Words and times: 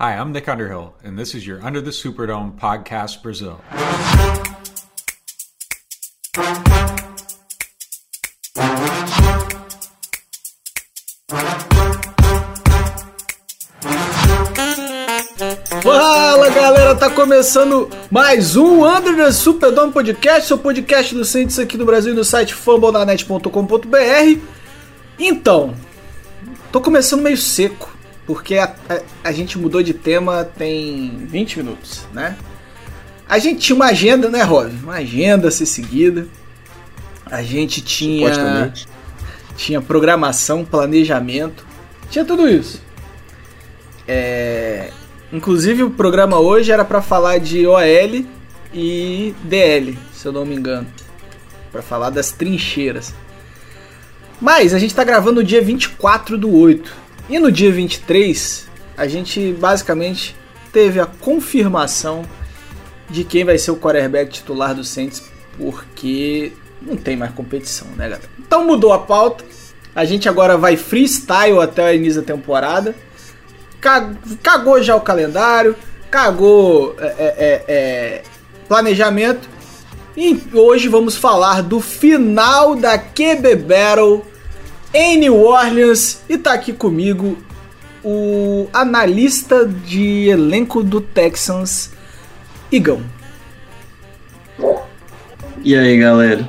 Hi, 0.00 0.14
I'm 0.14 0.30
Nick 0.30 0.48
Underhill, 0.48 0.94
and 1.02 1.18
this 1.18 1.34
is 1.34 1.44
your 1.44 1.60
Under 1.60 1.80
the 1.80 1.90
Superdome 1.90 2.52
podcast 2.52 3.20
Brazil. 3.20 3.58
Fala 15.82 16.48
galera, 16.50 16.94
tá 16.94 17.10
começando 17.10 17.90
mais 18.08 18.54
um 18.54 18.84
Under 18.84 19.16
the 19.16 19.32
Superdome 19.32 19.92
Podcast, 19.92 20.46
seu 20.46 20.58
podcast 20.58 21.12
do 21.12 21.24
Ciência 21.24 21.64
aqui 21.64 21.76
do 21.76 21.84
Brasil 21.84 22.14
no 22.14 22.22
site 22.22 22.54
fumbledanet.com.br. 22.54 24.40
Então, 25.18 25.74
tô 26.70 26.80
começando 26.80 27.22
meio 27.22 27.36
seco, 27.36 27.97
porque 28.28 28.58
a, 28.58 28.74
a, 28.90 29.00
a, 29.30 29.32
gente 29.32 29.56
mudou 29.58 29.82
de 29.82 29.94
tema 29.94 30.44
tem 30.44 31.24
20 31.26 31.60
minutos, 31.60 32.02
né? 32.12 32.36
A 33.26 33.38
gente 33.38 33.60
tinha 33.60 33.74
uma 33.74 33.86
agenda, 33.86 34.28
né, 34.28 34.42
Rob? 34.42 34.70
Uma 34.82 34.96
agenda 34.96 35.48
a 35.48 35.50
ser 35.50 35.64
seguida. 35.64 36.28
A 37.24 37.42
gente 37.42 37.80
tinha 37.80 38.70
tinha 39.56 39.80
programação, 39.80 40.62
planejamento, 40.62 41.66
tinha 42.10 42.22
tudo 42.22 42.46
isso. 42.46 42.82
É, 44.06 44.90
inclusive 45.32 45.82
o 45.82 45.90
programa 45.90 46.38
hoje 46.38 46.70
era 46.70 46.84
para 46.84 47.00
falar 47.00 47.38
de 47.38 47.66
OL 47.66 48.26
e 48.74 49.34
DL, 49.42 49.98
se 50.12 50.26
eu 50.26 50.32
não 50.32 50.44
me 50.44 50.54
engano, 50.54 50.86
para 51.72 51.80
falar 51.80 52.10
das 52.10 52.30
trincheiras. 52.30 53.14
Mas 54.38 54.74
a 54.74 54.78
gente 54.78 54.90
está 54.90 55.02
gravando 55.02 55.40
no 55.40 55.46
dia 55.46 55.62
24 55.62 56.36
do 56.36 56.54
8. 56.54 57.07
E 57.28 57.38
no 57.38 57.52
dia 57.52 57.70
23, 57.70 58.66
a 58.96 59.06
gente 59.06 59.52
basicamente 59.52 60.34
teve 60.72 60.98
a 60.98 61.04
confirmação 61.04 62.24
de 63.10 63.22
quem 63.22 63.44
vai 63.44 63.58
ser 63.58 63.70
o 63.70 63.76
quarterback 63.76 64.30
titular 64.30 64.74
do 64.74 64.82
Saints, 64.82 65.22
porque 65.58 66.52
não 66.80 66.96
tem 66.96 67.16
mais 67.16 67.32
competição, 67.32 67.86
né, 67.88 68.04
galera? 68.08 68.22
Então 68.38 68.66
mudou 68.66 68.92
a 68.92 68.98
pauta. 68.98 69.44
A 69.94 70.04
gente 70.04 70.28
agora 70.28 70.56
vai 70.56 70.76
freestyle 70.76 71.58
até 71.60 71.90
o 71.90 71.94
início 71.94 72.22
da 72.22 72.26
temporada. 72.26 72.94
Cagou 74.42 74.82
já 74.82 74.96
o 74.96 75.00
calendário, 75.00 75.76
cagou 76.10 76.96
é, 76.98 77.06
é, 77.06 77.34
é, 77.38 77.64
é, 77.68 78.22
planejamento. 78.66 79.48
E 80.16 80.40
hoje 80.52 80.88
vamos 80.88 81.14
falar 81.14 81.62
do 81.62 81.80
final 81.80 82.74
da 82.74 82.98
QB 82.98 83.54
Battle 83.56 84.24
em 84.92 85.18
New 85.18 85.40
Orleans. 85.40 86.22
E 86.28 86.38
tá 86.38 86.52
aqui 86.52 86.72
comigo 86.72 87.36
o 88.02 88.68
analista 88.72 89.66
de 89.66 90.28
elenco 90.28 90.82
do 90.82 91.00
Texans, 91.00 91.90
Igão. 92.70 93.02
E 95.62 95.76
aí, 95.76 95.98
galera? 95.98 96.48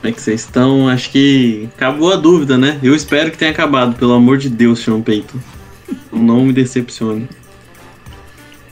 Como 0.00 0.10
é 0.10 0.12
que 0.12 0.20
vocês 0.20 0.42
estão? 0.42 0.88
Acho 0.88 1.10
que 1.10 1.68
acabou 1.76 2.12
a 2.12 2.16
dúvida, 2.16 2.56
né? 2.58 2.78
Eu 2.82 2.94
espero 2.94 3.30
que 3.30 3.38
tenha 3.38 3.50
acabado, 3.50 3.96
pelo 3.96 4.12
amor 4.12 4.38
de 4.38 4.48
Deus, 4.48 4.80
Sean 4.80 5.00
Payton. 5.00 5.38
Não 6.12 6.44
me 6.44 6.52
decepcione. 6.52 7.28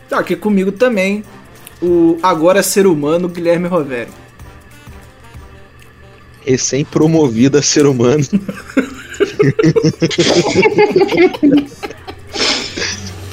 Tá 0.09 0.19
aqui 0.19 0.37
comigo 0.37 0.71
também 0.71 1.25
o 1.81 2.19
agora 2.23 2.63
ser 2.63 2.87
humano 2.87 3.29
Guilherme 3.29 3.67
Roveri. 3.67 4.11
Recém-promovido 6.45 7.59
a 7.59 7.63
ser 7.63 7.87
humano. 7.87 8.25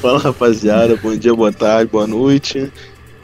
Fala 0.02 0.20
rapaziada, 0.20 0.96
bom 0.96 1.16
dia, 1.16 1.34
boa 1.34 1.52
tarde, 1.52 1.92
boa 1.92 2.08
noite. 2.08 2.72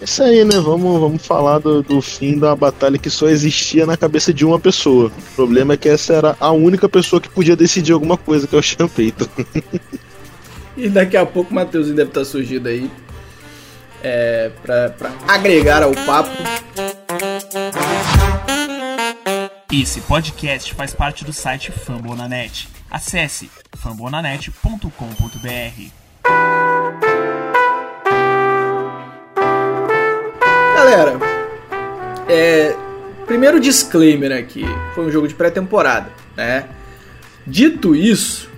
É 0.02 0.03
isso 0.03 0.22
aí, 0.22 0.44
né? 0.44 0.59
Vamos, 0.59 1.00
vamos 1.00 1.25
falar 1.25 1.59
do, 1.59 1.81
do 1.81 2.02
fim 2.02 2.38
da 2.38 2.53
batalha 2.56 2.97
que 2.97 3.09
só 3.09 3.30
existia 3.30 3.86
na 3.86 3.95
cabeça 3.95 4.34
de 4.34 4.45
uma 4.45 4.59
pessoa. 4.59 5.07
O 5.07 5.35
problema 5.35 5.74
é 5.74 5.78
que 5.78 5.88
essa 5.88 6.13
era 6.13 6.35
a 6.40 6.51
única 6.51 6.90
pessoa 6.90 7.22
que 7.22 7.29
podia 7.29 7.56
decidir 7.56 7.94
alguma 7.94 8.18
coisa, 8.18 8.45
que 8.45 8.56
é 8.56 8.59
o 8.84 8.90
Payton. 8.90 9.25
e 10.75 10.90
daqui 10.90 11.16
a 11.16 11.25
pouco 11.25 11.51
o 11.51 11.56
Matheusinho 11.56 11.95
deve 11.95 12.09
estar 12.09 12.25
surgindo 12.25 12.68
aí 12.68 12.91
é, 14.03 14.51
pra, 14.62 14.90
pra 14.90 15.12
agregar 15.28 15.81
ao 15.81 15.94
papo. 15.94 16.29
Esse 19.81 20.00
podcast 20.00 20.74
faz 20.74 20.94
parte 20.94 21.25
do 21.25 21.34
site 21.34 21.69
Fambonanet. 21.69 22.69
Acesse 22.90 23.52
fambonanet.com.br. 23.75 24.88
Galera, 30.75 31.19
é, 32.30 32.74
primeiro 33.25 33.59
disclaimer 33.59 34.31
aqui, 34.31 34.63
foi 34.94 35.08
um 35.08 35.12
jogo 35.12 35.28
de 35.28 35.36
pré-temporada, 35.36 36.09
né? 36.38 36.69
Dito 37.46 37.94
isso, 37.94 38.50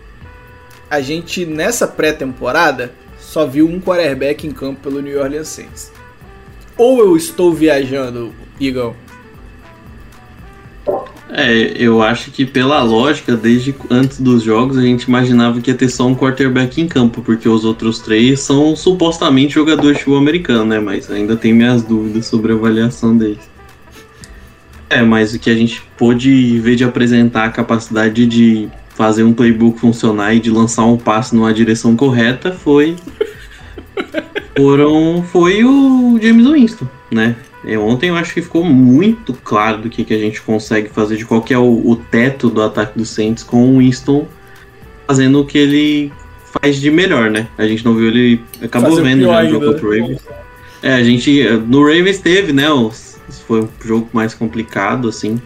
a 0.87 1.01
gente 1.01 1.47
nessa 1.47 1.87
pré-temporada 1.87 2.93
só 3.19 3.47
viu 3.47 3.67
um 3.67 3.81
quarterback 3.81 4.45
em 4.45 4.51
campo 4.51 4.81
pelo 4.81 5.01
New 5.01 5.19
Orleans 5.19 5.47
Saints. 5.47 5.91
Ou 6.77 6.99
eu 6.99 7.17
estou 7.17 7.51
viajando, 7.55 8.35
Igor? 8.59 8.93
É, 11.29 11.73
eu 11.75 12.01
acho 12.01 12.31
que 12.31 12.45
pela 12.45 12.81
lógica, 12.81 13.35
desde 13.35 13.75
antes 13.89 14.19
dos 14.19 14.43
jogos, 14.43 14.77
a 14.77 14.81
gente 14.81 15.03
imaginava 15.03 15.59
que 15.59 15.69
ia 15.69 15.75
ter 15.75 15.89
só 15.89 16.07
um 16.07 16.15
quarterback 16.15 16.81
em 16.81 16.87
campo, 16.87 17.21
porque 17.21 17.49
os 17.49 17.65
outros 17.65 17.99
três 17.99 18.39
são 18.39 18.75
supostamente 18.75 19.53
jogadores 19.53 19.97
de 19.97 20.03
futebol 20.03 20.21
americano, 20.21 20.65
né? 20.65 20.79
Mas 20.79 21.11
ainda 21.11 21.35
tem 21.35 21.53
minhas 21.53 21.83
dúvidas 21.83 22.27
sobre 22.27 22.53
a 22.53 22.55
avaliação 22.55 23.17
deles. 23.17 23.49
É, 24.89 25.01
mas 25.01 25.33
o 25.33 25.39
que 25.39 25.49
a 25.49 25.55
gente 25.55 25.83
pôde 25.97 26.59
ver 26.59 26.75
de 26.75 26.85
apresentar 26.85 27.45
a 27.45 27.49
capacidade 27.49 28.25
de 28.25 28.69
fazer 28.95 29.23
um 29.23 29.33
playbook 29.33 29.79
funcionar 29.79 30.33
e 30.33 30.39
de 30.39 30.49
lançar 30.49 30.85
um 30.85 30.97
passe 30.97 31.35
numa 31.35 31.53
direção 31.53 31.95
correta 31.95 32.51
foi. 32.53 32.95
Foram, 34.57 35.23
foi 35.31 35.63
o 35.63 36.17
James 36.19 36.47
Winston, 36.47 36.87
né? 37.11 37.35
É, 37.67 37.77
ontem 37.77 38.07
eu 38.07 38.15
acho 38.15 38.33
que 38.33 38.41
ficou 38.41 38.63
muito 38.63 39.33
claro 39.33 39.81
do 39.81 39.89
que, 39.89 40.05
que 40.05 40.13
a 40.13 40.17
gente 40.17 40.41
consegue 40.41 40.87
fazer, 40.87 41.17
de 41.17 41.25
qual 41.25 41.41
que 41.41 41.53
é 41.53 41.57
o, 41.57 41.81
o 41.85 41.97
teto 41.97 42.49
do 42.49 42.61
ataque 42.61 42.97
do 42.97 43.05
Saints 43.05 43.43
com 43.43 43.75
o 43.75 43.79
Winston 43.79 44.25
fazendo 45.05 45.41
o 45.41 45.45
que 45.45 45.57
ele 45.57 46.13
faz 46.61 46.79
de 46.79 46.89
melhor, 46.89 47.29
né? 47.29 47.49
A 47.57 47.67
gente 47.67 47.83
não 47.83 47.93
viu 47.93 48.07
ele. 48.07 48.41
Acabou 48.61 48.91
Fazer 48.91 49.03
vendo 49.03 49.25
já 49.25 49.43
no 49.43 49.49
jogo 49.49 49.65
contra 49.65 49.85
o 49.85 49.89
Ravens. 49.89 50.21
É, 50.81 50.93
a 50.93 51.03
gente. 51.03 51.43
No 51.67 51.81
Ravens 51.81 52.19
teve, 52.19 52.53
né? 52.53 52.71
Os, 52.71 53.19
foi 53.45 53.63
um 53.63 53.69
jogo 53.83 54.07
mais 54.13 54.33
complicado, 54.33 55.09
assim. 55.09 55.41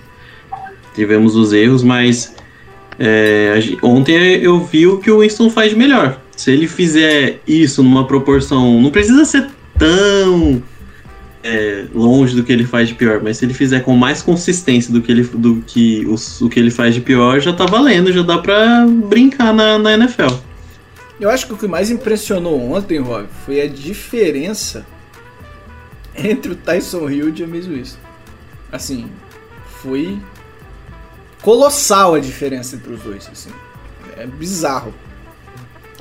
Tivemos 0.93 1.35
os 1.35 1.51
erros, 1.53 1.81
mas. 1.81 2.35
É, 2.99 3.59
ontem 3.81 4.13
eu 4.43 4.63
vi 4.63 4.85
o 4.85 4.99
que 4.99 5.09
o 5.09 5.21
Winston 5.21 5.49
faz 5.49 5.71
de 5.71 5.75
melhor. 5.75 6.21
Se 6.37 6.51
ele 6.51 6.67
fizer 6.67 7.39
isso 7.47 7.81
numa 7.81 8.05
proporção. 8.05 8.79
Não 8.79 8.91
precisa 8.91 9.25
ser 9.25 9.47
tão 9.79 10.61
é, 11.43 11.85
longe 11.93 12.35
do 12.35 12.43
que 12.43 12.51
ele 12.51 12.65
faz 12.65 12.87
de 12.87 12.95
pior, 12.95 13.21
mas 13.21 13.37
se 13.37 13.45
ele 13.45 13.53
fizer 13.53 13.81
com 13.81 13.95
mais 13.95 14.21
consistência 14.21 14.93
do 14.93 15.01
que 15.01 15.11
ele, 15.11 15.23
do 15.23 15.61
que 15.65 16.05
os, 16.05 16.41
o 16.41 16.49
que 16.49 16.59
ele 16.59 16.71
faz 16.71 16.93
de 16.93 17.01
pior, 17.01 17.39
já 17.39 17.53
tá 17.53 17.65
valendo, 17.65 18.11
já 18.11 18.21
dá 18.21 18.37
pra 18.37 18.85
brincar 18.85 19.53
na, 19.53 19.77
na 19.77 19.93
NFL. 19.93 20.35
Eu 21.19 21.29
acho 21.29 21.47
que 21.47 21.53
o 21.53 21.57
que 21.57 21.67
mais 21.67 21.89
impressionou 21.91 22.59
ontem, 22.71 22.99
Rob, 22.99 23.27
foi 23.45 23.61
a 23.61 23.67
diferença 23.67 24.85
entre 26.15 26.51
o 26.51 26.55
Tyson 26.55 27.09
Hill 27.09 27.29
e 27.29 27.31
o 27.31 27.35
James 27.35 27.67
Winston. 27.67 27.99
Assim, 28.71 29.09
foi 29.81 30.17
colossal 31.41 32.15
a 32.15 32.19
diferença 32.19 32.75
entre 32.75 32.93
os 32.93 33.01
dois, 33.01 33.29
assim. 33.31 33.51
É 34.17 34.25
bizarro. 34.25 34.93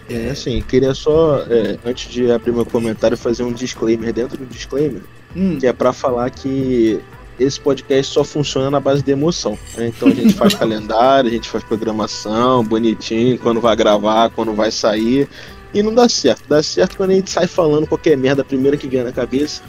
É, 0.08 0.30
assim, 0.30 0.60
queria 0.62 0.92
só, 0.92 1.44
é, 1.48 1.78
antes 1.84 2.10
de 2.10 2.30
abrir 2.30 2.52
meu 2.52 2.66
comentário, 2.66 3.16
fazer 3.16 3.44
um 3.44 3.52
disclaimer 3.52 4.12
dentro 4.12 4.36
do 4.36 4.46
disclaimer 4.46 5.02
hum. 5.34 5.58
que 5.58 5.66
é 5.66 5.72
para 5.72 5.92
falar 5.92 6.30
que 6.30 7.00
esse 7.38 7.58
podcast 7.58 8.12
só 8.12 8.22
funciona 8.22 8.70
na 8.70 8.80
base 8.80 9.02
de 9.02 9.10
emoção. 9.10 9.58
Né? 9.76 9.88
Então 9.88 10.08
a 10.08 10.14
gente 10.14 10.34
faz 10.34 10.54
calendário, 10.56 11.30
a 11.30 11.32
gente 11.32 11.48
faz 11.48 11.64
programação, 11.64 12.62
bonitinho, 12.62 13.38
quando 13.38 13.60
vai 13.60 13.74
gravar, 13.74 14.30
quando 14.30 14.52
vai 14.54 14.70
sair. 14.70 15.28
E 15.72 15.82
não 15.82 15.94
dá 15.94 16.08
certo. 16.08 16.42
Dá 16.48 16.62
certo 16.62 16.96
quando 16.96 17.10
a 17.10 17.14
gente 17.14 17.30
sai 17.30 17.46
falando 17.46 17.86
qualquer 17.86 18.16
merda 18.16 18.44
primeira 18.44 18.76
que 18.76 18.88
vem 18.88 19.04
na 19.04 19.12
cabeça. 19.12 19.62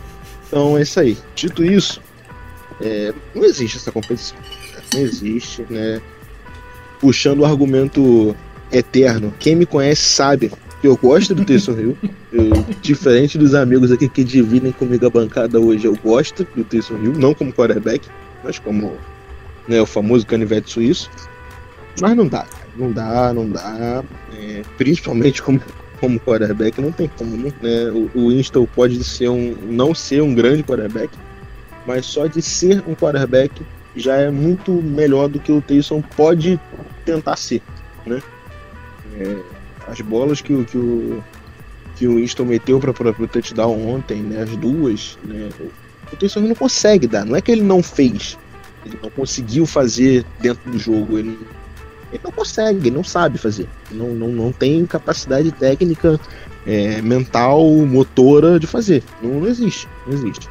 Então 0.47 0.77
é 0.77 0.81
isso 0.81 0.99
aí. 0.99 1.17
Dito 1.33 1.63
isso, 1.63 2.01
é, 2.81 3.13
não 3.33 3.45
existe 3.45 3.77
essa 3.77 3.91
competição. 3.91 4.37
Não 4.93 4.99
existe, 4.99 5.65
né? 5.69 6.01
Puxando 6.99 7.39
o 7.39 7.45
argumento 7.45 8.35
eterno. 8.71 9.33
Quem 9.39 9.55
me 9.55 9.65
conhece 9.65 10.01
sabe 10.01 10.51
eu 10.83 10.97
gosto 10.97 11.35
do 11.35 11.45
Taysom 11.45 11.73
Hill. 11.73 11.97
Eu, 12.31 12.49
diferente 12.81 13.37
dos 13.37 13.53
amigos 13.53 13.91
aqui 13.91 14.07
que 14.07 14.23
dividem 14.23 14.71
comigo 14.71 15.05
a 15.05 15.09
bancada 15.09 15.59
hoje, 15.59 15.85
eu 15.85 15.95
gosto 15.95 16.45
do 16.55 16.63
Taysom 16.63 16.97
Hill, 16.97 17.13
não 17.13 17.33
como 17.33 17.53
quarterback, 17.53 18.07
mas 18.43 18.57
como 18.59 18.93
né, 19.67 19.81
o 19.81 19.85
famoso 19.85 20.25
canivete 20.25 20.71
suíço. 20.71 21.09
Mas 21.99 22.15
não 22.15 22.27
dá, 22.27 22.45
não 22.75 22.91
dá, 22.91 23.33
não 23.33 23.49
dá. 23.49 24.03
É, 24.33 24.61
principalmente 24.77 25.41
como 25.41 25.61
como 26.01 26.19
quarterback, 26.19 26.81
não 26.81 26.91
tem 26.91 27.07
como, 27.15 27.37
né? 27.37 27.53
O, 28.15 28.27
o 28.27 28.67
pode 28.67 29.01
ser 29.03 29.29
um, 29.29 29.55
não 29.69 29.93
ser 29.93 30.23
um 30.23 30.33
grande 30.33 30.63
quarterback, 30.63 31.15
mas 31.85 32.07
só 32.07 32.25
de 32.25 32.41
ser 32.41 32.83
um 32.87 32.95
quarterback 32.95 33.61
já 33.95 34.15
é 34.15 34.31
muito 34.31 34.71
melhor 34.71 35.29
do 35.29 35.39
que 35.39 35.51
o 35.51 35.61
Taysom 35.61 36.01
pode 36.01 36.59
tentar 37.05 37.35
ser, 37.35 37.61
né? 38.05 38.19
É, 39.15 39.37
as 39.91 40.01
bolas 40.01 40.41
que, 40.41 40.63
que, 40.65 40.77
o, 40.77 41.23
que 41.97 42.07
o 42.07 42.15
Winston 42.15 42.45
meteu 42.45 42.79
para 42.79 42.91
o 42.91 43.27
touchdown 43.27 43.89
ontem, 43.89 44.21
né, 44.21 44.43
as 44.43 44.55
duas, 44.55 45.19
né, 45.23 45.49
o 46.11 46.15
Taysom 46.15 46.39
não 46.39 46.55
consegue 46.55 47.07
dar. 47.07 47.25
Não 47.25 47.35
é 47.35 47.41
que 47.41 47.51
ele 47.51 47.61
não 47.61 47.83
fez, 47.83 48.37
ele 48.85 48.97
não 49.03 49.09
conseguiu 49.09 49.65
fazer 49.65 50.25
dentro 50.39 50.71
do 50.71 50.79
jogo, 50.79 51.19
ele, 51.19 51.37
ele 52.11 52.21
não 52.23 52.31
consegue, 52.31 52.87
ele 52.87 52.95
não 52.95 53.03
sabe 53.03 53.37
fazer, 53.37 53.67
não, 53.91 54.13
não, 54.13 54.29
não 54.29 54.51
tem 54.51 54.85
capacidade 54.85 55.51
técnica, 55.51 56.19
é, 56.65 57.01
mental, 57.01 57.65
motora 57.85 58.59
de 58.59 58.67
fazer. 58.67 59.03
Não, 59.21 59.41
não 59.41 59.47
existe, 59.47 59.87
não 60.05 60.13
existe. 60.13 60.47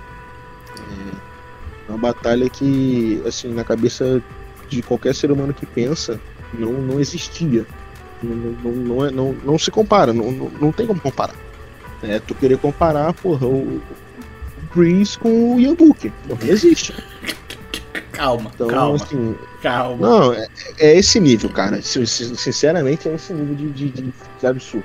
É 1.90 1.92
uma 1.92 1.98
batalha 1.98 2.48
que, 2.48 3.20
assim, 3.26 3.52
na 3.52 3.64
cabeça 3.64 4.22
de 4.68 4.80
qualquer 4.80 5.12
ser 5.12 5.32
humano 5.32 5.52
que 5.52 5.66
pensa, 5.66 6.20
não, 6.56 6.72
não 6.72 7.00
existia. 7.00 7.66
Não, 8.22 8.34
não, 8.36 8.72
não, 8.72 9.06
é, 9.06 9.10
não, 9.10 9.32
não 9.44 9.58
se 9.58 9.70
compara, 9.70 10.12
não, 10.12 10.30
não, 10.60 10.72
tem 10.72 10.86
como 10.86 11.00
comparar. 11.00 11.34
É, 12.02 12.18
tu 12.18 12.34
querer 12.34 12.58
comparar, 12.58 13.12
porra, 13.14 13.46
o, 13.46 13.80
Breeze 14.74 15.18
com 15.18 15.54
o 15.56 15.60
Ian 15.60 15.74
Book. 15.74 16.12
Não 16.28 16.38
existe. 16.48 16.94
Calma, 18.12 18.50
Então, 18.54 18.68
calma, 18.68 18.96
assim, 18.96 19.34
calma. 19.62 20.06
não, 20.08 20.32
é, 20.32 20.46
é 20.78 20.96
esse 20.98 21.18
nível, 21.18 21.50
cara. 21.50 21.80
Sin- 21.82 22.06
sin- 22.06 22.34
Sinceramente, 22.34 23.08
é 23.08 23.14
esse 23.14 23.32
nível 23.32 23.54
de, 23.54 23.70
de, 23.70 23.88
de, 23.90 24.12
de 24.40 24.46
absurdo. 24.46 24.84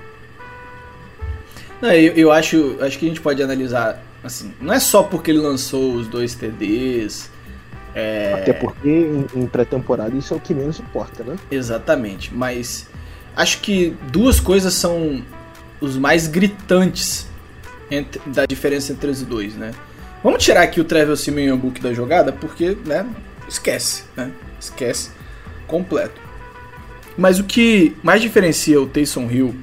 Não, 1.81 1.91
eu, 1.91 2.13
eu 2.13 2.31
acho, 2.31 2.77
acho 2.81 2.97
que 2.97 3.05
a 3.05 3.09
gente 3.09 3.21
pode 3.21 3.43
analisar, 3.43 4.01
assim, 4.23 4.53
não 4.61 4.73
é 4.73 4.79
só 4.79 5.03
porque 5.03 5.29
ele 5.31 5.39
lançou 5.39 5.93
os 5.93 6.07
dois 6.07 6.33
TDs, 6.33 7.29
é, 7.93 8.33
Até 8.41 8.53
porque 8.53 8.89
em, 8.89 9.25
em 9.35 9.45
pré-temporada 9.47 10.15
isso 10.15 10.33
é 10.33 10.37
o 10.37 10.39
que 10.39 10.53
menos 10.53 10.79
importa, 10.79 11.23
né? 11.23 11.35
exatamente, 11.51 12.33
mas 12.33 12.87
acho 13.35 13.59
que 13.61 13.95
duas 14.11 14.39
coisas 14.39 14.73
são 14.73 15.23
os 15.81 15.97
mais 15.97 16.27
gritantes 16.27 17.27
entre- 17.91 18.21
da 18.27 18.45
diferença 18.45 18.91
entre 18.93 19.09
os 19.09 19.21
dois, 19.21 19.53
né? 19.55 19.71
Vamos 20.23 20.43
tirar 20.43 20.63
aqui 20.63 20.79
o 20.81 20.83
Travel 20.83 21.15
Simeon 21.15 21.57
Book 21.57 21.79
da 21.81 21.93
jogada, 21.93 22.31
porque, 22.31 22.75
né, 22.85 23.05
esquece, 23.47 24.03
né? 24.15 24.31
Esquece 24.59 25.11
completo. 25.67 26.19
Mas 27.17 27.39
o 27.39 27.43
que 27.43 27.95
mais 28.01 28.21
diferencia 28.21 28.81
o 28.81 28.87
Taysom 28.87 29.29
Hill 29.29 29.55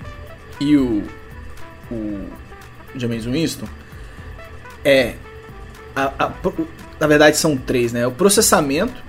e 0.61 0.77
o, 0.77 1.03
o 1.91 2.27
James 2.97 3.25
Winston 3.25 3.67
é 4.85 5.15
a- 5.95 6.13
a- 6.19 6.33
na 7.01 7.07
verdade 7.07 7.37
são 7.37 7.57
três, 7.57 7.93
né? 7.93 8.07
O 8.07 8.13
processamento, 8.13 9.03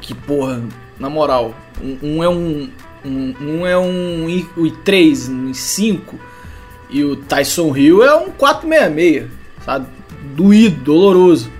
que 0.00 0.14
porra, 0.14 0.62
na 1.00 1.08
moral, 1.10 1.54
um, 1.82 1.98
um 2.02 2.22
é 2.22 2.28
um, 2.28 2.70
um, 3.06 3.34
um 3.40 3.66
é 3.66 3.76
um 3.78 4.28
I- 4.28 4.48
o 4.56 4.62
i3, 4.62 5.28
um 5.30 5.50
i5 5.50 6.00
e 6.90 7.04
o 7.04 7.16
Tyson 7.16 7.76
Hill 7.76 8.02
é 8.04 8.14
um 8.14 8.30
466, 8.30 9.30
sabe? 9.64 9.86
Doído, 10.34 10.82
doloroso. 10.82 11.50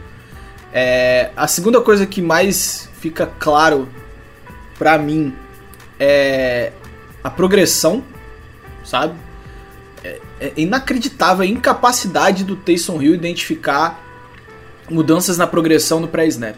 É, 0.73 1.31
a 1.37 1.47
segunda 1.47 1.81
coisa 1.81 2.05
que 2.07 2.21
mais 2.21 2.89
fica 3.01 3.27
claro 3.39 3.89
pra 4.79 4.99
mim 4.99 5.33
é 5.99 6.73
a 7.25 7.31
progressão, 7.31 8.05
sabe? 8.85 9.15
É, 10.05 10.21
é 10.41 10.53
inacreditável 10.57 11.43
a 11.43 11.47
incapacidade 11.47 12.45
do 12.45 12.57
Taysom 12.57 13.01
Hill 13.01 13.15
identificar 13.15 14.03
mudanças 14.91 15.37
na 15.39 15.47
progressão 15.47 15.99
no 15.99 16.07
pré-snap. 16.09 16.57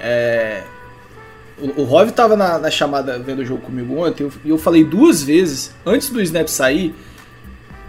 É, 0.00 0.62
o, 1.58 1.82
o 1.82 1.84
Rov 1.84 2.10
tava 2.10 2.36
na, 2.36 2.58
na 2.58 2.70
chamada 2.70 3.18
vendo 3.18 3.40
o 3.40 3.44
jogo 3.46 3.62
comigo 3.62 3.96
ontem 3.98 4.24
eu- 4.24 4.32
e 4.44 4.50
eu, 4.50 4.58
falei 4.58 4.84
duas 4.84 5.22
vezes, 5.22 5.74
antes 5.84 6.10
do 6.10 6.20
snap 6.20 6.48
sair, 6.48 6.94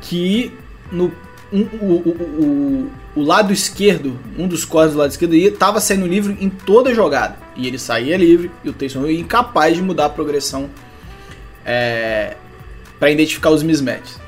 que 0.02 0.54
no, 0.92 1.12
um- 1.52 1.68
o, 1.82 1.94
o, 2.10 2.92
o, 3.18 3.22
lado 3.24 3.52
esquerdo, 3.52 4.18
um 4.38 4.48
dos 4.48 4.64
cortes 4.64 4.94
do 4.94 5.00
lado 5.00 5.12
esquerdo, 5.12 5.36
ia- 5.36 5.52
tava 5.52 5.80
saindo 5.80 6.08
livre 6.08 6.38
em 6.40 6.50
toda 6.50 6.94
jogada. 6.94 7.38
E 7.56 7.68
ele 7.68 7.78
saía 7.80 8.16
livre 8.18 8.52
e 8.64 8.70
o 8.70 8.74
Taysom 8.74 9.06
Hill 9.06 9.20
incapaz 9.20 9.76
de 9.76 9.82
mudar 9.82 10.06
a 10.06 10.10
progressão 10.10 10.70
é, 11.66 12.36
para 13.00 13.12
identificar 13.12 13.50
os 13.50 13.64
mismatches. 13.64 14.20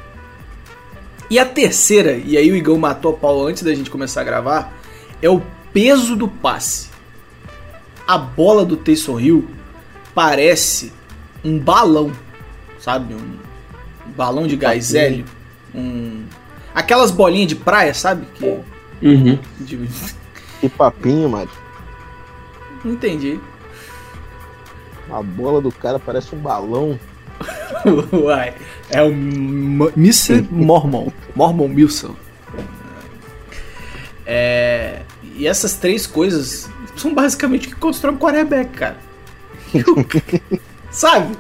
E 1.29 1.37
a 1.37 1.45
terceira, 1.45 2.13
e 2.13 2.35
aí 2.37 2.51
o 2.51 2.55
Igão 2.55 2.77
matou 2.77 3.13
a 3.13 3.17
pau 3.17 3.45
antes 3.47 3.61
da 3.63 3.73
gente 3.73 3.89
começar 3.89 4.21
a 4.21 4.23
gravar, 4.23 4.73
é 5.21 5.29
o 5.29 5.41
peso 5.71 6.15
do 6.15 6.27
passe. 6.27 6.88
A 8.09 8.17
bola 8.17 8.65
do 8.65 8.75
Taysom 8.75 9.19
Hill 9.19 9.47
parece 10.15 10.91
um 11.45 11.59
balão, 11.59 12.11
sabe? 12.79 13.13
Um 13.13 13.37
balão 14.17 14.47
de 14.47 14.55
gás 14.55 14.95
hélio. 14.95 15.25
Um... 15.75 16.23
Aquelas 16.73 17.11
bolinhas 17.11 17.49
de 17.49 17.55
praia, 17.55 17.93
sabe? 17.93 18.25
Que... 18.33 18.45
Uhum. 19.03 19.37
de- 19.59 19.87
Que 20.59 20.67
papinho, 20.69 21.29
Mário. 21.29 21.51
Não 22.83 22.93
entendi. 22.93 23.39
A 25.11 25.21
bola 25.21 25.61
do 25.61 25.71
cara 25.71 25.99
parece 25.99 26.33
um 26.33 26.39
balão. 26.39 26.99
Uai, 28.11 28.55
é 28.89 29.03
o 29.03 29.11
Mr. 29.11 30.41
Mormon. 30.49 31.11
Mormon 31.35 31.75
Wilson. 31.75 32.15
É, 34.25 35.01
e 35.35 35.45
essas 35.47 35.75
três 35.75 36.05
coisas 36.07 36.69
são 36.99 37.13
basicamente 37.13 37.67
que 37.67 37.75
constrói 37.75 38.13
um 38.13 38.17
quarterback, 38.17 38.69
cara. 38.71 38.97
Sabe? 40.91 41.37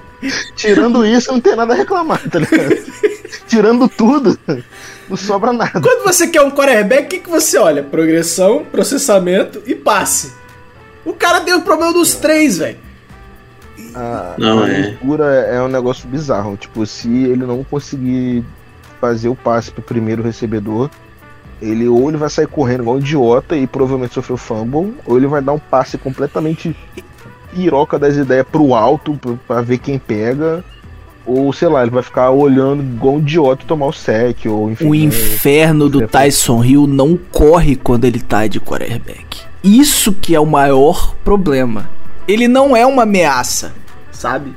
Tirando 0.55 1.05
isso, 1.05 1.31
não 1.31 1.39
tem 1.39 1.55
nada 1.55 1.73
a 1.73 1.77
reclamar, 1.77 2.21
tá 2.29 2.39
ligado? 2.39 2.75
Tirando 3.47 3.87
tudo, 3.87 4.37
não 5.09 5.17
sobra 5.17 5.53
nada. 5.53 5.79
Quando 5.79 6.03
você 6.03 6.27
quer 6.27 6.41
um 6.41 6.51
quarterback, 6.51 7.05
o 7.05 7.07
que, 7.07 7.19
que 7.19 7.29
você 7.29 7.57
olha? 7.57 7.81
Progressão, 7.81 8.65
processamento 8.65 9.61
e 9.65 9.73
passe. 9.73 10.33
O 11.05 11.13
cara 11.13 11.41
tem 11.41 11.53
o 11.53 11.61
problema 11.61 11.93
dos 11.93 12.15
três, 12.15 12.57
velho. 12.57 12.77
A, 13.95 14.35
Não, 14.37 14.63
a 14.63 14.69
é. 14.69 15.55
é 15.55 15.61
um 15.61 15.67
negócio 15.67 16.07
bizarro. 16.07 16.57
Tipo, 16.57 16.85
se 16.85 17.09
ele 17.09 17.45
não 17.45 17.63
conseguir 17.63 18.43
fazer 18.99 19.29
o 19.29 19.35
passe 19.35 19.71
pro 19.71 19.81
primeiro 19.81 20.21
recebedor, 20.21 20.89
ele 21.61 21.87
ou 21.87 22.07
ele 22.09 22.17
vai 22.17 22.29
sair 22.29 22.47
correndo 22.47 22.81
igual 22.83 22.95
um 22.95 22.99
idiota 22.99 23.55
e 23.55 23.67
provavelmente 23.67 24.13
sofreu 24.13 24.37
fumble, 24.37 24.93
ou 25.05 25.17
ele 25.17 25.27
vai 25.27 25.41
dar 25.41 25.53
um 25.53 25.59
passe 25.59 25.97
completamente 25.97 26.75
piroca 27.53 27.97
das 27.97 28.15
ideias 28.15 28.45
pro 28.49 28.73
alto 28.73 29.13
pra- 29.15 29.33
pra 29.47 29.61
ver 29.61 29.77
quem 29.79 29.97
pega, 29.97 30.63
ou 31.25 31.51
sei 31.53 31.67
lá, 31.67 31.81
ele 31.81 31.91
vai 31.91 32.03
ficar 32.03 32.29
olhando 32.31 32.81
igual 32.81 33.15
um 33.15 33.19
idiota 33.19 33.63
e 33.63 33.67
tomar 33.67 33.87
o 33.87 33.93
sec, 33.93 34.45
ou 34.47 34.71
enfim. 34.71 34.85
O 34.85 34.91
né? 34.91 34.97
inferno 34.97 35.89
do 35.89 36.07
Tyson 36.07 36.63
Hill 36.63 36.87
não 36.87 37.17
corre 37.31 37.75
quando 37.75 38.05
ele 38.05 38.19
tá 38.19 38.47
de 38.47 38.59
quarterback. 38.59 39.41
Isso 39.63 40.13
que 40.13 40.33
é 40.33 40.39
o 40.39 40.45
maior 40.45 41.13
problema. 41.23 41.89
Ele 42.27 42.47
não 42.47 42.75
é 42.75 42.85
uma 42.85 43.03
ameaça, 43.03 43.73
sabe? 44.11 44.53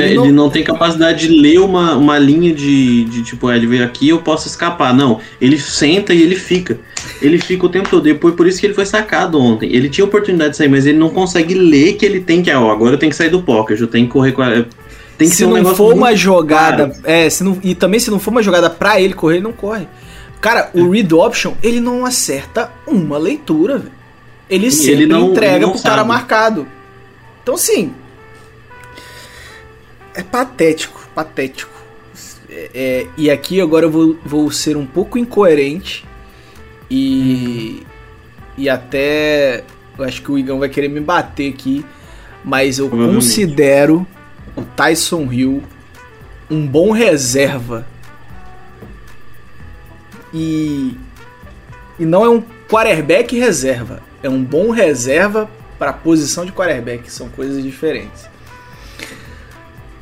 É, 0.00 0.10
ele 0.12 0.32
não 0.32 0.48
tem 0.50 0.62
capacidade 0.64 1.26
de 1.28 1.40
ler 1.40 1.58
uma, 1.60 1.96
uma 1.96 2.18
linha 2.18 2.52
de, 2.54 3.04
de 3.04 3.22
tipo, 3.22 3.48
ah, 3.48 3.56
ele 3.56 3.66
veio 3.66 3.84
aqui, 3.84 4.08
eu 4.08 4.18
posso 4.20 4.46
escapar. 4.48 4.94
Não, 4.94 5.20
ele 5.40 5.58
senta 5.58 6.12
e 6.14 6.22
ele 6.22 6.36
fica. 6.36 6.78
Ele 7.22 7.38
fica 7.38 7.64
o 7.66 7.68
tempo 7.68 7.88
todo. 7.88 8.02
Depois, 8.02 8.34
por 8.34 8.46
isso 8.46 8.60
que 8.60 8.66
ele 8.66 8.74
foi 8.74 8.84
sacado 8.86 9.40
ontem. 9.40 9.70
Ele 9.72 9.88
tinha 9.88 10.04
oportunidade 10.04 10.50
de 10.50 10.56
sair, 10.58 10.68
mas 10.68 10.86
ele 10.86 10.98
não 10.98 11.08
consegue 11.08 11.54
ler 11.54 11.94
que 11.94 12.04
ele 12.04 12.20
tem 12.20 12.42
que, 12.42 12.50
ah, 12.50 12.60
ó, 12.60 12.70
agora 12.70 12.94
eu 12.94 12.98
tenho 12.98 13.10
que 13.10 13.16
sair 13.16 13.30
do 13.30 13.42
pocket, 13.42 13.80
eu 13.80 13.86
tenho 13.86 14.06
que 14.06 14.12
correr 14.12 14.32
com 14.32 14.42
a. 14.42 14.50
Tem 15.18 15.28
que 15.28 15.34
se 15.34 15.36
ser 15.36 15.44
um 15.46 15.62
não 15.62 15.74
for 15.74 15.94
uma 15.94 16.14
jogada, 16.14 16.88
claro. 16.88 17.00
é, 17.04 17.30
se 17.30 17.42
não, 17.42 17.58
e 17.64 17.74
também 17.74 17.98
se 17.98 18.10
não 18.10 18.18
for 18.18 18.30
uma 18.32 18.42
jogada 18.42 18.68
pra 18.68 19.00
ele 19.00 19.14
correr, 19.14 19.36
ele 19.36 19.44
não 19.44 19.52
corre. 19.52 19.86
Cara, 20.42 20.70
É. 20.74 20.78
o 20.80 20.90
read 20.90 21.14
option, 21.14 21.54
ele 21.62 21.80
não 21.80 22.04
acerta 22.04 22.70
uma 22.86 23.16
leitura, 23.16 23.78
velho. 23.78 23.92
Ele 24.50 24.70
Sim, 24.70 24.76
sempre 24.84 24.92
ele 25.04 25.06
não- 25.06 25.30
entrega 25.30 25.56
ele 25.56 25.64
não 25.64 25.72
pro 25.72 25.82
cara 25.82 25.96
sabe. 25.96 26.08
marcado. 26.08 26.66
Então, 27.42 27.54
assim, 27.54 27.92
é 30.16 30.22
patético, 30.22 31.08
patético. 31.14 31.70
É, 32.48 32.70
é, 32.74 33.06
e 33.16 33.30
aqui 33.30 33.60
agora 33.60 33.84
eu 33.84 33.90
vou, 33.90 34.16
vou 34.24 34.50
ser 34.50 34.76
um 34.76 34.86
pouco 34.86 35.18
incoerente 35.18 36.06
e 36.90 37.84
e 38.56 38.70
até 38.70 39.62
eu 39.98 40.04
acho 40.04 40.22
que 40.22 40.32
o 40.32 40.38
Igão 40.38 40.58
vai 40.58 40.68
querer 40.68 40.88
me 40.88 41.00
bater 41.00 41.52
aqui, 41.52 41.84
mas 42.42 42.78
eu 42.78 42.88
considero 42.88 44.06
o 44.56 44.62
Tyson 44.62 45.30
Hill 45.30 45.62
um 46.50 46.66
bom 46.66 46.92
reserva. 46.92 47.86
E 50.32 50.96
e 51.98 52.04
não 52.04 52.24
é 52.24 52.28
um 52.28 52.42
quarterback 52.68 53.38
reserva, 53.38 54.02
é 54.22 54.28
um 54.28 54.42
bom 54.42 54.70
reserva 54.70 55.48
para 55.78 55.90
a 55.90 55.94
posição 55.94 56.44
de 56.44 56.52
quarterback, 56.52 57.10
são 57.10 57.28
coisas 57.28 57.62
diferentes. 57.62 58.35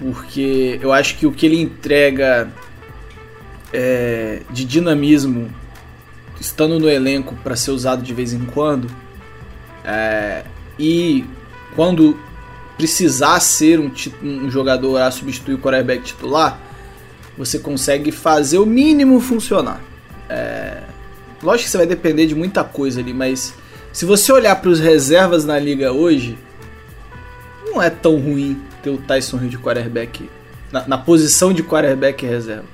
Porque 0.04 0.78
eu 0.82 0.92
acho 0.92 1.16
que 1.16 1.26
o 1.26 1.32
que 1.32 1.46
ele 1.46 1.58
entrega 1.58 2.52
é, 3.72 4.42
de 4.50 4.62
dinamismo, 4.62 5.50
estando 6.38 6.78
no 6.78 6.90
elenco 6.90 7.34
para 7.36 7.56
ser 7.56 7.70
usado 7.70 8.02
de 8.02 8.12
vez 8.12 8.34
em 8.34 8.44
quando, 8.44 8.90
é, 9.82 10.44
e 10.78 11.24
quando 11.74 12.18
precisar 12.76 13.40
ser 13.40 13.80
um, 13.80 13.90
um, 14.22 14.50
jogador 14.50 14.98
a 14.98 15.10
substituir 15.10 15.54
o 15.54 15.58
quarterback 15.58 16.02
titular, 16.02 16.60
você 17.38 17.58
consegue 17.58 18.12
fazer 18.12 18.58
o 18.58 18.66
mínimo 18.66 19.18
funcionar. 19.20 19.80
É, 20.28 20.82
lógico 21.42 21.64
que 21.64 21.70
você 21.70 21.78
vai 21.78 21.86
depender 21.86 22.26
de 22.26 22.34
muita 22.34 22.62
coisa 22.62 23.00
ali, 23.00 23.14
mas 23.14 23.54
se 23.90 24.04
você 24.04 24.30
olhar 24.30 24.56
para 24.56 24.68
os 24.68 24.80
reservas 24.80 25.46
na 25.46 25.58
liga 25.58 25.92
hoje, 25.92 26.36
não 27.64 27.80
é 27.80 27.88
tão 27.88 28.18
ruim 28.18 28.60
ter 28.84 28.90
o 28.90 28.98
Tyson 28.98 29.38
Hill 29.38 29.48
de 29.48 29.58
quarterback 29.58 30.28
na, 30.70 30.86
na 30.86 30.98
posição 30.98 31.52
de 31.52 31.62
quarterback 31.62 32.24
reserva. 32.24 32.64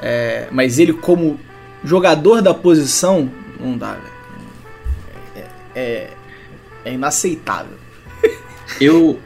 É, 0.00 0.48
mas 0.50 0.78
ele 0.78 0.92
como 0.92 1.38
jogador 1.84 2.40
da 2.40 2.54
posição 2.54 3.30
não 3.60 3.76
dá, 3.76 3.92
velho. 3.92 4.14
É, 5.36 5.44
é, 5.74 6.10
é 6.84 6.92
inaceitável. 6.94 7.76
eu, 8.80 9.18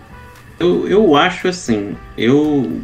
eu, 0.59 0.89
eu 0.89 1.17
acho 1.17 1.49
assim, 1.49 1.97
eu 2.17 2.81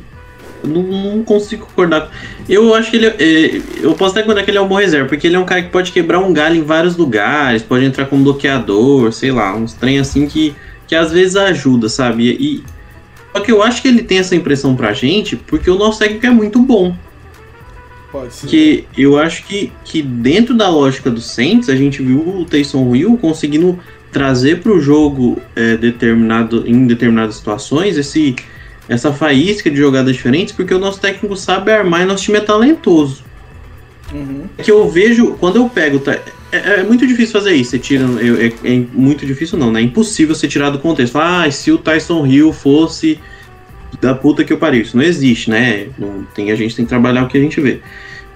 não, 0.62 0.82
não, 0.82 1.24
consigo 1.24 1.66
concordar. 1.66 2.10
Eu 2.48 2.74
acho 2.74 2.90
que 2.90 2.96
ele. 2.96 3.06
É, 3.06 3.60
eu 3.80 3.94
posso 3.94 4.12
até 4.12 4.22
concordar 4.22 4.44
que 4.44 4.50
ele 4.50 4.58
é 4.58 4.62
um 4.62 4.68
bom 4.68 4.76
reserva, 4.76 5.08
porque 5.08 5.26
ele 5.26 5.36
é 5.36 5.38
um 5.38 5.44
cara 5.44 5.62
que 5.62 5.70
pode 5.70 5.92
quebrar 5.92 6.20
um 6.20 6.32
galho 6.32 6.56
em 6.56 6.62
vários 6.62 6.96
lugares, 6.96 7.62
pode 7.62 7.84
entrar 7.84 8.06
como 8.06 8.24
bloqueador, 8.24 9.12
sei 9.12 9.30
lá, 9.30 9.54
uns 9.54 9.72
trem 9.72 9.98
assim 9.98 10.26
que, 10.26 10.54
que 10.86 10.94
às 10.94 11.12
vezes 11.12 11.36
ajuda, 11.36 11.88
sabe? 11.88 12.36
E, 12.40 12.64
só 13.34 13.40
que 13.42 13.50
eu 13.50 13.62
acho 13.62 13.82
que 13.82 13.88
ele 13.88 14.02
tem 14.02 14.18
essa 14.18 14.36
impressão 14.36 14.76
pra 14.76 14.92
gente 14.92 15.34
porque 15.34 15.68
o 15.68 15.76
nosso 15.76 15.98
técnico 15.98 16.24
é 16.26 16.30
muito 16.30 16.60
bom. 16.60 16.96
Pode 18.12 18.32
ser. 18.32 18.46
Que 18.46 18.86
eu 18.96 19.18
acho 19.18 19.44
que, 19.44 19.72
que 19.84 20.00
dentro 20.00 20.54
da 20.54 20.68
lógica 20.68 21.10
do 21.10 21.20
Saints, 21.20 21.68
a 21.68 21.74
gente 21.74 22.00
viu 22.00 22.20
o 22.20 22.44
Taysom 22.44 22.94
Hill 22.94 23.18
conseguindo 23.18 23.76
trazer 24.12 24.60
para 24.60 24.70
o 24.70 24.80
jogo 24.80 25.42
é, 25.56 25.76
determinado, 25.76 26.62
em 26.64 26.86
determinadas 26.86 27.34
situações 27.34 27.98
esse, 27.98 28.36
essa 28.88 29.12
faísca 29.12 29.68
de 29.68 29.76
jogadas 29.76 30.14
diferentes, 30.14 30.54
porque 30.54 30.72
o 30.72 30.78
nosso 30.78 31.00
técnico 31.00 31.36
sabe 31.36 31.72
armar 31.72 32.02
e 32.02 32.04
nosso 32.04 32.22
time 32.22 32.38
é 32.38 32.40
talentoso. 32.40 33.24
Uhum. 34.12 34.44
É 34.56 34.62
que 34.62 34.70
eu 34.70 34.88
vejo, 34.88 35.32
quando 35.40 35.56
eu 35.56 35.68
pego. 35.68 36.00
É, 36.54 36.80
é, 36.80 36.82
muito 36.84 37.06
difícil 37.06 37.32
fazer 37.32 37.52
isso. 37.54 37.72
Você 37.72 37.78
tira. 37.78 38.04
É, 38.04 38.74
é, 38.74 38.84
muito 38.92 39.26
difícil, 39.26 39.58
não, 39.58 39.72
né? 39.72 39.80
É 39.80 39.82
impossível 39.82 40.34
você 40.34 40.46
tirar 40.46 40.70
do 40.70 40.78
contexto. 40.78 41.18
Ah, 41.18 41.50
se 41.50 41.72
o 41.72 41.78
Tyson 41.78 42.24
Hill 42.24 42.52
fosse 42.52 43.18
da 44.00 44.14
puta 44.14 44.44
que 44.44 44.52
eu 44.52 44.58
pariu. 44.58 44.82
Isso 44.82 44.96
não 44.96 45.04
existe, 45.04 45.50
né? 45.50 45.88
Não, 45.98 46.24
tem, 46.34 46.50
a 46.50 46.56
gente 46.56 46.76
tem 46.76 46.84
que 46.84 46.88
trabalhar 46.88 47.24
o 47.24 47.28
que 47.28 47.38
a 47.38 47.40
gente 47.40 47.60
vê. 47.60 47.80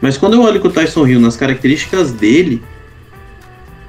Mas 0.01 0.17
quando 0.17 0.35
eu 0.35 0.43
olho 0.43 0.61
com 0.61 0.69
o 0.69 0.71
Tyson 0.71 1.07
Hill 1.07 1.21
nas 1.21 1.37
características 1.37 2.13
dele, 2.13 2.63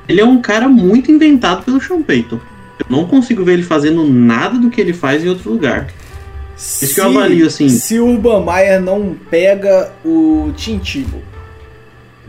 ele 0.08 0.22
é 0.22 0.26
um 0.26 0.42
cara 0.42 0.68
muito 0.68 1.12
inventado 1.12 1.64
pelo 1.64 1.82
Sean 1.82 2.02
Payton. 2.02 2.40
Eu 2.80 2.86
não 2.90 3.06
consigo 3.06 3.44
ver 3.44 3.54
ele 3.54 3.64
fazendo 3.64 4.08
nada 4.08 4.58
do 4.58 4.70
que 4.70 4.80
ele 4.80 4.94
faz 4.94 5.24
em 5.24 5.30
outro 5.30 5.52
lugar. 5.52 5.88
Se, 6.56 6.86
Isso 6.86 6.96
que 6.96 7.02
eu 7.02 7.06
avalio, 7.06 7.48
assim. 7.48 7.70
Se 7.70 8.00
o 8.00 8.08
Urban 8.08 8.46
Meyer 8.46 8.82
não 8.82 9.16
pega 9.30 9.92
o 10.04 10.52
Tim 10.56 10.80
Tebow, 10.80 11.22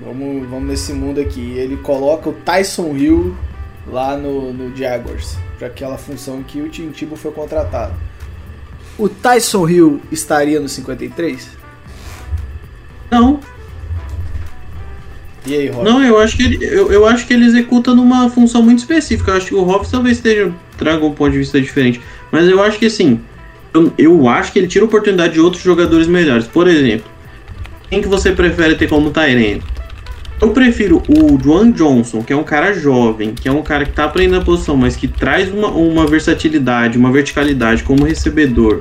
vamos, 0.00 0.48
vamos 0.48 0.68
nesse 0.68 0.92
mundo 0.92 1.20
aqui, 1.20 1.52
ele 1.56 1.76
coloca 1.76 2.28
o 2.28 2.32
Tyson 2.32 2.96
Hill 2.96 3.36
lá 3.86 4.16
no, 4.16 4.52
no 4.52 4.76
Jaguars, 4.76 5.36
para 5.58 5.68
aquela 5.68 5.98
função 5.98 6.42
que 6.42 6.60
o 6.60 6.68
Tim 6.68 6.90
Tebow 6.90 7.16
foi 7.16 7.32
contratado. 7.32 7.94
O 8.98 9.08
Tyson 9.08 9.68
Hill 9.68 10.00
estaria 10.10 10.60
no 10.60 10.68
53? 10.68 11.58
Não, 13.10 13.40
e 15.46 15.54
aí, 15.54 15.68
Rob? 15.68 15.84
Não, 15.84 16.02
eu 16.02 16.18
acho 16.18 16.36
que 16.36 16.42
ele, 16.42 16.64
eu, 16.64 16.92
eu 16.92 17.06
acho 17.06 17.26
que 17.26 17.32
ele 17.32 17.46
executa 17.46 17.94
numa 17.94 18.28
função 18.28 18.62
muito 18.62 18.80
específica. 18.80 19.30
Eu 19.30 19.36
acho 19.36 19.46
que 19.46 19.54
o 19.54 19.62
Hobbs 19.62 19.90
talvez 19.90 20.18
esteja, 20.18 20.52
traga 20.76 21.04
um 21.04 21.12
ponto 21.12 21.32
de 21.32 21.38
vista 21.38 21.60
diferente. 21.60 22.00
Mas 22.30 22.46
eu 22.46 22.62
acho 22.62 22.78
que 22.78 22.86
assim, 22.86 23.20
eu, 23.72 23.92
eu 23.96 24.28
acho 24.28 24.52
que 24.52 24.58
ele 24.58 24.68
tira 24.68 24.84
a 24.84 24.88
oportunidade 24.88 25.34
de 25.34 25.40
outros 25.40 25.62
jogadores 25.62 26.06
melhores. 26.06 26.46
Por 26.46 26.68
exemplo, 26.68 27.10
quem 27.88 28.02
que 28.02 28.08
você 28.08 28.32
prefere 28.32 28.74
ter 28.76 28.88
como 28.88 29.10
Tyrene? 29.10 29.62
Eu 30.40 30.50
prefiro 30.50 31.02
o 31.06 31.38
Juan 31.42 31.70
Johnson, 31.70 32.22
que 32.22 32.32
é 32.32 32.36
um 32.36 32.42
cara 32.42 32.72
jovem, 32.72 33.34
que 33.34 33.46
é 33.46 33.52
um 33.52 33.62
cara 33.62 33.84
que 33.84 33.92
tá 33.92 34.04
aprendendo 34.04 34.40
a 34.40 34.44
posição, 34.44 34.76
mas 34.76 34.96
que 34.96 35.06
traz 35.06 35.52
uma, 35.52 35.68
uma 35.68 36.06
versatilidade, 36.06 36.96
uma 36.96 37.12
verticalidade 37.12 37.82
como 37.82 38.04
recebedor 38.04 38.80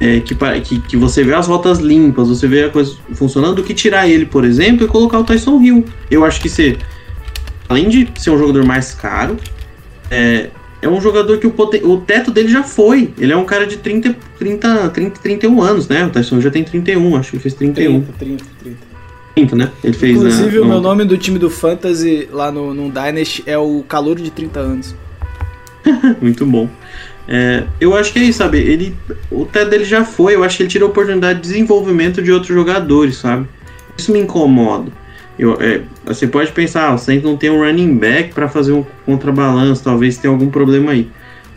é, 0.00 0.18
que, 0.20 0.34
que, 0.34 0.80
que, 0.80 0.96
você 0.96 1.22
vê 1.22 1.34
as 1.34 1.46
rotas 1.46 1.78
limpas, 1.78 2.28
você 2.28 2.48
vê 2.48 2.64
a 2.64 2.70
coisa 2.70 2.96
funcionando, 3.12 3.56
do 3.56 3.62
que 3.62 3.74
tirar 3.74 4.08
ele, 4.08 4.24
por 4.24 4.44
exemplo, 4.44 4.86
e 4.86 4.88
colocar 4.88 5.18
o 5.18 5.24
Tyson 5.24 5.60
Hill. 5.60 5.84
Eu 6.10 6.24
acho 6.24 6.40
que 6.40 6.48
você, 6.48 6.78
além 7.68 7.88
de 7.88 8.10
ser 8.16 8.30
um 8.30 8.38
jogador 8.38 8.64
mais 8.64 8.94
caro, 8.94 9.36
é, 10.10 10.48
é 10.80 10.88
um 10.88 11.00
jogador 11.00 11.38
que 11.38 11.46
o, 11.46 11.54
o 11.84 12.00
teto 12.00 12.30
dele 12.30 12.48
já 12.48 12.62
foi. 12.62 13.12
Ele 13.18 13.32
é 13.32 13.36
um 13.36 13.44
cara 13.44 13.66
de 13.66 13.76
30, 13.76 14.16
30, 14.38 14.88
30, 14.88 15.20
31 15.20 15.62
anos, 15.62 15.86
né? 15.86 16.06
O 16.06 16.10
Tyson 16.10 16.40
já 16.40 16.50
tem 16.50 16.64
31, 16.64 17.16
acho 17.16 17.30
que 17.30 17.36
ele 17.36 17.42
fez 17.42 17.54
31. 17.54 18.00
30, 18.00 18.12
30, 18.18 18.44
30. 18.62 18.89
30, 19.40 19.56
né? 19.56 19.70
Ele 19.82 19.92
fez. 19.92 20.16
Inclusive, 20.16 20.58
o 20.58 20.64
meu 20.64 20.80
nome 20.80 21.04
do 21.04 21.16
time 21.16 21.38
do 21.38 21.50
Fantasy 21.50 22.28
lá 22.30 22.50
no, 22.50 22.74
no 22.74 22.90
Dynasty 22.90 23.42
é 23.46 23.56
o 23.56 23.84
Calor 23.88 24.16
de 24.16 24.30
30 24.30 24.60
anos. 24.60 24.94
Muito 26.20 26.44
bom. 26.44 26.68
É, 27.28 27.64
eu 27.80 27.96
acho 27.96 28.12
que 28.12 28.18
é 28.18 28.22
isso, 28.22 28.38
sabe? 28.38 28.58
Ele, 28.58 28.94
o 29.30 29.44
teto 29.44 29.70
dele 29.70 29.84
já 29.84 30.04
foi, 30.04 30.34
eu 30.34 30.42
acho 30.42 30.56
que 30.56 30.64
ele 30.64 30.70
tirou 30.70 30.88
a 30.88 30.90
oportunidade 30.90 31.40
de 31.40 31.48
desenvolvimento 31.48 32.20
de 32.22 32.32
outros 32.32 32.52
jogadores, 32.52 33.16
sabe? 33.16 33.46
Isso 33.96 34.12
me 34.12 34.18
incomoda. 34.18 34.90
Eu, 35.38 35.56
é, 35.60 35.82
você 36.04 36.26
pode 36.26 36.50
pensar, 36.52 36.88
ah, 36.88 36.94
o 36.94 36.98
Saints 36.98 37.24
não 37.24 37.36
tem 37.36 37.48
um 37.48 37.60
running 37.60 37.96
back 37.96 38.34
para 38.34 38.48
fazer 38.48 38.72
um 38.72 38.84
contrabalanço, 39.06 39.82
talvez 39.82 40.18
tenha 40.18 40.32
algum 40.32 40.50
problema 40.50 40.92
aí. 40.92 41.08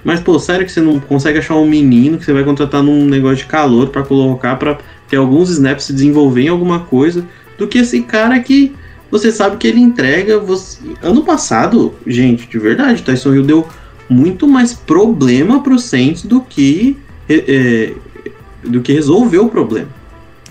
Mas, 0.04 0.20
pô, 0.20 0.38
sério 0.38 0.66
que 0.66 0.72
você 0.72 0.82
não 0.82 1.00
consegue 1.00 1.40
achar 1.40 1.56
um 1.56 1.66
menino 1.66 2.18
que 2.18 2.26
você 2.26 2.34
vai 2.34 2.44
contratar 2.44 2.84
num 2.84 3.06
negócio 3.06 3.38
de 3.38 3.46
calor 3.46 3.90
para 3.90 4.04
colocar 4.04 4.58
para 4.58 4.78
ter 5.08 5.18
alguns 5.18 5.50
snaps 5.50 5.86
se 5.86 5.94
desenvolver 5.94 6.44
em 6.44 6.50
alguma 6.50 6.82
coisa, 6.82 7.26
do 7.58 7.68
que 7.68 7.80
esse 7.80 8.02
cara 8.02 8.40
que 8.40 8.74
você 9.12 9.32
sabe 9.32 9.58
que 9.58 9.68
ele 9.68 9.80
entrega. 9.80 10.40
Você... 10.40 10.80
Ano 11.02 11.24
passado, 11.24 11.94
gente, 12.06 12.48
de 12.48 12.58
verdade, 12.58 13.04
Tyson 13.04 13.34
Hill 13.36 13.44
deu 13.44 13.68
muito 14.10 14.48
mais 14.48 14.74
problema 14.74 15.62
para 15.62 15.74
o 15.74 15.80
Saints 15.80 16.24
do 16.24 16.42
que 16.42 16.98
é, 17.30 17.94
do 18.64 18.82
que 18.82 18.94
resolver 18.94 19.40
o 19.40 19.50
problema. 19.50 19.90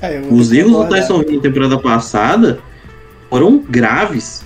É, 0.01 0.21
Os 0.31 0.53
erros 0.53 0.73
do 0.73 0.89
Tyson 0.89 1.23
Hill 1.23 1.37
na 1.37 1.43
temporada 1.43 1.79
passada 1.79 2.59
foram 3.31 3.59
graves. 3.59 4.45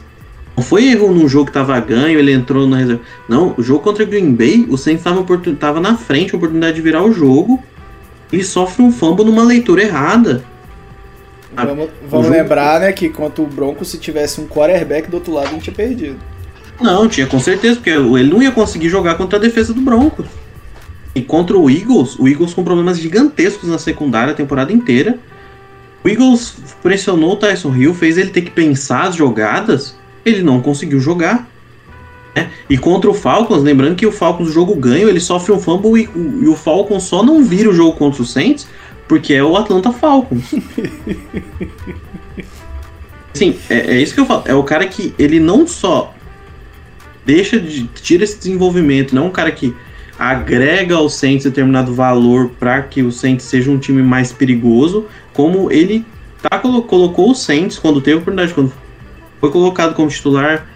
Não 0.57 0.63
foi 0.63 0.87
erro 0.87 1.13
num 1.13 1.29
jogo 1.29 1.47
que 1.47 1.53
tava 1.53 1.79
ganho, 1.81 2.19
ele 2.19 2.33
entrou 2.33 2.67
na 2.67 2.79
reserva. 2.79 3.03
Não, 3.29 3.55
o 3.57 3.63
jogo 3.63 3.81
contra 3.81 4.05
o 4.05 4.07
Green 4.07 4.33
Bay, 4.33 4.67
o 4.71 4.79
Saints 4.79 5.05
tava, 5.05 5.25
tava 5.59 5.81
na 5.81 5.97
frente, 5.97 6.35
a 6.35 6.37
oportunidade 6.39 6.77
de 6.77 6.83
virar 6.83 7.05
o 7.05 7.13
jogo. 7.13 7.63
Ele 8.33 8.43
sofre 8.43 8.83
um 8.83 8.91
fumble 8.91 9.25
numa 9.25 9.45
leitura 9.45 9.83
errada. 9.83 10.43
Vamos, 11.57 11.89
vamos 12.09 12.29
lembrar, 12.29 12.81
né, 12.81 12.93
que 12.93 13.09
contra 13.09 13.43
o 13.43 13.47
Broncos, 13.47 13.89
se 13.89 13.99
tivesse 13.99 14.41
um 14.41 14.47
quarterback 14.47 15.09
do 15.11 15.15
outro 15.15 15.33
lado, 15.33 15.49
a 15.49 15.51
gente 15.53 15.65
tinha 15.65 15.75
perdido. 15.75 16.17
Não, 16.81 17.09
tinha 17.09 17.27
com 17.27 17.41
certeza, 17.41 17.77
porque 17.77 17.91
ele 17.91 18.31
não 18.31 18.43
ia 18.43 18.53
conseguir 18.53 18.89
jogar 18.89 19.15
contra 19.15 19.39
a 19.39 19.41
defesa 19.41 19.73
do 19.73 19.81
Broncos. 19.81 20.27
E 21.15 21.23
contra 21.23 21.57
o 21.57 21.71
Eagles, 21.71 22.19
o 22.19 22.29
Eagles 22.29 22.53
com 22.53 22.63
problemas 22.63 22.99
gigantescos 22.99 23.71
na 23.71 23.79
secundária 23.79 24.33
a 24.33 24.37
temporada 24.37 24.71
inteira. 24.71 25.19
O 26.05 26.09
Eagles 26.09 26.57
pressionou 26.83 27.33
o 27.33 27.37
Tyson 27.37 27.75
Hill, 27.75 27.95
fez 27.95 28.19
ele 28.19 28.31
ter 28.31 28.43
que 28.43 28.51
pensar 28.51 29.05
as 29.05 29.17
jogadas, 29.17 29.97
ele 30.25 30.43
não 30.43 30.61
conseguiu 30.61 31.01
jogar. 31.01 31.49
Né? 32.35 32.51
E 32.69 32.77
contra 32.77 33.09
o 33.09 33.15
Falcons, 33.15 33.63
lembrando 33.63 33.97
que 33.97 34.07
o 34.07 34.13
Falcons, 34.13 34.51
o 34.51 34.53
jogo 34.53 34.75
ganho, 34.75 35.09
ele 35.09 35.21
sofre 35.21 35.53
um 35.53 35.59
fumble 35.59 36.03
e, 36.03 36.45
e 36.45 36.49
o 36.49 36.55
Falcons 36.55 37.05
só 37.05 37.23
não 37.23 37.43
vira 37.43 37.71
o 37.71 37.73
jogo 37.73 37.97
contra 37.97 38.23
o 38.23 38.27
Saints 38.27 38.69
porque 39.09 39.35
é 39.35 39.43
o 39.43 39.57
Atlanta 39.57 39.93
Falcons. 39.93 40.55
Sim, 43.33 43.57
é, 43.69 43.97
é, 43.97 44.01
isso 44.01 44.15
que 44.15 44.21
eu 44.21 44.27
falo. 44.27 44.45
É 44.47 44.55
o 44.55 44.63
cara 44.63 44.87
que 44.87 45.15
ele 45.19 45.39
não 45.39 45.67
só 45.67 46.15
deixa 47.25 47.61
de 47.61 47.85
tira 47.89 48.25
esse 48.25 48.39
desenvolvimento, 48.39 49.15
não 49.15 49.25
é 49.25 49.27
um 49.27 49.31
cara 49.31 49.51
que 49.51 49.75
agrega 50.19 50.95
ao 50.95 51.11
Saints 51.11 51.45
determinado 51.45 51.93
valor 51.93 52.51
para 52.59 52.81
que 52.83 53.03
o 53.03 53.13
Saints 53.13 53.45
seja 53.45 53.71
um 53.71 53.79
time 53.79 54.03
mais 54.03 54.33
perigoso, 54.33 55.05
como 55.35 55.71
ele 55.71 56.07
tá, 56.43 56.59
colocou 56.59 57.31
o 57.31 57.35
Saints 57.35 57.79
quando 57.79 58.01
teve 58.01 58.17
oportunidade, 58.17 58.55
quando 58.55 58.73
foi 59.41 59.51
colocado 59.51 59.95
como 59.95 60.09
titular, 60.09 60.67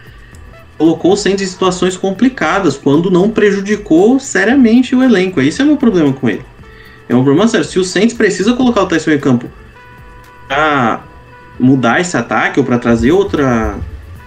colocou 0.77 1.13
o 1.13 1.17
Saints 1.17 1.43
em 1.43 1.47
situações 1.47 1.97
complicadas, 1.97 2.77
quando 2.77 3.11
não 3.11 3.31
prejudicou 3.31 4.21
seriamente 4.21 4.95
o 4.95 5.03
elenco. 5.03 5.41
Esse 5.41 5.63
é 5.63 5.65
o 5.65 5.69
meu 5.69 5.77
problema 5.77 6.13
com 6.13 6.29
ele. 6.29 6.45
É 7.11 7.17
um 7.17 7.25
problema 7.25 7.49
sério. 7.49 7.67
Se 7.67 7.79
o 7.79 7.85
Saints 7.85 8.15
precisa 8.15 8.55
colocar 8.55 8.83
o 8.83 8.87
Tyson 8.87 9.11
em 9.11 9.19
campo 9.19 9.47
para 10.49 11.03
mudar 11.59 12.01
esse 12.01 12.17
ataque 12.17 12.59
ou 12.59 12.65
para 12.65 12.79
trazer 12.79 13.13
outra, 13.13 13.79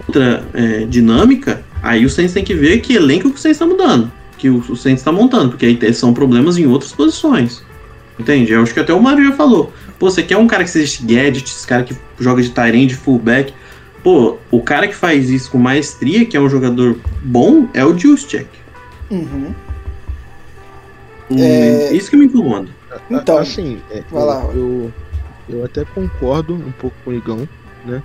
outra 0.06 0.44
é, 0.54 0.84
dinâmica, 0.84 1.64
Aí 1.84 2.06
o 2.06 2.08
Saints 2.08 2.32
tem 2.32 2.42
que 2.42 2.54
ver 2.54 2.80
que 2.80 2.94
elenco 2.94 3.28
que 3.28 3.36
o 3.36 3.38
Saints 3.38 3.56
está 3.56 3.66
mudando, 3.66 4.10
que 4.38 4.48
o, 4.48 4.56
o 4.56 4.74
Saints 4.74 5.02
está 5.02 5.12
montando, 5.12 5.50
porque 5.50 5.66
aí 5.66 5.94
são 5.94 6.14
problemas 6.14 6.56
em 6.56 6.64
outras 6.66 6.92
posições. 6.92 7.62
Entende? 8.18 8.52
Eu 8.52 8.62
acho 8.62 8.72
que 8.72 8.80
até 8.80 8.94
o 8.94 9.02
Mario 9.02 9.26
já 9.26 9.32
falou. 9.32 9.70
Pô, 9.98 10.08
você 10.08 10.22
quer 10.22 10.38
um 10.38 10.46
cara 10.46 10.64
que 10.64 10.70
seja 10.70 10.98
gadget, 11.02 11.44
esse 11.44 11.66
cara 11.66 11.82
que 11.82 11.94
joga 12.18 12.40
de 12.40 12.48
Tyrande, 12.48 12.94
fullback. 12.94 13.52
Pô, 14.02 14.38
o 14.50 14.62
cara 14.62 14.88
que 14.88 14.94
faz 14.94 15.28
isso 15.28 15.50
com 15.50 15.58
maestria, 15.58 16.24
que 16.24 16.38
é 16.38 16.40
um 16.40 16.48
jogador 16.48 16.96
bom, 17.22 17.68
é 17.74 17.84
o 17.84 17.96
Juszczyk. 17.96 18.48
Uhum. 19.10 19.52
É- 21.30 21.94
Isso 21.94 22.10
que 22.10 22.16
me 22.16 22.26
incomoda. 22.26 22.70
Então, 23.10 23.38
assim, 23.38 23.80
é, 23.90 24.02
vai 24.10 24.24
lá, 24.24 24.42
eu, 24.54 24.92
eu, 25.48 25.56
eu 25.58 25.64
até 25.64 25.84
concordo 25.84 26.54
um 26.54 26.72
pouco 26.72 26.96
com 27.04 27.10
o 27.10 27.14
Igão, 27.14 27.48
né? 27.84 28.02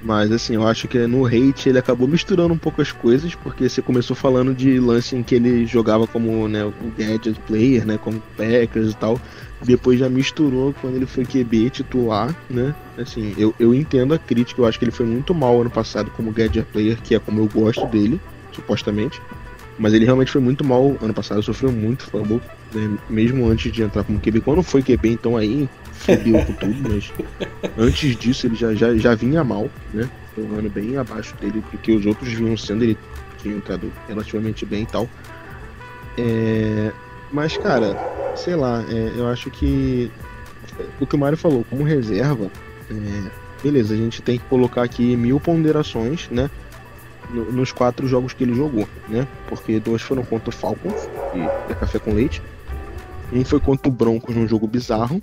Mas 0.00 0.30
assim, 0.30 0.54
eu 0.54 0.66
acho 0.66 0.86
que 0.86 0.96
no 1.08 1.26
hate 1.26 1.68
ele 1.68 1.78
acabou 1.78 2.06
misturando 2.06 2.54
um 2.54 2.58
pouco 2.58 2.80
as 2.80 2.92
coisas, 2.92 3.34
porque 3.34 3.68
você 3.68 3.82
começou 3.82 4.14
falando 4.14 4.54
de 4.54 4.78
lance 4.78 5.16
em 5.16 5.24
que 5.24 5.34
ele 5.34 5.66
jogava 5.66 6.06
como 6.06 6.46
né, 6.46 6.64
o 6.64 6.72
gadget 6.96 7.38
player, 7.46 7.84
né? 7.84 7.98
Como 7.98 8.22
Packers 8.36 8.92
e 8.92 8.96
tal. 8.96 9.18
Depois 9.64 9.98
já 9.98 10.08
misturou 10.08 10.72
quando 10.80 10.94
ele 10.96 11.06
foi 11.06 11.24
QB 11.24 11.70
titular, 11.70 12.34
né? 12.48 12.72
Assim, 12.96 13.34
eu, 13.36 13.52
eu 13.58 13.74
entendo 13.74 14.14
a 14.14 14.18
crítica, 14.18 14.60
eu 14.60 14.66
acho 14.66 14.78
que 14.78 14.84
ele 14.84 14.92
foi 14.92 15.06
muito 15.06 15.34
mal 15.34 15.60
ano 15.60 15.70
passado 15.70 16.10
como 16.16 16.30
gadget 16.30 16.64
player, 16.72 16.96
que 17.02 17.16
é 17.16 17.18
como 17.18 17.40
eu 17.40 17.48
gosto 17.52 17.84
dele, 17.86 18.20
supostamente. 18.52 19.20
Mas 19.78 19.94
ele 19.94 20.04
realmente 20.04 20.32
foi 20.32 20.40
muito 20.40 20.64
mal 20.64 20.96
ano 21.00 21.14
passado, 21.14 21.42
sofreu 21.42 21.70
muito 21.70 22.04
fumble, 22.04 22.40
né, 22.74 22.98
mesmo 23.08 23.48
antes 23.48 23.70
de 23.70 23.82
entrar 23.82 24.02
como 24.02 24.18
QB. 24.18 24.40
Quando 24.40 24.62
foi 24.62 24.82
QB, 24.82 25.10
então 25.10 25.36
aí 25.36 25.68
fudeu 25.92 26.44
com 26.44 26.52
tudo, 26.54 26.88
mas 26.88 27.12
antes 27.78 28.16
disso 28.16 28.46
ele 28.46 28.56
já, 28.56 28.74
já, 28.74 28.96
já 28.96 29.14
vinha 29.14 29.44
mal, 29.44 29.70
né? 29.94 30.08
Foi 30.34 30.44
um 30.44 30.58
ano 30.58 30.68
bem 30.68 30.96
abaixo 30.96 31.34
dele 31.36 31.62
do 31.72 31.78
que 31.78 31.92
os 31.92 32.04
outros 32.06 32.32
vinham 32.32 32.56
sendo, 32.56 32.82
ele 32.82 32.98
tinha 33.38 33.54
entrado 33.54 33.92
relativamente 34.08 34.66
bem 34.66 34.82
e 34.82 34.86
tal. 34.86 35.08
É, 36.16 36.92
mas, 37.32 37.56
cara, 37.56 37.96
sei 38.34 38.56
lá, 38.56 38.84
é, 38.88 39.12
eu 39.16 39.28
acho 39.28 39.50
que 39.50 40.10
o 41.00 41.06
que 41.06 41.14
o 41.14 41.18
Mário 41.18 41.38
falou, 41.38 41.64
como 41.68 41.84
reserva, 41.84 42.50
é, 42.90 43.30
beleza, 43.62 43.94
a 43.94 43.96
gente 43.96 44.22
tem 44.22 44.38
que 44.38 44.44
colocar 44.46 44.82
aqui 44.82 45.16
mil 45.16 45.38
ponderações, 45.38 46.28
né? 46.30 46.50
No- 47.30 47.50
nos 47.52 47.72
quatro 47.72 48.06
jogos 48.08 48.32
que 48.32 48.44
ele 48.44 48.54
jogou, 48.54 48.88
né? 49.08 49.26
Porque 49.48 49.78
dois 49.80 50.02
foram 50.02 50.24
contra 50.24 50.48
o 50.48 50.52
Falcons, 50.52 51.08
e 51.34 51.40
é 51.70 51.74
café 51.74 51.98
com 51.98 52.12
leite. 52.12 52.42
Um 53.32 53.44
foi 53.44 53.60
contra 53.60 53.88
o 53.88 53.92
Broncos 53.92 54.34
num 54.34 54.46
jogo 54.48 54.66
bizarro. 54.66 55.20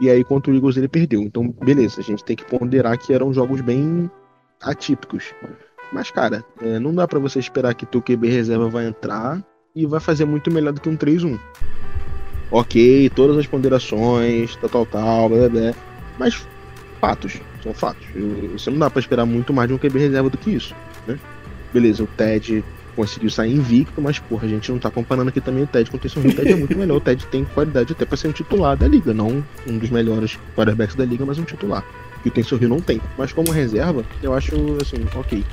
E 0.00 0.10
aí 0.10 0.24
contra 0.24 0.50
o 0.52 0.54
Eagles 0.56 0.76
ele 0.76 0.88
perdeu. 0.88 1.20
Então, 1.22 1.48
beleza, 1.64 2.00
a 2.00 2.02
gente 2.02 2.24
tem 2.24 2.34
que 2.34 2.44
ponderar 2.44 2.98
que 2.98 3.12
eram 3.12 3.32
jogos 3.32 3.60
bem 3.60 4.10
atípicos. 4.60 5.32
Mas, 5.92 6.10
cara, 6.10 6.44
é, 6.60 6.78
não 6.80 6.92
dá 6.92 7.06
pra 7.06 7.20
você 7.20 7.38
esperar 7.38 7.74
que 7.74 7.86
teu 7.86 8.02
QB 8.02 8.28
reserva 8.28 8.68
vai 8.68 8.86
entrar 8.86 9.40
e 9.74 9.86
vai 9.86 10.00
fazer 10.00 10.24
muito 10.24 10.50
melhor 10.50 10.72
do 10.72 10.80
que 10.80 10.88
um 10.88 10.96
3-1. 10.96 11.38
Ok, 12.50 13.10
todas 13.14 13.36
as 13.38 13.46
ponderações, 13.46 14.56
tal, 14.56 14.68
tal, 14.70 14.86
tal, 14.86 15.28
blá, 15.28 15.38
blá, 15.38 15.48
blá. 15.48 15.74
Mas 16.18 16.46
fatos, 17.00 17.40
são 17.62 17.72
fatos. 17.74 18.04
Eu- 18.14 18.50
Você 18.58 18.70
não 18.70 18.78
dá 18.78 18.90
pra 18.90 19.00
esperar 19.00 19.24
muito 19.26 19.52
mais 19.52 19.68
de 19.68 19.74
um 19.74 19.78
QB 19.78 19.98
reserva 19.98 20.28
do 20.30 20.38
que 20.38 20.50
isso, 20.50 20.74
né? 21.06 21.18
Beleza, 21.72 22.02
o 22.02 22.06
Ted 22.06 22.64
conseguiu 22.94 23.28
sair 23.28 23.52
invicto, 23.54 24.00
mas 24.00 24.18
porra, 24.18 24.46
a 24.46 24.48
gente 24.48 24.70
não 24.70 24.78
tá 24.78 24.90
comparando 24.90 25.28
aqui 25.28 25.40
também 25.40 25.64
o 25.64 25.66
Ted 25.66 25.90
com 25.90 25.96
o 25.96 26.00
Taysom 26.00 26.20
Hill. 26.20 26.30
O 26.30 26.34
Ted 26.34 26.52
é 26.52 26.56
muito 26.56 26.78
melhor, 26.78 26.96
o 26.96 27.00
Ted 27.00 27.26
tem 27.26 27.44
qualidade 27.44 27.92
até 27.92 28.04
pra 28.04 28.16
ser 28.16 28.28
um 28.28 28.32
titular 28.32 28.76
da 28.76 28.86
liga, 28.86 29.12
não 29.12 29.44
um 29.66 29.78
dos 29.78 29.90
melhores 29.90 30.38
quarterbacks 30.56 30.94
da 30.94 31.04
liga, 31.04 31.26
mas 31.26 31.38
um 31.38 31.44
titular. 31.44 31.84
Que 32.22 32.28
o 32.28 32.32
Taysom 32.32 32.56
Hill 32.56 32.68
não 32.68 32.80
tem. 32.80 33.00
Mas 33.18 33.32
como 33.32 33.50
reserva, 33.50 34.04
eu 34.22 34.32
acho 34.32 34.54
assim, 34.80 35.04
ok. 35.14 35.44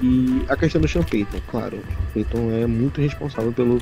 E 0.00 0.42
a 0.48 0.56
questão 0.56 0.80
do 0.80 0.88
Sean 0.88 1.02
Payton, 1.02 1.38
claro, 1.50 1.76
o 1.76 2.12
Payton 2.14 2.50
é 2.52 2.66
muito 2.66 3.00
responsável 3.00 3.52
pelo 3.52 3.78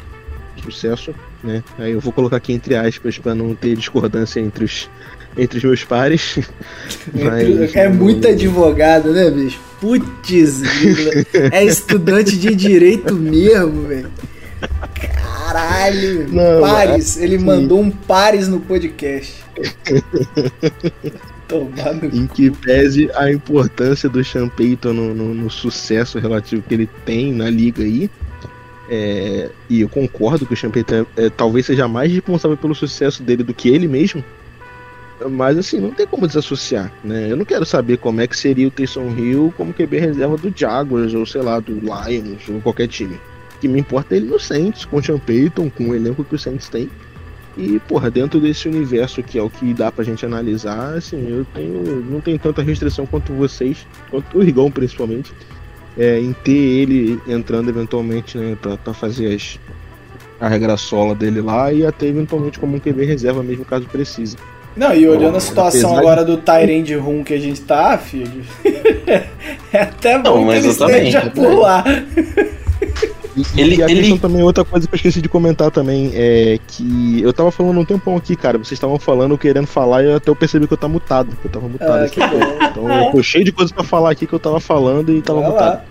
sucesso, 0.63 1.15
né? 1.43 1.63
Aí 1.79 1.93
eu 1.93 2.01
vou 2.01 2.13
colocar 2.13 2.37
aqui 2.37 2.53
entre 2.53 2.77
aspas 2.77 3.19
pra 3.19 3.35
não 3.35 3.55
ter 3.55 3.77
discordância 3.77 4.41
entre 4.41 4.65
os 4.65 4.91
entre 5.37 5.59
os 5.59 5.65
meus 5.65 5.85
pares. 5.85 6.39
Mas- 7.15 7.75
é 7.75 7.89
muito 7.89 8.27
advogado, 8.29 9.13
né, 9.13 9.31
bicho? 9.31 9.59
Putz, 9.81 10.63
é 11.53 11.65
estudante 11.65 12.37
de 12.37 12.55
direito 12.55 13.15
mesmo, 13.15 13.87
velho. 13.89 14.11
Caralho, 15.15 16.29
Não, 16.31 16.61
pares. 16.61 17.17
Ele 17.17 17.37
assim- 17.37 17.45
mandou 17.45 17.81
um 17.81 17.91
pares 17.91 18.47
no 18.49 18.61
podcast. 18.61 19.43
Tomar 21.49 21.95
no 21.95 22.15
em 22.17 22.27
que 22.27 22.51
pese 22.51 23.11
a 23.15 23.31
importância 23.33 24.09
do 24.09 24.23
Sean 24.25 24.49
Payton 24.49 24.93
no, 24.93 25.15
no- 25.15 25.35
no 25.35 25.51
sucesso 25.51 26.19
relativo 26.19 26.63
que 26.67 26.75
ele 26.75 26.89
tem 27.05 27.33
na 27.33 27.51
liga 27.51 27.83
aí. 27.83 28.09
é, 28.89 29.49
e 29.69 29.81
eu 29.81 29.89
concordo 29.89 30.45
que 30.47 30.55
o 30.55 30.57
Sean 30.57 30.71
Payton 30.71 31.07
é, 31.17 31.27
é, 31.27 31.31
talvez 31.31 31.67
seja 31.67 31.89
mais 31.89 32.13
responsável 32.13 32.57
pelo 32.57 32.75
sucesso 32.75 33.23
dele 33.23 33.43
do 33.43 33.55
que 33.55 33.69
ele 33.69 33.89
mesmo. 33.89 34.23
Mas 35.29 35.59
assim, 35.59 35.79
não 35.79 35.91
tem 35.91 36.07
como 36.07 36.27
desassociar, 36.27 36.93
né? 37.05 37.31
Eu 37.31 37.37
não 37.37 37.45
quero 37.45 37.67
saber 37.67 37.99
como 37.99 38.21
é 38.21 38.27
que 38.27 38.37
seria 38.37 38.69
o 38.69 38.71
Taysom 38.71 39.11
Hill 39.11 39.53
como 39.57 39.75
QB 39.75 39.99
reserva 39.99 40.37
do 40.37 40.53
Jaguars, 40.55 41.13
ou 41.15 41.27
sei 41.27 41.43
lá, 41.43 41.61
do 41.61 41.75
Lions, 41.75 42.49
ou 42.49 42.61
qualquer 42.61 42.89
time. 42.89 43.17
O 43.57 43.61
que 43.61 43.69
me 43.69 43.81
importa 43.81 44.15
é 44.15 44.17
ele 44.17 44.27
no 44.27 44.41
Saints, 44.41 44.87
com 44.87 44.97
o 44.97 45.03
Sean 45.03 45.19
Payton, 45.19 45.69
com 45.69 45.91
o 45.91 45.95
elenco 45.95 46.25
que 46.25 46.35
o 46.35 46.39
Saints 46.39 46.69
tem. 46.69 46.89
E, 47.57 47.79
porra, 47.81 48.11
dentro 48.11 48.41
desse 48.41 48.69
universo 48.69 49.23
que 49.23 49.39
é 49.39 49.43
o 49.43 49.51
que 49.51 49.75
dá 49.75 49.93
pra 49.93 50.05
gente 50.05 50.25
analisar, 50.25 50.95
assim, 50.95 51.29
eu 51.29 51.45
tenho. 51.53 52.03
não 52.09 52.21
tenho 52.21 52.39
tanta 52.39 52.63
restrição 52.63 53.05
quanto 53.05 53.35
vocês, 53.35 53.87
quanto 54.09 54.39
o 54.39 54.43
Rigão 54.43 54.71
principalmente, 54.71 55.35
é, 55.99 56.19
em 56.19 56.33
ter 56.33 56.53
ele 56.53 57.21
entrando 57.27 57.69
eventualmente, 57.69 58.39
né, 58.39 58.57
pra, 58.61 58.79
pra 58.79 58.95
fazer 58.95 59.35
as, 59.35 59.59
a 60.41 60.49
regra 60.49 60.77
sola 60.77 61.15
dele 61.15 61.43
lá 61.43 61.73
e 61.73 61.85
até 61.85 62.07
eventualmente 62.07 62.59
como 62.59 62.77
um 62.77 62.81
QB 62.81 63.05
reserva 63.05 63.43
mesmo 63.43 63.65
caso 63.65 63.87
precise. 63.87 64.37
Não, 64.77 64.95
e 64.95 65.07
olhando 65.09 65.37
a 65.37 65.41
situação 65.41 65.97
agora 65.99 66.25
do 66.25 66.37
Tyrande 66.37 66.95
Room 66.95 67.25
que 67.25 67.35
a 67.35 67.39
gente 67.39 67.61
tá, 67.63 67.99
filho. 67.99 68.43
é 69.73 69.83
até 69.83 70.17
bom 70.19 70.31
Não, 70.31 70.39
que 70.39 70.45
mas 70.45 70.65
ele 70.65 70.69
esteja 71.13 71.31
por 71.31 71.55
lá. 71.59 71.85
E, 73.37 73.61
Ele- 73.61 73.77
e 73.77 73.83
a 73.83 73.87
ele- 73.87 74.01
questão 74.01 74.19
também, 74.19 74.43
outra 74.43 74.65
coisa 74.65 74.87
que 74.89 74.95
eu 74.95 74.97
esqueci 74.97 75.21
de 75.23 75.29
comentar 75.29 75.71
também, 75.71 76.11
é 76.15 76.59
que 76.67 77.21
eu 77.23 77.33
tava 77.33 77.51
falando 77.51 77.79
um 77.81 77.85
tempão 77.85 78.17
aqui, 78.17 78.35
cara, 78.35 78.59
vocês 78.59 78.73
estavam 78.73 78.99
falando, 78.99 79.39
querendo 79.39 79.67
falar, 79.67 80.03
e 80.03 80.07
eu 80.07 80.17
até 80.17 80.31
eu 80.31 80.37
percebi 80.37 80.67
que 80.67 80.73
eu 80.73 80.77
tava 80.79 80.93
mutado, 80.93 81.37
que 81.37 81.47
eu 81.47 81.51
tava 81.51 81.69
mutado 81.69 81.91
Ah, 82.03 82.05
aqui. 82.05 82.21
que 82.21 82.27
bom. 82.27 82.41
Então 82.71 82.91
eu 83.05 83.13
tô 83.13 83.23
cheio 83.23 83.45
de 83.45 83.53
coisas 83.53 83.73
pra 83.73 83.85
falar 83.85 84.11
aqui 84.11 84.27
que 84.27 84.33
eu 84.33 84.39
tava 84.41 84.59
falando 84.61 85.13
e 85.13 85.23
tava 85.23 85.41
Vai 85.41 85.51
mutado. 85.51 85.75
lá. 85.75 85.85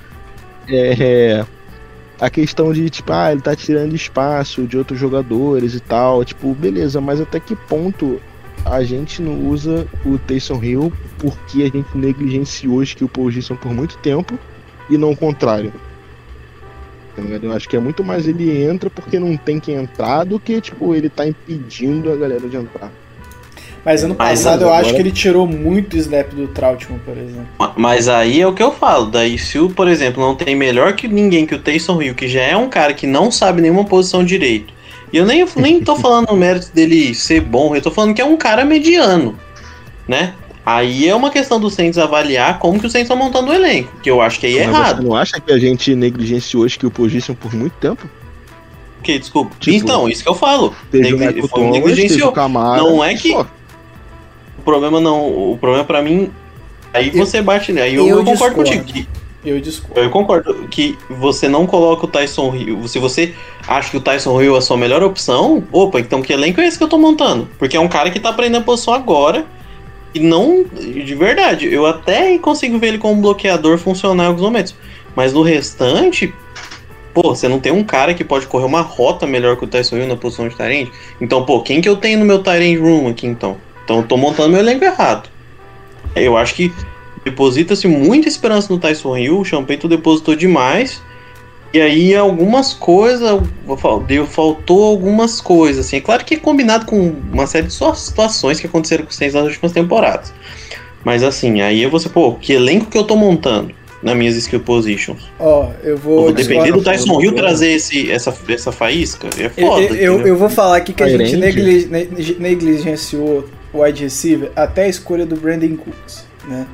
é, 0.69 1.45
a 2.19 2.29
questão 2.29 2.73
de, 2.73 2.89
tipo, 2.89 3.11
ah, 3.13 3.31
ele 3.31 3.41
tá 3.41 3.55
tirando 3.55 3.95
espaço 3.95 4.63
de 4.63 4.77
outros 4.77 4.99
jogadores 4.99 5.73
e 5.73 5.79
tal. 5.79 6.23
Tipo, 6.25 6.53
beleza, 6.53 6.99
mas 6.99 7.21
até 7.21 7.39
que 7.39 7.55
ponto 7.55 8.19
a 8.65 8.83
gente 8.83 9.21
não 9.21 9.47
usa 9.47 9.87
o 10.05 10.17
Taysom 10.17 10.63
Hill 10.63 10.93
porque 11.17 11.63
a 11.63 11.65
gente 11.65 11.87
negligenciou 11.95 12.83
que 12.83 13.03
o 13.03 13.07
Paul 13.09 13.31
Gibson 13.31 13.55
por 13.55 13.73
muito 13.73 13.97
tempo 13.97 14.37
e 14.89 14.97
não 14.97 15.11
o 15.11 15.15
contrário? 15.17 15.73
Tá? 17.15 17.21
Eu 17.41 17.51
acho 17.53 17.67
que 17.67 17.75
é 17.75 17.79
muito 17.79 18.03
mais 18.03 18.27
ele 18.27 18.63
entra 18.63 18.89
porque 18.89 19.19
não 19.19 19.35
tem 19.37 19.59
que 19.59 19.71
entrar 19.71 20.23
do 20.23 20.39
que, 20.39 20.61
tipo, 20.61 20.93
ele 20.95 21.09
tá 21.09 21.27
impedindo 21.27 22.11
a 22.11 22.15
galera 22.15 22.47
de 22.47 22.55
entrar. 22.57 22.91
Mas 23.83 24.03
ano 24.03 24.15
Mas 24.17 24.43
passado 24.43 24.63
eu 24.63 24.67
agora- 24.67 24.81
acho 24.85 24.93
que 24.93 25.01
ele 25.01 25.11
tirou 25.11 25.47
muito 25.47 25.95
snap 25.97 26.29
do 26.33 26.47
Trautmann, 26.49 26.99
por 26.99 27.17
exemplo. 27.17 27.47
Ma- 27.57 27.73
Mas 27.77 28.09
aí 28.09 28.41
é 28.41 28.45
o 28.47 28.53
que 28.53 28.61
eu 28.61 28.73
falo. 28.73 29.05
Daí, 29.05 29.37
se 29.39 29.57
o, 29.57 29.69
por 29.69 29.87
exemplo, 29.87 30.21
não 30.21 30.35
tem 30.35 30.53
melhor 30.53 30.93
que 30.93 31.07
ninguém 31.07 31.45
que 31.45 31.55
o 31.55 31.59
Taysom 31.59 32.01
Hill, 32.01 32.13
que 32.13 32.27
já 32.27 32.41
é 32.41 32.57
um 32.57 32.69
cara 32.69 32.93
que 32.93 33.07
não 33.07 33.31
sabe 33.31 33.61
nenhuma 33.61 33.85
posição 33.85 34.23
direito. 34.23 34.73
E 35.11 35.17
eu 35.17 35.25
nem, 35.25 35.45
nem 35.55 35.81
tô 35.81 35.95
falando 35.97 36.29
o 36.29 36.35
mérito 36.35 36.71
dele 36.73 37.13
ser 37.15 37.41
bom, 37.41 37.75
eu 37.75 37.81
tô 37.81 37.91
falando 37.91 38.13
que 38.13 38.21
é 38.21 38.25
um 38.25 38.37
cara 38.37 38.63
mediano, 38.65 39.37
né? 40.07 40.33
Aí 40.65 41.07
é 41.07 41.15
uma 41.15 41.31
questão 41.31 41.59
do 41.59 41.69
Saints 41.69 41.97
avaliar 41.97 42.59
como 42.59 42.79
que 42.79 42.85
o 42.85 42.89
Saints 42.89 43.09
tá 43.09 43.15
montando 43.15 43.49
o 43.49 43.53
elenco, 43.53 43.91
que 44.03 44.09
eu 44.11 44.21
acho 44.21 44.39
que 44.39 44.45
aí 44.45 44.57
é 44.59 44.67
Mas 44.67 44.75
errado. 44.75 44.97
Você 45.01 45.07
não 45.07 45.15
acha 45.15 45.39
que 45.39 45.51
a 45.51 45.57
gente 45.57 45.95
negligenciou 45.95 46.67
que 46.67 46.85
o 46.85 47.09
Gibson 47.09 47.33
por 47.33 47.53
muito 47.55 47.73
tempo? 47.73 48.07
Porque, 48.97 49.17
desculpa. 49.17 49.55
Tipo, 49.59 49.77
então, 49.77 50.09
isso 50.09 50.21
que 50.21 50.29
eu 50.29 50.35
falo. 50.35 50.75
Teve 50.91 51.15
Negli- 51.15 51.47
Thomas, 51.47 51.71
negligenciou. 51.71 52.31
Camara, 52.33 52.83
Não 52.83 53.03
é 53.03 53.15
que- 53.15 53.31
só. 53.31 53.47
O 54.57 54.61
problema 54.61 54.99
não. 54.99 55.25
O 55.51 55.57
problema 55.57 55.85
pra 55.85 56.01
mim. 56.01 56.29
Aí 56.93 57.07
Eu- 57.07 57.25
você 57.25 57.41
bate, 57.41 57.71
né? 57.71 57.83
Aí 57.83 57.95
eu, 57.95 58.05
eu 58.07 58.17
eu 58.19 58.25
concordo 58.25 58.61
discordo. 58.61 58.85
contigo. 58.85 59.07
Eu 59.43 59.59
discordo. 59.61 60.01
Eu 60.01 60.09
concordo 60.09 60.67
que 60.67 60.97
você 61.09 61.47
não 61.47 61.65
coloca 61.65 62.05
o 62.05 62.09
Tyson 62.09 62.53
Hill. 62.53 62.87
Se 62.87 62.99
você 62.99 63.33
acha 63.67 63.89
que 63.89 63.97
o 63.97 64.01
Tyson 64.01 64.41
Hill 64.41 64.55
é 64.55 64.57
a 64.57 64.61
sua 64.61 64.75
melhor 64.75 65.01
opção, 65.01 65.63
opa, 65.71 65.99
então 65.99 66.21
que 66.21 66.33
elenco 66.33 66.59
é 66.59 66.67
esse 66.67 66.77
que 66.77 66.83
eu 66.83 66.89
tô 66.89 66.97
montando? 66.97 67.47
Porque 67.57 67.77
é 67.77 67.79
um 67.79 67.87
cara 67.87 68.11
que 68.11 68.19
tá 68.19 68.29
aprendendo 68.29 68.61
a 68.61 68.65
posição 68.65 68.93
agora. 68.93 69.45
E 70.13 70.19
não. 70.19 70.63
De 70.63 71.15
verdade, 71.15 71.71
eu 71.71 71.85
até 71.85 72.37
consigo 72.37 72.77
ver 72.79 72.87
ele 72.87 72.97
como 72.97 73.21
bloqueador 73.21 73.77
funcionar 73.77 74.25
em 74.25 74.27
alguns 74.27 74.43
momentos. 74.43 74.75
Mas 75.15 75.31
no 75.31 75.41
restante. 75.41 76.33
Pô, 77.13 77.35
você 77.35 77.47
não 77.47 77.59
tem 77.59 77.71
um 77.71 77.83
cara 77.83 78.13
que 78.13 78.23
pode 78.23 78.45
correr 78.45 78.65
uma 78.65 78.81
rota 78.81 79.25
melhor 79.25 79.57
que 79.57 79.63
o 79.63 79.67
Tyson 79.67 79.97
Hill 79.97 80.07
na 80.07 80.15
posição 80.15 80.47
de 80.47 80.55
Tyrande? 80.55 80.91
Então, 81.19 81.43
pô, 81.43 81.61
quem 81.61 81.81
que 81.81 81.89
eu 81.89 81.95
tenho 81.95 82.19
no 82.19 82.25
meu 82.25 82.39
Tyrande 82.43 82.77
Room 82.77 83.07
aqui 83.07 83.25
então? 83.25 83.57
Então 83.83 83.97
eu 83.97 84.03
tô 84.03 84.17
montando 84.17 84.49
meu 84.49 84.59
elenco 84.59 84.85
errado. 84.85 85.29
Eu 86.15 86.37
acho 86.37 86.53
que 86.53 86.71
deposita-se 87.23 87.87
muita 87.87 88.27
esperança 88.27 88.71
no 88.71 88.79
Tyson 88.79 89.17
Hill, 89.17 89.39
o 89.39 89.45
Champeito 89.45 89.87
depositou 89.87 90.35
demais. 90.35 91.01
E 91.71 91.79
aí 91.79 92.15
algumas 92.15 92.73
coisas, 92.73 93.41
deu, 94.07 94.25
faltou 94.25 94.85
algumas 94.85 95.39
coisas, 95.39 95.85
assim. 95.85 95.97
É 95.97 96.01
claro 96.01 96.25
que 96.25 96.33
é 96.33 96.37
combinado 96.37 96.85
com 96.87 97.13
uma 97.31 97.45
série 97.45 97.67
de 97.67 97.73
situações 97.73 98.59
que 98.59 98.65
aconteceram 98.65 99.03
com 99.03 99.11
os 99.11 99.15
Saints 99.15 99.35
nas 99.35 99.45
últimas 99.45 99.71
temporadas. 99.71 100.33
Mas 101.03 101.23
assim, 101.23 101.61
aí 101.61 101.85
você, 101.85 102.09
pô, 102.09 102.33
que 102.33 102.53
elenco 102.53 102.87
que 102.87 102.97
eu 102.97 103.03
tô 103.03 103.15
montando 103.15 103.71
nas 104.01 104.15
minhas 104.15 104.35
skill 104.35 104.61
positions? 104.61 105.29
Ó, 105.39 105.69
eu 105.83 105.95
vou. 105.95 106.15
Eu 106.15 106.21
vou 106.23 106.31
depender 106.33 106.71
do 106.71 106.81
Tyson 106.81 107.21
Hill 107.21 107.35
trazer 107.35 107.73
esse, 107.73 108.11
essa, 108.11 108.35
essa 108.49 108.71
faísca? 108.71 109.29
É 109.37 109.49
foda. 109.49 109.81
Eu, 109.83 110.19
eu, 110.19 110.27
eu 110.27 110.35
vou 110.35 110.49
falar 110.49 110.77
aqui 110.77 110.91
que 110.91 111.03
a 111.03 111.09
gente 111.09 111.37
negligenciou 112.39 113.45
o 113.71 113.83
wide 113.83 114.03
receiver 114.03 114.51
até 114.55 114.85
a 114.85 114.87
escolha 114.87 115.25
do 115.25 115.35
Brandon 115.35 115.77
Cooks, 115.77 116.25
né? 116.47 116.65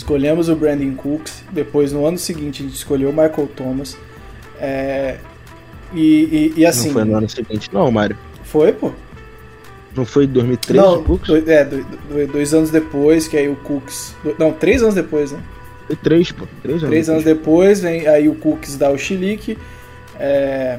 Escolhemos 0.00 0.48
o 0.48 0.56
Brandon 0.56 0.94
Cooks, 0.94 1.44
depois 1.52 1.92
no 1.92 2.06
ano 2.06 2.16
seguinte 2.16 2.62
a 2.62 2.64
gente 2.64 2.74
escolheu 2.74 3.10
o 3.10 3.12
Michael 3.12 3.50
Thomas. 3.54 3.98
É, 4.58 5.18
e, 5.92 6.52
e, 6.56 6.60
e, 6.60 6.66
assim. 6.66 6.86
Não 6.86 6.94
foi 6.94 7.04
no 7.04 7.16
ano 7.16 7.28
seguinte, 7.28 7.68
não, 7.70 7.90
Mário. 7.90 8.16
Foi, 8.44 8.72
pô. 8.72 8.92
Não 9.94 10.06
foi 10.06 10.24
em 10.24 10.28
2013 10.28 10.82
não, 10.82 11.00
o 11.00 11.04
Cooks? 11.04 11.28
Dois, 11.28 11.46
é, 11.46 11.64
dois, 11.66 11.84
dois, 12.32 12.54
anos 12.54 12.70
depois, 12.70 13.28
que 13.28 13.36
aí 13.36 13.46
o 13.50 13.56
Cooks. 13.56 14.16
Não, 14.38 14.52
três 14.52 14.82
anos 14.82 14.94
depois, 14.94 15.32
né? 15.32 15.40
Foi 15.86 15.96
três, 15.96 16.32
pô. 16.32 16.46
Três 16.62 16.78
anos, 16.78 16.88
três 16.90 17.10
anos 17.10 17.24
depois, 17.24 17.82
vem 17.82 18.08
aí 18.08 18.26
o 18.26 18.34
Cooks 18.36 18.78
dá 18.78 18.90
o 18.90 18.96
chilique. 18.96 19.58
É, 20.18 20.78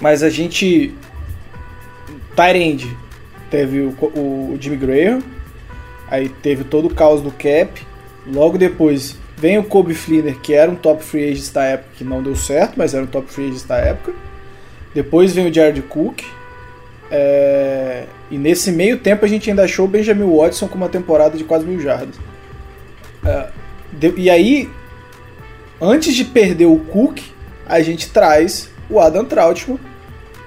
mas 0.00 0.22
a 0.22 0.30
gente. 0.30 0.94
Tyrande 2.36 2.96
teve 3.50 3.80
o, 3.80 3.88
o, 3.88 4.54
o 4.54 4.58
Jimmy 4.60 4.76
Graham, 4.76 5.20
aí 6.12 6.28
teve 6.28 6.64
todo 6.64 6.86
o 6.86 6.94
caos 6.94 7.20
do 7.20 7.30
cap. 7.30 7.80
Logo 8.26 8.56
depois 8.56 9.16
Vem 9.42 9.58
o 9.58 9.64
Kobe 9.64 9.92
Fleener, 9.92 10.38
que 10.38 10.54
era 10.54 10.70
um 10.70 10.76
top 10.76 11.02
free 11.02 11.32
agent 11.32 11.52
da 11.52 11.64
época, 11.64 11.90
que 11.96 12.04
não 12.04 12.22
deu 12.22 12.36
certo, 12.36 12.74
mas 12.76 12.94
era 12.94 13.02
um 13.02 13.08
top 13.08 13.28
free 13.28 13.48
agent 13.48 13.66
da 13.66 13.76
época. 13.76 14.12
Depois 14.94 15.34
vem 15.34 15.50
o 15.50 15.52
Jared 15.52 15.82
Cook. 15.82 16.22
É... 17.10 18.04
E 18.30 18.38
nesse 18.38 18.70
meio 18.70 18.98
tempo 18.98 19.24
a 19.24 19.28
gente 19.28 19.50
ainda 19.50 19.64
achou 19.64 19.86
o 19.86 19.88
Benjamin 19.88 20.32
Watson 20.32 20.68
com 20.68 20.76
uma 20.76 20.88
temporada 20.88 21.36
de 21.36 21.42
quase 21.42 21.66
mil 21.66 21.80
jardas. 21.80 22.14
É... 23.26 23.48
De... 23.92 24.14
E 24.16 24.30
aí, 24.30 24.70
antes 25.80 26.14
de 26.14 26.24
perder 26.24 26.66
o 26.66 26.78
Cook, 26.78 27.18
a 27.66 27.82
gente 27.82 28.10
traz 28.10 28.70
o 28.88 29.00
Adam 29.00 29.24
Trautmann, 29.24 29.80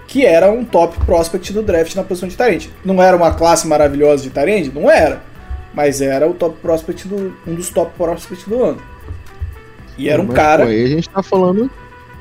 que 0.07 0.25
era 0.25 0.49
um 0.49 0.63
top 0.63 1.03
prospect 1.05 1.51
do 1.51 1.61
draft 1.61 1.93
na 1.95 2.03
posição 2.05 2.29
de 2.29 2.37
Tarente. 2.37 2.71
Não 2.85 3.03
era 3.03 3.17
uma 3.17 3.33
classe 3.33 3.67
maravilhosa 3.67 4.23
de 4.23 4.29
Tarente? 4.29 4.71
Não 4.73 4.89
era 4.89 5.21
mas 5.75 6.01
era 6.01 6.27
o 6.27 6.33
top 6.33 6.57
prospect 6.61 7.07
do. 7.07 7.35
um 7.45 7.53
dos 7.53 7.69
top 7.69 7.91
prospects 7.97 8.47
do 8.47 8.63
ano. 8.63 8.81
E 9.97 10.09
era 10.09 10.21
um 10.21 10.25
mas, 10.25 10.35
cara. 10.35 10.63
Pô, 10.63 10.69
aí 10.69 10.83
a 10.83 10.87
gente 10.87 11.09
tá 11.09 11.21
falando. 11.21 11.69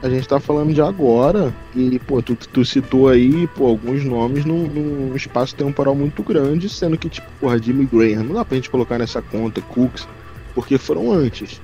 A 0.02 0.10
gente 0.10 0.28
tá 0.28 0.38
falando 0.38 0.74
de 0.74 0.82
agora. 0.82 1.54
E, 1.74 1.98
pô, 2.00 2.20
tu, 2.20 2.36
tu 2.36 2.64
citou 2.64 3.08
aí, 3.08 3.46
pô, 3.46 3.66
alguns 3.66 4.04
nomes 4.04 4.44
num, 4.44 4.66
num 4.66 5.16
espaço 5.16 5.54
temporal 5.54 5.94
muito 5.94 6.22
grande, 6.22 6.68
sendo 6.68 6.98
que, 6.98 7.08
tipo, 7.08 7.26
porra, 7.40 7.58
Jimmy 7.58 7.88
Graham, 7.90 8.24
não 8.24 8.34
dá 8.34 8.44
pra 8.44 8.56
gente 8.56 8.68
colocar 8.68 8.98
nessa 8.98 9.22
conta, 9.22 9.62
Cooks, 9.62 10.06
porque 10.54 10.76
foram 10.76 11.10
antes. 11.10 11.58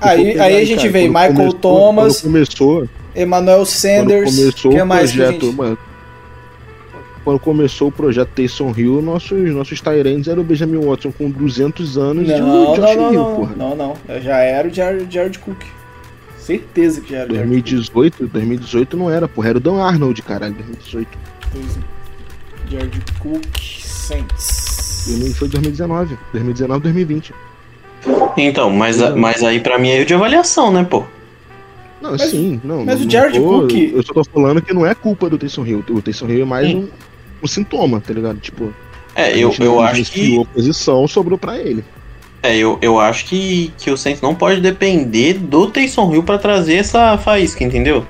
Aí, 0.00 0.38
aí 0.38 0.56
a 0.56 0.64
gente 0.64 0.78
cara, 0.78 0.90
vê 0.90 1.08
Michael 1.08 1.34
começou, 1.34 1.58
Thomas, 1.60 2.20
começou, 2.20 2.88
Emmanuel 3.14 3.64
Sanders, 3.64 4.36
começou 4.36 4.72
que 4.72 4.84
mais 4.84 5.12
projeto, 5.12 5.38
que 5.38 5.46
a 5.46 5.48
gente... 5.48 5.56
mano, 5.56 5.78
quando 7.24 7.38
começou 7.38 7.88
o 7.88 7.92
projeto 7.92 8.28
Taysom 8.34 8.72
Hill, 8.76 9.02
nossos, 9.02 9.50
nossos 9.50 9.80
Tyrands 9.80 10.28
eram 10.28 10.42
o 10.42 10.44
Benjamin 10.44 10.84
Watson 10.84 11.12
com 11.12 11.30
200 11.30 11.98
anos 11.98 12.28
não, 12.28 12.36
e 12.36 12.40
o 12.40 12.74
Josh 12.74 12.96
não, 12.96 12.96
não, 12.96 13.12
Hill, 13.12 13.36
porra. 13.36 13.54
Não, 13.56 13.76
não, 13.76 13.96
já 14.20 14.38
era 14.38 14.68
o 14.68 14.70
Jared, 14.72 15.12
Jared 15.12 15.38
Cook. 15.38 15.62
Certeza 16.38 17.00
que 17.00 17.12
já 17.12 17.18
era 17.20 17.28
2018, 17.28 18.26
2018 18.26 18.96
não 18.96 19.10
era, 19.10 19.28
porra, 19.28 19.50
era 19.50 19.58
o 19.58 19.60
Dan 19.60 19.80
Arnold, 19.80 20.20
caralho, 20.22 20.54
2018. 20.54 21.08
Jared 22.68 23.02
Cook 23.20 23.58
Saints. 23.60 25.34
Foi 25.36 25.48
2019, 25.48 26.18
2019, 26.32 26.82
2020. 26.82 27.34
Então, 28.36 28.70
mas, 28.70 28.98
mas 29.14 29.42
aí 29.42 29.60
pra 29.60 29.78
mim 29.78 29.88
é 29.88 29.96
erro 29.98 30.06
de 30.06 30.14
avaliação, 30.14 30.72
né, 30.72 30.84
pô? 30.84 31.04
Não, 32.00 32.12
mas, 32.12 32.22
sim, 32.22 32.60
não. 32.64 32.84
Mas 32.84 32.98
não, 32.98 33.06
o 33.06 33.10
Jared 33.10 33.38
Cook. 33.38 33.72
Eu 33.72 34.02
só 34.02 34.12
tô 34.12 34.24
falando 34.24 34.60
que 34.60 34.72
não 34.74 34.84
é 34.84 34.94
culpa 34.94 35.30
do 35.30 35.38
Taysom 35.38 35.64
Hill. 35.64 35.84
O 35.90 36.02
Taysom 36.02 36.28
Hill 36.28 36.42
é 36.42 36.44
mais 36.44 36.74
um, 36.74 36.88
um, 37.42 37.46
sintoma, 37.46 38.00
tá 38.00 38.12
ligado? 38.12 38.38
Tipo. 38.38 38.72
É, 39.14 39.36
eu, 39.36 39.54
eu 39.58 39.80
acho 39.80 40.04
que. 40.04 40.40
A 40.40 40.44
posição 40.44 41.06
sobrou 41.08 41.38
pra 41.38 41.58
ele. 41.58 41.84
É, 42.42 42.56
eu, 42.56 42.76
eu 42.82 42.98
acho 42.98 43.26
que, 43.26 43.72
que 43.78 43.90
o 43.90 43.96
Saints 43.96 44.20
não 44.20 44.34
pode 44.34 44.60
depender 44.60 45.34
do 45.34 45.68
Taysom 45.68 46.12
Hill 46.12 46.24
pra 46.24 46.38
trazer 46.38 46.74
essa 46.74 47.16
faísca, 47.16 47.62
entendeu? 47.62 48.04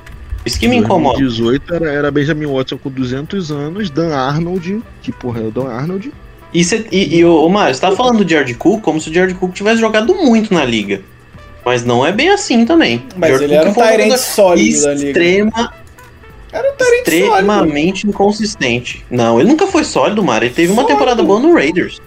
Isso 0.44 0.58
que 0.58 0.66
me 0.66 0.76
incomoda. 0.76 1.18
Em 1.18 1.24
2018 1.24 1.74
era, 1.74 1.90
era 1.90 2.10
Benjamin 2.10 2.46
Watson 2.46 2.78
com 2.78 2.90
200 2.90 3.52
anos, 3.52 3.90
Dan 3.90 4.14
Arnold, 4.14 4.82
que 5.02 5.12
porra 5.12 5.40
é 5.40 5.44
o 5.44 5.50
Dan 5.50 5.68
Arnold. 5.68 6.12
E, 6.52 6.64
cê, 6.64 6.86
e, 6.90 7.18
e 7.18 7.24
o 7.24 7.48
Mário, 7.48 7.74
você 7.74 7.80
tá 7.80 7.92
falando 7.92 8.24
do 8.24 8.30
Jared 8.30 8.54
Cook 8.54 8.82
como 8.82 9.00
se 9.00 9.10
o 9.10 9.14
Jared 9.14 9.34
Cook 9.34 9.52
tivesse 9.52 9.80
jogado 9.80 10.14
muito 10.14 10.52
na 10.52 10.64
liga. 10.64 11.00
Mas 11.64 11.84
não 11.84 12.04
é 12.04 12.10
bem 12.10 12.28
assim 12.28 12.64
também. 12.64 13.04
Mas 13.16 13.30
Jordan 13.30 13.44
ele 13.44 13.54
era 13.54 13.70
um 13.70 13.74
Tyrant 13.74 14.16
sólido 14.18 14.82
da 14.82 14.94
Extrema. 14.94 15.74
Era 16.52 16.68
um 16.68 16.94
extremamente 16.94 18.00
sólido. 18.00 18.10
inconsistente. 18.10 19.06
Não, 19.10 19.40
ele 19.40 19.48
nunca 19.48 19.66
foi 19.66 19.84
sólido, 19.84 20.22
Mário. 20.22 20.46
Ele 20.46 20.54
teve 20.54 20.68
sólido. 20.68 20.82
uma 20.82 20.88
temporada 20.88 21.22
boa 21.22 21.40
no 21.40 21.54
Raiders. 21.54 22.00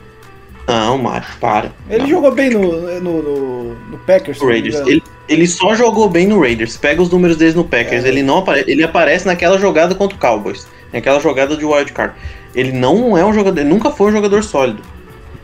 Não, 0.67 0.97
Mário, 0.97 1.27
para. 1.39 1.71
Ele 1.89 2.03
não. 2.03 2.09
jogou 2.09 2.31
bem 2.31 2.49
no, 2.49 2.99
no, 2.99 3.21
no, 3.21 3.63
no 3.91 3.97
Packers. 4.05 4.39
Raiders. 4.39 4.75
Ele, 4.87 5.01
ele 5.27 5.47
só 5.47 5.75
jogou 5.75 6.09
bem 6.09 6.27
no 6.27 6.39
Raiders. 6.39 6.77
Pega 6.77 7.01
os 7.01 7.09
números 7.09 7.37
dele 7.37 7.53
no 7.53 7.63
Packers. 7.63 8.05
É. 8.05 8.07
Ele 8.07 8.23
não 8.23 8.39
apare... 8.39 8.63
ele 8.67 8.83
aparece 8.83 9.25
naquela 9.25 9.57
jogada 9.57 9.93
contra 9.93 10.15
o 10.15 10.19
Cowboys. 10.19 10.67
Naquela 10.93 11.19
jogada 11.19 11.55
de 11.55 11.65
wildcard. 11.65 12.13
Ele 12.53 12.71
não 12.71 13.17
é 13.17 13.25
um 13.25 13.33
jogador. 13.33 13.59
Ele 13.59 13.69
nunca 13.69 13.91
foi 13.91 14.09
um 14.09 14.11
jogador 14.11 14.43
sólido. 14.43 14.81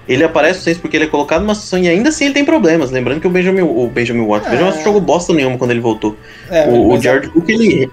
Ele 0.07 0.23
aparece 0.23 0.59
no 0.59 0.63
Saints 0.65 0.81
porque 0.81 0.97
ele 0.97 1.05
é 1.05 1.07
colocado 1.07 1.41
numa 1.41 1.53
situação 1.53 1.79
e 1.79 1.87
ainda 1.87 2.09
assim 2.09 2.25
ele 2.25 2.33
tem 2.33 2.43
problemas. 2.43 2.89
Lembrando 2.89 3.21
que 3.21 3.27
o 3.27 3.29
Benjamin, 3.29 3.61
o 3.61 3.87
Benjamin 3.87 4.25
Watson, 4.25 4.47
é. 4.47 4.51
Benjamin 4.51 4.69
Watson 4.71 4.83
jogou 4.83 5.01
bosta 5.01 5.33
nenhuma 5.33 5.57
quando 5.57 5.71
ele 5.71 5.79
voltou. 5.79 6.17
É, 6.49 6.67
o, 6.67 6.93
o 6.93 6.99
Jared 6.99 7.29
Cook, 7.29 7.47
ele, 7.47 7.89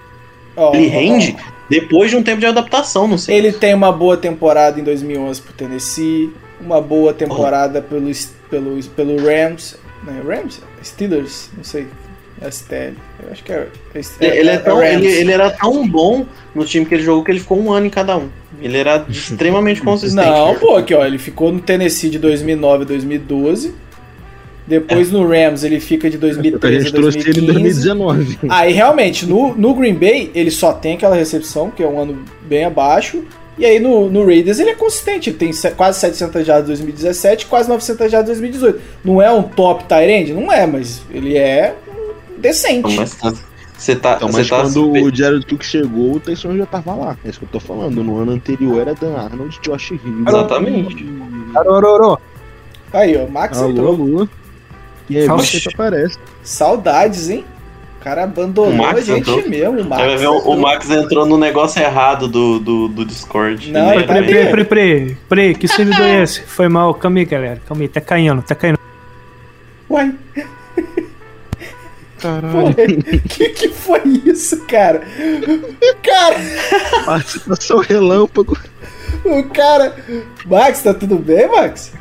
oh, 0.59 0.75
ele 0.75 0.87
rende 0.87 1.35
oh, 1.37 1.41
oh. 1.41 1.53
depois 1.69 2.09
de 2.09 2.17
um 2.17 2.23
tempo 2.23 2.39
de 2.39 2.45
adaptação, 2.45 3.07
não 3.07 3.17
sei. 3.17 3.37
Ele 3.37 3.51
tem 3.51 3.73
uma 3.73 3.91
boa 3.91 4.17
temporada 4.17 4.79
em 4.79 4.83
2011 4.83 5.41
pro 5.41 5.53
Tennessee, 5.53 6.33
uma 6.59 6.81
boa 6.81 7.13
temporada 7.13 7.81
pelo, 7.81 8.11
pelo, 8.49 8.83
pelo 8.95 9.17
Rams, 9.17 9.77
né? 10.03 10.21
Rams? 10.25 10.61
Steelers, 10.83 11.49
não 11.55 11.63
sei. 11.63 11.87
STL. 12.49 12.95
Eu 13.21 13.31
acho 13.31 13.43
que 13.43 13.51
é. 13.51 13.67
é 14.21 14.39
ele, 14.39 14.49
é, 14.49 14.53
é 14.53 14.57
tão, 14.57 14.81
ele, 14.81 15.07
ele, 15.07 15.31
era 15.31 15.49
tão 15.49 15.87
bom 15.87 16.25
no 16.55 16.63
time 16.63 16.85
que 16.85 16.95
ele 16.95 17.03
jogou 17.03 17.23
que 17.23 17.31
ele 17.31 17.39
ficou 17.39 17.59
um 17.59 17.71
ano 17.71 17.87
em 17.87 17.89
cada 17.89 18.17
um. 18.17 18.29
Ele 18.61 18.77
era 18.77 19.05
extremamente 19.09 19.81
consistente. 19.81 20.25
Não, 20.25 20.55
pô, 20.55 20.75
aqui 20.75 20.93
ó, 20.93 21.05
ele 21.05 21.17
ficou 21.17 21.51
no 21.51 21.59
Tennessee 21.59 22.09
de 22.09 22.19
2009 22.19 22.83
a 22.83 22.87
2012. 22.87 23.75
Depois 24.69 25.09
é. 25.09 25.11
no 25.11 25.27
Rams 25.27 25.63
ele 25.63 25.79
fica 25.79 26.07
de 26.11 26.17
2013 26.19 26.89
a 26.89 26.91
2015. 26.91 27.29
Ele 27.29 27.39
em 27.39 27.53
2019. 27.53 28.39
Aí 28.47 28.71
realmente, 28.71 29.25
no, 29.25 29.55
no 29.55 29.73
Green 29.73 29.95
Bay 29.95 30.29
ele 30.35 30.51
só 30.51 30.71
tem 30.71 30.93
aquela 30.93 31.15
recepção, 31.15 31.71
que 31.71 31.81
é 31.81 31.87
um 31.87 31.99
ano 31.99 32.19
bem 32.43 32.65
abaixo. 32.65 33.23
E 33.57 33.65
aí 33.65 33.79
no, 33.79 34.09
no 34.09 34.23
Raiders 34.23 34.59
ele 34.59 34.69
é 34.69 34.75
consistente, 34.75 35.31
ele 35.31 35.37
tem 35.37 35.51
quase 35.75 35.99
700 35.99 36.45
jardas 36.45 36.65
em 36.79 36.83
2017, 36.85 37.47
quase 37.47 37.67
900 37.67 38.11
jardas 38.11 38.37
em 38.37 38.41
2018. 38.41 38.81
Não 39.03 39.19
é 39.19 39.31
um 39.31 39.41
top 39.41 39.85
tight 39.85 40.09
end? 40.09 40.33
Não 40.33 40.53
é, 40.53 40.67
mas 40.67 41.01
ele 41.11 41.35
é 41.35 41.75
decente. 42.37 42.95
Mas 42.95 43.15
tá, 43.15 43.33
você 43.75 43.95
tá, 43.95 44.13
então, 44.17 44.29
mas 44.31 44.47
tá 44.47 44.61
quando 44.61 44.71
super... 44.71 45.03
o 45.03 45.15
Jared 45.15 45.45
Cook 45.47 45.63
chegou, 45.63 46.13
o 46.13 46.19
Tyson 46.19 46.55
já 46.55 46.65
tava 46.67 46.93
lá. 46.93 47.17
É 47.25 47.29
isso 47.29 47.39
que 47.39 47.45
eu 47.45 47.49
tô 47.49 47.59
falando. 47.59 48.03
No 48.03 48.19
ano 48.19 48.33
anterior 48.33 48.79
era 48.81 48.93
Dan 48.93 49.15
Arnold, 49.15 49.59
Josh 49.63 49.91
Hill. 49.91 50.23
Exatamente. 50.27 51.05
Arororô. 51.55 52.19
Aí, 52.93 53.17
ó, 53.17 53.27
Max 53.27 53.57
alô, 53.57 53.71
entrou. 53.71 54.29
E 55.09 55.17
aí, 55.17 55.27
você 55.27 55.59
que 55.59 55.69
aparece. 55.69 56.17
Saudades, 56.43 57.29
hein? 57.29 57.45
O 57.99 58.03
cara 58.03 58.23
abandonou 58.23 58.85
a 58.85 59.01
gente 59.01 59.19
entrou. 59.19 59.49
mesmo, 59.49 59.81
o 59.81 59.85
Max. 59.85 60.23
o, 60.23 60.51
o, 60.51 60.61
Max 60.61 60.89
entrou 60.89 61.25
no 61.25 61.37
negócio 61.37 61.81
errado 61.81 62.29
do, 62.29 62.57
do, 62.57 62.87
do 62.87 63.03
Discord. 63.03 63.69
Não, 63.71 63.87
né? 63.87 64.03
Pre, 64.03 64.23
pre, 64.23 64.45
pre, 64.45 64.65
pre, 64.65 65.17
pre, 65.27 65.55
que 65.55 65.67
servidor 65.67 66.05
é 66.05 66.23
esse? 66.23 66.41
Foi 66.43 66.69
mal, 66.69 66.93
calma 66.93 67.19
aí, 67.19 67.25
galera. 67.25 67.61
Calma 67.67 67.83
aí, 67.83 67.89
tá 67.89 67.99
caindo, 67.99 68.41
tá 68.41 68.55
caindo. 68.55 68.79
Uai. 69.89 70.15
Caralho. 72.19 72.75
Que 73.27 73.49
que 73.49 73.69
foi 73.69 74.01
isso, 74.25 74.65
cara? 74.65 75.01
Cara. 76.03 76.35
Participação 77.05 77.79
relâmpago. 77.79 78.57
O 79.25 79.43
cara. 79.49 79.95
Max, 80.45 80.83
tá 80.83 80.93
tudo 80.93 81.17
bem, 81.17 81.49
Max? 81.49 81.91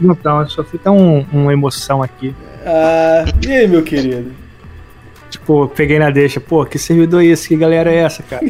Então, 0.00 0.46
só 0.48 0.62
fica 0.62 0.90
um, 0.90 1.24
uma 1.32 1.52
emoção 1.52 2.02
aqui. 2.02 2.34
Ah, 2.70 3.24
e 3.46 3.50
aí, 3.52 3.66
meu 3.66 3.82
querido? 3.82 4.30
Tipo, 5.30 5.68
peguei 5.68 5.98
na 5.98 6.10
deixa. 6.10 6.38
Pô, 6.40 6.64
que 6.66 6.78
servidor 6.78 7.22
é 7.22 7.26
esse? 7.26 7.48
Que 7.48 7.56
galera 7.56 7.90
é 7.90 7.96
essa, 7.96 8.22
cara? 8.22 8.44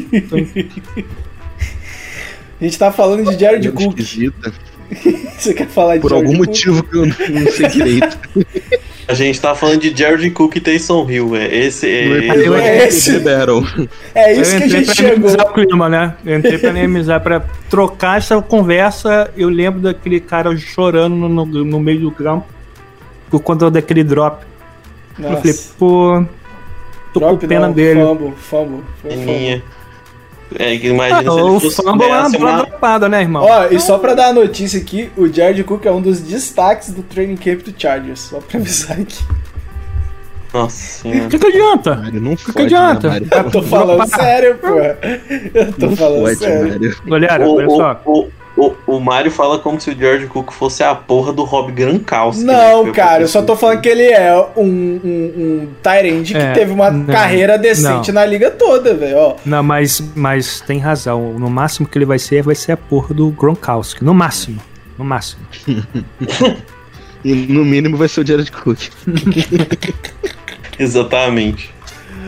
A 2.59 2.63
gente 2.63 2.77
tá 2.77 2.91
falando 2.91 3.29
de 3.29 3.39
Jared 3.39 3.71
Cook. 3.71 3.97
Esquisita. 3.99 4.51
Você 5.37 5.53
quer 5.53 5.67
falar 5.67 5.95
de 5.95 6.01
Por 6.01 6.09
Jared 6.09 6.25
algum 6.27 6.37
Cook? 6.39 6.47
motivo 6.47 6.83
que 6.83 6.97
eu 6.97 7.05
não 7.05 7.51
sei 7.51 7.67
direito. 7.69 8.17
A 9.07 9.13
gente 9.13 9.39
tá 9.39 9.55
falando 9.55 9.79
de 9.79 9.95
Jared 9.97 10.29
Cook 10.31 10.55
e 10.57 10.59
Taysom 10.59 11.09
Hill, 11.09 11.35
é. 11.35 11.55
Esse 11.55 11.87
é. 11.87 12.27
É 12.27 12.87
esse. 12.87 13.19
The 13.19 13.37
Battle. 13.37 13.63
É 14.13 14.33
isso 14.33 14.57
que 14.57 14.63
a 14.63 14.67
gente 14.67 14.85
pra 14.85 14.95
chegou. 14.95 15.31
o 15.31 15.53
clima, 15.53 15.87
né? 15.89 16.15
Eu 16.25 16.37
entrei 16.37 16.57
pra 16.57 16.73
minimizar, 16.73 17.21
pra 17.21 17.39
trocar 17.69 18.17
essa 18.17 18.41
conversa. 18.41 19.31
Eu 19.37 19.47
lembro 19.49 19.79
daquele 19.79 20.19
cara 20.19 20.55
chorando 20.57 21.15
no, 21.15 21.29
no- 21.29 21.65
no 21.65 21.79
meio 21.79 22.01
do 22.01 22.11
campo 22.11 22.45
por 23.29 23.41
conta 23.41 23.69
daquele 23.71 24.03
drop. 24.03 24.45
Eu 25.17 25.23
falei, 25.37 25.41
Nossa. 25.53 25.73
pô, 25.77 26.23
tô 27.13 27.19
Drop 27.19 27.39
com 27.41 27.47
pena 27.47 27.67
não, 27.67 27.73
dele. 27.73 28.01
Fumble, 28.01 28.33
fumble. 28.37 28.83
Foi 29.01 29.11
fumble. 29.11 29.63
É, 30.55 30.77
que 30.77 30.87
Ah, 30.87 30.89
imagina 30.89 31.21
se 31.21 31.29
o 31.29 31.49
ele 31.49 31.59
fosse 31.59 31.75
fumble 31.83 32.07
é 32.07 32.19
uma 32.21 32.29
dropada, 32.29 33.07
né, 33.09 33.21
irmão? 33.21 33.43
Ó, 33.43 33.65
e 33.65 33.79
só 33.79 33.97
pra 33.99 34.13
dar 34.15 34.27
a 34.29 34.33
notícia 34.33 34.79
aqui, 34.79 35.11
o 35.15 35.27
Jared 35.31 35.63
Cook 35.63 35.85
é 35.85 35.91
um 35.91 36.01
dos 36.01 36.21
destaques 36.21 36.89
do 36.91 37.03
training 37.03 37.35
camp 37.37 37.61
do 37.61 37.73
Chargers. 37.77 38.19
Só 38.21 38.39
pra 38.39 38.59
avisar 38.59 38.99
aqui. 38.99 39.23
Nossa 40.51 40.75
O 41.07 41.11
senhora. 41.11 41.29
que, 41.29 41.37
que 41.37 41.47
adianta? 41.47 41.95
Mário, 41.95 42.19
não 42.21 42.35
que 42.35 42.51
fode, 42.51 42.65
adianta? 42.75 43.09
né? 43.11 43.19
Eu 43.31 43.51
tô 43.51 43.61
falando 43.61 44.07
sério, 44.07 44.57
pô. 44.57 44.67
Eu 45.53 45.73
tô 45.73 45.85
Não 45.87 45.95
falando 45.95 46.21
fode, 46.23 46.35
sério. 46.37 46.67
Mário. 46.69 46.97
Galera, 47.05 47.47
O, 47.47 47.55
olha 47.55 47.69
só. 47.69 48.01
o, 48.05 48.27
o, 48.59 48.75
o 48.85 48.99
Mario 48.99 49.31
fala 49.31 49.57
como 49.59 49.79
se 49.79 49.89
o 49.91 49.97
George 49.97 50.27
Cook 50.27 50.51
fosse 50.51 50.83
a 50.83 50.93
porra 50.93 51.31
do 51.31 51.43
Rob 51.43 51.71
Gronkowski. 51.71 52.43
né, 52.43 52.53
Não, 52.53 52.91
cara, 52.91 53.23
eu 53.23 53.27
só 53.27 53.39
tô 53.39 53.47
professor. 53.55 53.67
falando 53.69 53.81
que 53.81 53.89
ele 53.89 54.03
é 54.03 54.35
um, 54.57 54.63
um, 54.63 55.33
um 55.63 55.67
Tyrande 55.81 56.33
que 56.33 56.39
É, 56.39 56.51
teve 56.53 56.71
uma 56.71 56.91
não, 56.91 57.05
carreira 57.05 57.57
decente 57.57 58.11
na 58.11 58.25
liga 58.25 58.51
toda, 58.51 58.93
velho. 58.93 59.35
Não, 59.45 59.63
mas, 59.63 60.01
mas 60.15 60.59
tem 60.61 60.79
razão. 60.79 61.33
No 61.39 61.49
máximo 61.49 61.87
que 61.87 61.97
ele 61.97 62.05
vai 62.05 62.19
ser, 62.19 62.43
vai 62.43 62.55
ser 62.55 62.73
a 62.73 62.77
porra 62.77 63.13
do 63.15 63.29
Gronkowski. 63.31 64.03
No 64.03 64.13
máximo. 64.13 64.59
No 64.97 65.05
máximo. 65.05 65.41
E 67.21 67.33
no 67.33 67.65
mínimo 67.65 67.97
vai 67.97 68.07
ser 68.07 68.21
o 68.21 68.25
Jared 68.25 68.49
Cook. 68.49 68.79
Exatamente. 70.79 71.69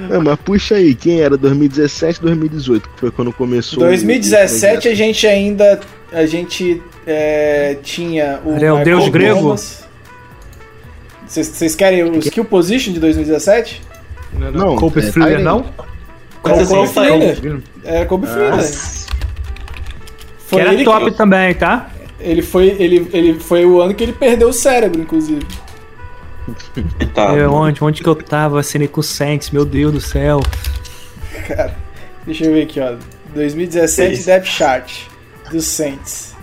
Ah, 0.10 0.20
mas 0.20 0.38
puxa 0.39 0.76
aí, 0.76 0.94
quem 0.96 1.22
era 1.22 1.38
2017, 1.38 2.22
2018, 2.22 2.89
que 2.89 3.00
foi 3.00 3.12
quando 3.12 3.32
começou. 3.32 3.84
o- 3.84 3.88
2017 3.88 4.88
a 4.89 4.91
o 4.91 4.96
gente 4.96 5.26
ainda. 5.28 5.80
A 6.12 6.26
gente 6.26 6.82
é, 7.08 7.78
tinha 7.82 8.41
o. 8.43 8.56
Ele 8.56 8.65
é 8.65 8.74
o 8.74 8.84
deus 8.84 9.08
grego? 9.10 9.56
Vocês 11.26 11.76
querem 11.76 12.04
o 12.04 12.17
skill 12.19 12.43
position 12.43 12.91
de 12.91 13.00
2017? 13.00 13.82
Não, 14.34 14.76
Kobe 14.76 15.00
é, 15.00 15.38
não? 15.38 15.65
Mas 16.43 16.67
Cole 16.67 16.84
assim, 16.84 16.93
tá 16.93 17.02
aí. 17.02 17.36
Fleener. 17.36 17.62
Era 17.84 18.06
Kobe 18.06 18.28
Fleener. 18.28 18.56
Nossa. 18.56 19.08
Que 20.50 20.60
era 20.60 20.74
ele 20.74 20.84
top 20.84 21.12
que, 21.12 21.17
também, 21.17 21.54
tá? 21.54 21.89
ele 22.19 22.41
foi 22.41 22.76
ele, 22.80 23.08
ele 23.13 23.39
foi 23.39 23.65
o 23.65 23.82
ano 23.82 23.93
que 23.93 24.04
ele 24.04 24.13
perdeu 24.13 24.50
o 24.50 24.54
cérebro, 24.54 25.02
inclusive. 25.02 25.45
Tá. 27.13 27.36
É, 27.38 27.47
onde, 27.47 27.84
onde 27.84 28.02
que 28.02 28.08
eu 28.08 28.15
tava 28.15 28.60
assinei 28.60 28.88
com 28.88 29.00
o 29.00 29.04
Saints, 29.04 29.52
meu 29.52 29.65
Deus 29.65 29.93
do 29.93 30.02
céu. 30.02 30.39
Cara, 31.47 31.76
deixa 32.26 32.45
eu 32.45 32.54
ver 32.54 32.63
aqui, 32.63 32.80
ó. 32.80 32.95
2017 33.34 34.13
Isso. 34.13 34.26
Depth 34.26 34.45
Chart 34.45 35.11
dos 35.52 35.66
Saints. 35.66 36.34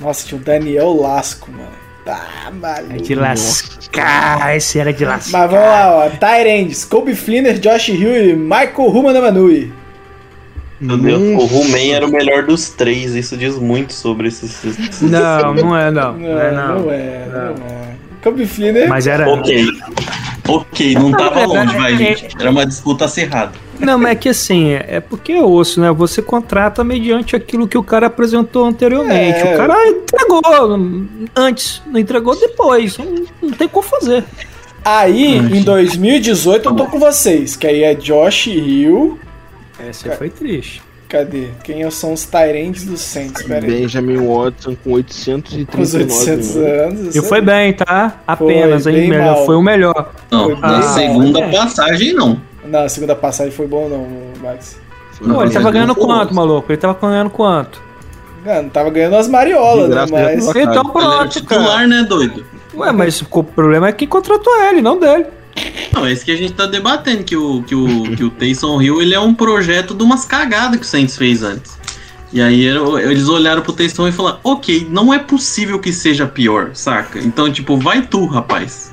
Nossa, 0.00 0.26
tinha 0.26 0.40
o 0.40 0.44
Daniel 0.44 0.92
Lasco, 1.00 1.50
mano. 1.50 1.68
Tá 2.04 2.26
É 2.48 2.50
maluco. 2.50 3.00
de 3.00 3.14
lascar, 3.14 4.56
esse 4.56 4.78
era 4.80 4.92
de 4.92 5.04
lascar. 5.04 5.38
Mas 5.42 5.50
vamos 5.52 5.66
lá, 5.66 5.94
ó. 6.06 6.10
Tyrands, 6.10 6.84
Kobe 6.84 7.14
Fleener, 7.14 7.58
Josh 7.60 7.90
Hill 7.90 8.30
e 8.30 8.34
Michael 8.34 8.88
Humanamanui. 8.88 9.72
Meu 10.80 10.98
Deus, 10.98 11.22
o. 11.22 11.46
Rumen 11.46 11.92
era 11.94 12.04
o 12.04 12.10
melhor 12.10 12.42
dos 12.44 12.70
três. 12.70 13.14
Isso 13.14 13.36
diz 13.36 13.56
muito 13.56 13.92
sobre 13.92 14.26
esses. 14.26 14.64
esses- 14.64 15.00
Não, 15.00 15.54
não 15.54 15.76
é 15.76 15.92
não. 15.92 16.12
Não, 16.14 16.18
Não 16.18 16.40
é 16.40 16.50
não. 16.50 16.80
não 16.80 16.90
é, 16.90 17.26
não 17.32 17.66
é. 17.66 17.94
Kobe 18.20 18.46
Fleener. 18.46 18.88
Mas 18.88 19.06
era. 19.06 19.28
Ok. 19.30 19.64
Ok, 20.48 20.94
não 20.94 21.12
tava 21.12 21.44
longe, 21.44 21.76
vai, 21.76 21.94
é- 21.94 21.96
gente. 21.96 22.28
Era 22.38 22.50
uma 22.50 22.66
disputa 22.66 23.04
acirrada. 23.04 23.52
Não, 23.78 23.98
mas 23.98 24.12
é 24.12 24.14
que 24.14 24.28
assim, 24.28 24.72
é 24.72 25.00
porque 25.00 25.32
é 25.32 25.42
osso, 25.42 25.80
né? 25.80 25.90
Você 25.90 26.22
contrata 26.22 26.84
mediante 26.84 27.34
aquilo 27.34 27.66
que 27.66 27.76
o 27.76 27.82
cara 27.82 28.06
apresentou 28.06 28.64
anteriormente. 28.64 29.40
É. 29.40 29.54
O 29.54 29.56
cara 29.56 29.88
entregou 29.88 30.40
antes, 31.34 31.82
não 31.86 31.98
entregou 31.98 32.38
depois. 32.38 32.96
Não, 32.98 33.24
não 33.42 33.50
tem 33.50 33.68
como 33.68 33.86
fazer. 33.86 34.24
Aí, 34.84 35.36
em 35.36 35.62
2018, 35.62 36.68
eu 36.68 36.74
tô 36.74 36.86
com 36.86 36.98
vocês. 36.98 37.56
Que 37.56 37.66
aí 37.66 37.82
é 37.82 37.94
Josh 37.94 38.48
Hill. 38.48 39.18
Esse 39.88 40.10
aí 40.10 40.16
foi 40.16 40.30
triste. 40.30 40.82
Cadê? 41.12 41.48
Quem 41.62 41.90
são 41.90 42.14
os 42.14 42.24
Tyrands 42.24 42.84
do 42.84 42.96
Saints? 42.96 43.42
Pera 43.42 43.66
aí. 43.66 43.70
Benjamin 43.82 44.16
Watson 44.16 44.74
com 44.82 44.92
839 44.92 45.66
Com 45.66 45.82
os 45.82 45.92
800 45.94 46.56
anos. 46.56 47.14
E 47.14 47.20
foi 47.20 47.40
aí. 47.40 47.44
bem, 47.44 47.72
tá? 47.74 48.18
Apenas, 48.26 48.84
Foi 48.84 48.92
hein? 48.92 49.00
bem 49.00 49.10
Melhor. 49.10 49.34
mal. 49.36 49.44
Foi 49.44 49.56
o 49.56 49.60
melhor. 49.62 50.10
Não, 50.30 50.44
Foi 50.46 50.56
na 50.56 50.68
bem 50.78 50.82
segunda 50.88 51.40
mal, 51.40 51.48
né? 51.50 51.56
passagem, 51.58 52.14
não. 52.14 52.40
Não, 52.64 52.80
a 52.84 52.88
segunda 52.88 53.14
passagem 53.14 53.52
foi 53.52 53.66
bom 53.66 53.90
não, 53.90 54.06
Max. 54.42 54.80
Pô, 55.22 55.42
ele 55.42 55.52
tava 55.52 55.70
ganhando 55.70 55.88
não 55.88 55.94
quanto, 55.96 56.34
maluco? 56.34 56.72
Ele 56.72 56.78
tava 56.80 56.98
ganhando 57.06 57.28
quanto? 57.28 57.82
Não, 58.42 58.62
não 58.62 58.70
tava 58.70 58.88
ganhando 58.88 59.16
as 59.16 59.28
mariolas, 59.28 59.90
né? 59.90 60.06
Mas. 60.10 60.48
Então 60.48 60.62
Ele 60.62 60.70
era 60.70 60.82
pronto, 60.82 61.28
titular, 61.28 61.66
cara. 61.74 61.86
né, 61.88 62.02
doido? 62.04 62.42
Ué, 62.74 62.90
mas 62.90 63.20
o 63.20 63.44
problema 63.44 63.88
é 63.88 63.92
quem 63.92 64.08
contratou 64.08 64.50
ele, 64.64 64.80
não 64.80 64.98
dele. 64.98 65.26
Não, 65.92 66.06
é 66.06 66.12
isso 66.12 66.24
que 66.24 66.30
a 66.32 66.36
gente 66.36 66.52
tá 66.54 66.66
debatendo, 66.66 67.22
que 67.22 67.36
o, 67.36 67.62
que 67.62 67.74
o, 67.74 68.02
que 68.16 68.24
o 68.24 68.30
Taysom 68.30 68.80
Hill 68.80 69.02
ele 69.02 69.14
é 69.14 69.20
um 69.20 69.34
projeto 69.34 69.94
de 69.94 70.02
umas 70.02 70.24
cagadas 70.24 70.78
que 70.78 70.84
o 70.86 70.88
Saints 70.88 71.16
fez 71.16 71.42
antes. 71.42 71.78
E 72.32 72.40
aí 72.40 72.64
eles 72.64 73.28
olharam 73.28 73.60
pro 73.60 73.74
Taysom 73.74 74.08
e 74.08 74.12
falaram, 74.12 74.38
ok, 74.42 74.86
não 74.90 75.12
é 75.12 75.18
possível 75.18 75.78
que 75.78 75.92
seja 75.92 76.26
pior, 76.26 76.70
saca? 76.72 77.18
Então, 77.18 77.52
tipo, 77.52 77.76
vai 77.76 78.00
tu, 78.02 78.24
rapaz. 78.24 78.90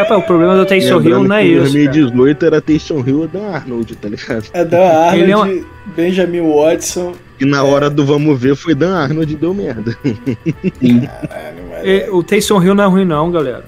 Rapaz, 0.00 0.20
o 0.20 0.26
problema 0.26 0.56
do 0.56 0.66
Taysom 0.66 1.00
Hill 1.00 1.22
não 1.22 1.36
é 1.36 1.46
em 1.46 1.50
isso. 1.52 1.58
cara. 1.58 1.70
2018 1.70 2.44
era 2.46 2.60
Taysom 2.60 3.04
Hill 3.06 3.24
e 3.24 3.28
Dan 3.28 3.46
Arnold, 3.52 3.94
tá 3.94 4.08
ligado? 4.08 4.46
É 4.52 4.64
Dan 4.64 4.78
Arnold, 4.84 5.20
Ele 5.22 5.30
é 5.32 5.36
uma- 5.36 5.64
Benjamin 5.94 6.40
Watson. 6.40 7.12
E 7.38 7.44
na 7.44 7.62
hora 7.62 7.88
do 7.88 8.04
vamos 8.04 8.36
ver 8.40 8.56
foi 8.56 8.74
Dan 8.74 8.96
Arnold 8.96 9.32
e 9.32 9.36
deu 9.36 9.54
merda. 9.54 9.96
Caralho, 10.02 11.64
mas- 11.70 11.86
E 11.86 12.10
O 12.10 12.22
Taysom 12.22 12.62
Hill 12.62 12.74
não 12.74 12.82
é 12.84 12.86
ruim, 12.88 13.04
não, 13.04 13.30
galera. 13.30 13.64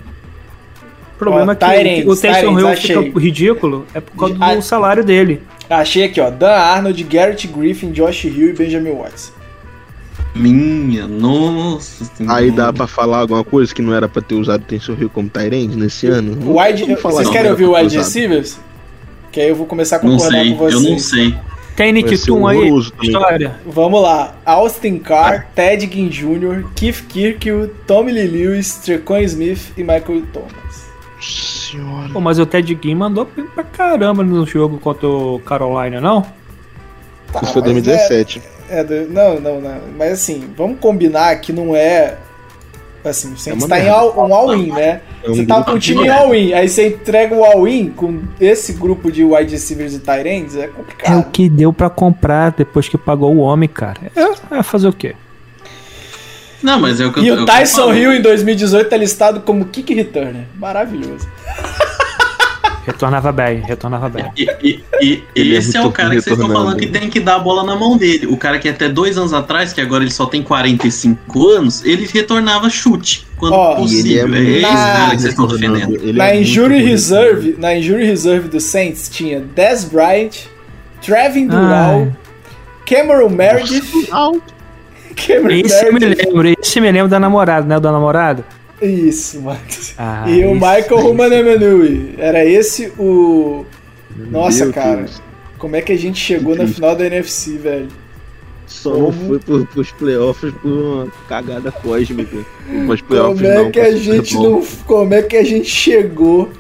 O 1.19 1.25
problema 1.27 1.51
Ó, 1.51 1.53
é 1.53 1.57
que 1.57 1.83
Tyrants, 1.83 2.07
o 2.07 2.23
Taysom 2.23 2.59
Hill 2.61 2.69
achei. 2.69 3.03
fica 3.07 3.19
ridículo 3.19 3.87
é 3.93 4.01
por 4.01 4.17
causa 4.17 4.37
Ah. 4.41 4.55
do 4.55 4.63
salário 4.63 5.05
dele. 5.05 5.43
Achei 5.69 6.05
aqui, 6.05 6.21
ó. 6.21 6.31
Dan 6.31 6.53
Arnold, 6.53 7.03
Garrett 7.03 7.45
Griffin, 7.49 7.91
Josh 7.91 8.25
Hill 8.27 8.51
e 8.51 8.53
Benjamin 8.53 8.93
Watson. 8.93 9.33
Minha, 10.35 11.09
nossa. 11.09 12.05
Aí 12.29 12.47
senhora. 12.47 12.51
dá 12.53 12.73
pra 12.73 12.87
falar 12.87 13.19
alguma 13.19 13.43
coisa 13.43 13.75
que 13.75 13.83
não 13.83 13.93
era 13.93 14.09
pra 14.09 14.23
ter 14.23 14.37
usado 14.37 14.61
o 14.63 14.65
Taysom 14.65 14.95
Hill 14.95 15.11
como 15.11 15.29
Tyrande 15.29 15.77
nesse 15.77 16.07
ano? 16.07 16.37
Não 16.37 16.57
Wide, 16.57 16.85
falar 16.97 17.15
vocês 17.17 17.27
que 17.29 17.35
querem 17.35 17.51
ouvir 17.51 17.65
o 17.65 17.75
wide 17.75 17.97
receivers? 17.97 18.61
Que 19.33 19.41
aí 19.41 19.49
eu 19.49 19.57
vou 19.57 19.67
começar 19.67 19.97
a 19.97 19.99
concordar 19.99 20.31
sei, 20.43 20.51
com 20.53 20.57
vocês. 20.59 20.85
eu 20.85 20.91
não 20.91 20.99
sei. 21.01 21.35
Tem 21.77 21.93
Vai 21.93 22.03
Nick 22.03 22.17
ser 22.17 22.27
Tum 22.27 22.47
aí, 22.47 22.71
história. 23.03 23.57
Vamos 23.65 24.03
lá. 24.03 24.35
Austin 24.45 24.99
Carr, 24.99 25.47
Ted 25.55 25.89
Ginn 25.93 26.09
Jr., 26.09 26.65
Keith 26.75 27.05
Kirkhill, 27.09 27.71
Tommy 27.87 28.11
Lee 28.13 28.27
Lewis, 28.27 28.75
Trequan 28.77 29.21
Smith 29.23 29.73
e 29.77 29.83
Michael 29.83 30.23
Thomas. 30.33 30.88
Senhora. 31.21 32.09
Pô, 32.13 32.21
mas 32.21 32.39
o 32.39 32.47
Ted 32.47 32.79
Ginn 32.83 32.95
mandou 32.97 33.27
pra 33.55 33.65
caramba 33.65 34.23
no 34.23 34.47
jogo 34.47 34.79
contra 34.79 35.07
o 35.09 35.39
Carolina, 35.41 36.01
não? 36.01 36.23
Tá, 37.33 37.41
Isso 37.43 37.53
foi 37.53 37.63
mas 37.63 37.73
2017. 37.73 38.43
É, 38.71 38.81
é 38.81 38.85
do- 38.85 39.09
não, 39.13 39.39
não, 39.41 39.61
não. 39.61 39.79
Mas 39.97 40.13
assim, 40.13 40.45
vamos 40.57 40.79
combinar 40.81 41.35
que 41.41 41.53
não 41.53 41.75
é. 41.77 42.17
Assim, 43.05 43.35
você 43.37 43.51
É 43.51 43.55
está 43.55 43.79
em 43.79 43.85
merda. 43.85 43.99
all, 43.99 44.29
um 44.29 44.35
all-in, 44.35 44.73
né? 44.73 45.01
É 45.23 45.31
um 45.31 45.35
você 45.35 45.47
tá 45.47 45.63
com 45.63 45.71
um 45.73 45.79
time 45.79 46.05
em 46.07 46.09
all-in, 46.11 46.53
aí 46.53 46.69
você 46.69 46.89
entrega 46.89 47.35
o 47.35 47.45
all-in 47.45 47.91
com 47.91 48.21
esse 48.41 48.73
grupo 48.73 49.11
de 49.11 49.25
wide 49.25 49.53
receivers 49.53 49.95
e 49.95 50.01
tight 50.01 50.29
ends, 50.29 50.57
é 50.57 50.65
É 50.65 50.69
o 50.69 50.73
complicado. 50.73 51.31
que 51.31 51.49
deu 51.49 51.73
pra 51.73 51.89
comprar 51.89 52.51
depois 52.53 52.89
que 52.89 52.99
pagou 52.99 53.35
o 53.35 53.39
homem, 53.39 53.69
cara. 53.69 53.99
É, 54.17 54.59
é 54.59 54.63
fazer 54.63 54.89
o 54.89 54.93
quê? 54.93 55.15
Não, 56.62 56.79
mas 56.81 57.01
é 57.01 57.07
o 57.07 57.12
que 57.12 57.21
eu 57.21 57.25
E 57.25 57.29
é 57.29 57.33
o 57.33 57.37
eu 57.40 57.44
Tyson 57.47 57.77
falo. 57.88 57.94
Hill 57.94 58.12
em 58.14 58.23
2018 58.23 58.88
tá 58.90 58.97
listado 58.97 59.40
como 59.40 59.64
kick 59.66 59.92
returner. 59.94 60.44
Maravilhoso. 60.59 61.29
Retornava 62.87 63.31
bem, 63.33 63.61
retornava 63.61 64.09
bem. 64.09 64.25
E, 64.35 64.49
e- 64.62 65.23
e 65.37 65.55
é 65.55 65.59
esse 65.59 65.77
é 65.77 65.83
o 65.83 65.92
cara 65.92 66.09
que 66.09 66.23
vocês 66.23 66.38
estão 66.38 66.51
falando 66.51 66.79
que 66.79 66.87
tem 66.87 67.11
que 67.11 67.21
dar 67.21 67.35
a 67.35 67.38
bola 67.38 67.62
na 67.62 67.77
mão 67.77 67.99
dele. 67.99 68.27
O 68.27 68.37
cara 68.38 68.59
que 68.59 68.66
até 68.66 68.88
dois 68.88 69.18
anos 69.18 69.35
atrás, 69.35 69.75
que 69.75 69.81
agora 69.83 70.03
ele 70.03 70.11
só 70.11 70.25
tem 70.25 70.42
45 70.42 71.49
anos, 71.49 71.85
ele 71.85 72.09
retornava 72.11 72.71
chute 72.71 73.27
quando 73.37 73.53
Ó, 73.53 73.73
E 73.73 73.75
ele 73.75 73.83
possível. 73.83 74.16
É, 74.16 74.23
é 74.23 74.27
muito 74.27 74.57
esse 74.57 74.62
cara 74.62 75.11
que 75.11 75.16
vocês 75.21 75.33
estão 75.35 75.47
defendendo. 75.47 75.94
Ele 75.97 76.12
na 76.14 76.29
é 76.31 76.40
injury 76.40 76.83
reserve, 76.83 77.57
na 77.59 77.75
injury 77.77 78.07
reserve 78.07 78.49
do 78.49 78.59
Saints 78.59 79.11
tinha 79.11 79.40
Des 79.40 79.85
Bryant, 79.85 80.47
Trevin 81.03 81.47
Dural, 81.47 82.11
Cameron 82.87 83.29
Meredith, 83.29 84.09
Cameron 85.27 85.55
Esse 85.65 85.87
eu 85.87 85.93
me 85.93 86.01
Meredith. 86.01 86.27
lembro, 86.27 86.49
esse 86.63 86.81
me 86.81 86.93
lembro 86.93 87.09
da 87.09 87.19
namorada, 87.21 87.67
né? 87.67 87.79
Do 87.81 87.91
namorado. 87.91 88.45
Isso, 88.81 89.41
Max. 89.43 89.95
Ah, 89.99 90.25
e 90.29 90.45
o 90.45 90.53
isso, 90.53 90.55
Michael 90.55 90.85
isso. 90.85 90.97
Romanemanui. 90.97 92.15
Era 92.19 92.45
esse 92.45 92.93
o. 92.99 93.65
Nossa, 94.17 94.65
Meu 94.65 94.75
cara. 94.75 94.97
Deus. 94.99 95.23
Como 95.59 95.75
é 95.75 95.83
que 95.83 95.93
a 95.93 95.99
gente 95.99 96.19
chegou 96.19 96.55
na 96.55 96.67
final 96.67 96.95
da 96.95 97.05
NFC, 97.07 97.57
velho? 97.59 97.89
Só 98.67 98.97
não 98.97 99.11
foi 99.11 99.39
pro, 99.39 99.67
pros 99.67 99.91
playoffs 99.93 100.53
por 100.63 100.71
uma 100.71 101.09
cagada 101.29 101.73
cósmica. 101.73 102.37
Mas 102.87 103.01
Como 103.01 103.45
é 103.45 103.71
que 103.71 103.81
a 103.81 103.97
gente 103.97 104.35
não. 104.35 104.63
Como 104.87 105.15
é 105.15 105.23
que 105.23 105.37
a 105.37 105.45
gente 105.45 105.69
chegou 105.69 106.51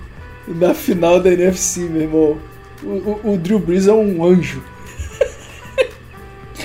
na 0.48 0.74
final 0.74 1.20
da 1.20 1.30
NFC, 1.30 1.80
meu 1.80 2.02
irmão? 2.02 2.38
O, 2.82 2.88
o, 2.88 3.32
o 3.34 3.36
Drew 3.36 3.58
Brees 3.58 3.86
é 3.86 3.92
um 3.92 4.24
anjo. 4.24 4.62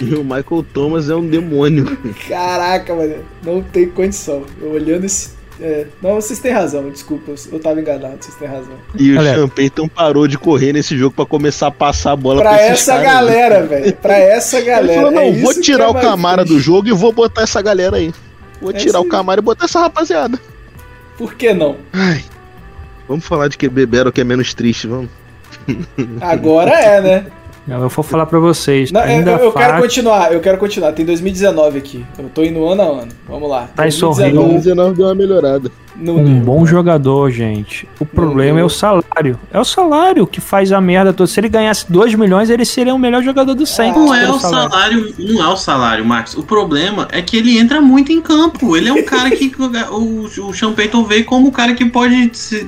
E 0.09 0.15
o 0.15 0.23
Michael 0.23 0.65
Thomas 0.73 1.09
é 1.09 1.15
um 1.15 1.27
demônio. 1.27 1.97
Caraca, 2.27 2.93
mano, 2.93 3.15
não 3.43 3.61
tem 3.61 3.87
condição. 3.89 4.43
Eu 4.61 4.71
olhando 4.71 5.05
esse. 5.05 5.31
É, 5.61 5.85
não, 6.01 6.15
vocês 6.15 6.39
têm 6.39 6.51
razão, 6.51 6.89
desculpa, 6.89 7.31
eu, 7.51 7.59
tava 7.59 7.79
enganado, 7.79 8.17
vocês 8.19 8.35
têm 8.35 8.47
razão. 8.47 8.73
E 8.97 9.15
o 9.15 9.21
Sean 9.21 9.47
Payton 9.47 9.87
parou 9.87 10.27
de 10.27 10.37
correr 10.37 10.73
nesse 10.73 10.97
jogo 10.97 11.15
pra 11.15 11.25
começar 11.25 11.67
a 11.67 11.71
passar 11.71 12.13
a 12.13 12.15
bola 12.15 12.41
pra, 12.41 12.49
pra 12.49 12.61
essa 12.61 12.97
galera, 12.97 13.63
velho. 13.63 13.93
Pra 13.93 14.17
essa 14.17 14.59
galera. 14.61 14.91
Ele 14.91 14.95
falou, 14.95 15.11
não, 15.11 15.21
é 15.21 15.31
vou 15.41 15.53
tirar 15.53 15.85
é 15.85 15.87
o 15.87 15.93
Camara 15.93 16.43
do 16.43 16.59
jogo 16.59 16.87
e 16.89 16.91
vou 16.91 17.13
botar 17.13 17.43
essa 17.43 17.61
galera 17.61 17.97
aí. 17.97 18.11
Vou 18.59 18.71
é 18.71 18.73
tirar 18.73 18.99
o 18.99 19.05
Camara 19.05 19.39
e 19.39 19.43
botar 19.43 19.65
essa 19.65 19.79
rapaziada. 19.79 20.39
Por 21.17 21.35
que 21.35 21.53
não? 21.53 21.77
Ai, 21.93 22.25
vamos 23.07 23.23
falar 23.23 23.47
de 23.47 23.57
que 23.57 23.69
beberam 23.69 24.11
que 24.11 24.21
é 24.21 24.23
menos 24.23 24.53
triste, 24.55 24.87
vamos. 24.87 25.09
Agora 26.19 26.71
é, 26.71 26.99
né? 26.99 27.25
Eu 27.67 27.87
vou 27.87 28.03
falar 28.03 28.25
pra 28.25 28.39
vocês. 28.39 28.91
Não, 28.91 29.01
eu, 29.05 29.25
eu 29.37 29.51
quero 29.53 29.81
continuar, 29.81 30.33
eu 30.33 30.41
quero 30.41 30.57
continuar. 30.57 30.91
Tem 30.91 31.05
2019 31.05 31.77
aqui. 31.77 32.05
Eu 32.19 32.29
tô 32.29 32.43
indo 32.43 32.65
ano 32.67 32.81
a 32.81 32.85
ano. 32.85 33.11
Vamos 33.27 33.49
lá. 33.49 33.69
Tyson 33.73 34.11
2019 34.11 34.97
deu 34.97 35.05
uma 35.05 35.15
melhorada. 35.15 35.71
Não 35.95 36.17
um 36.17 36.23
deu, 36.25 36.43
bom 36.43 36.61
né? 36.61 36.67
jogador, 36.67 37.31
gente. 37.31 37.87
O 37.99 38.05
problema 38.05 38.59
é 38.59 38.63
o 38.63 38.69
salário. 38.69 39.39
É 39.51 39.59
o 39.59 39.63
salário 39.63 40.27
que 40.27 40.41
faz 40.41 40.73
a 40.73 40.81
merda 40.81 41.13
toda. 41.13 41.27
Se 41.27 41.39
ele 41.39 41.47
ganhasse 41.47 41.89
2 41.89 42.15
milhões, 42.15 42.49
ele 42.49 42.65
seria 42.65 42.93
o 42.93 42.99
melhor 42.99 43.23
jogador 43.23 43.53
do 43.53 43.65
Saints. 43.65 43.95
Não 43.95 44.13
é 44.13 44.29
o 44.29 44.39
salário. 44.39 44.69
salário. 44.69 45.15
não 45.17 45.43
é 45.43 45.47
o 45.47 45.57
salário, 45.57 46.05
Max. 46.05 46.35
O 46.35 46.43
problema 46.43 47.07
é 47.11 47.21
que 47.21 47.37
ele 47.37 47.57
entra 47.57 47.79
muito 47.79 48.11
em 48.11 48.19
campo. 48.19 48.75
Ele 48.75 48.89
é 48.89 48.93
um 48.93 49.03
cara 49.03 49.31
que 49.31 49.53
o, 49.89 50.23
o 50.25 50.53
Sean 50.53 50.73
Payton 50.73 51.03
vê 51.05 51.23
como 51.23 51.47
o 51.47 51.51
cara 51.51 51.73
que 51.73 51.85
pode 51.85 52.35
ser 52.37 52.67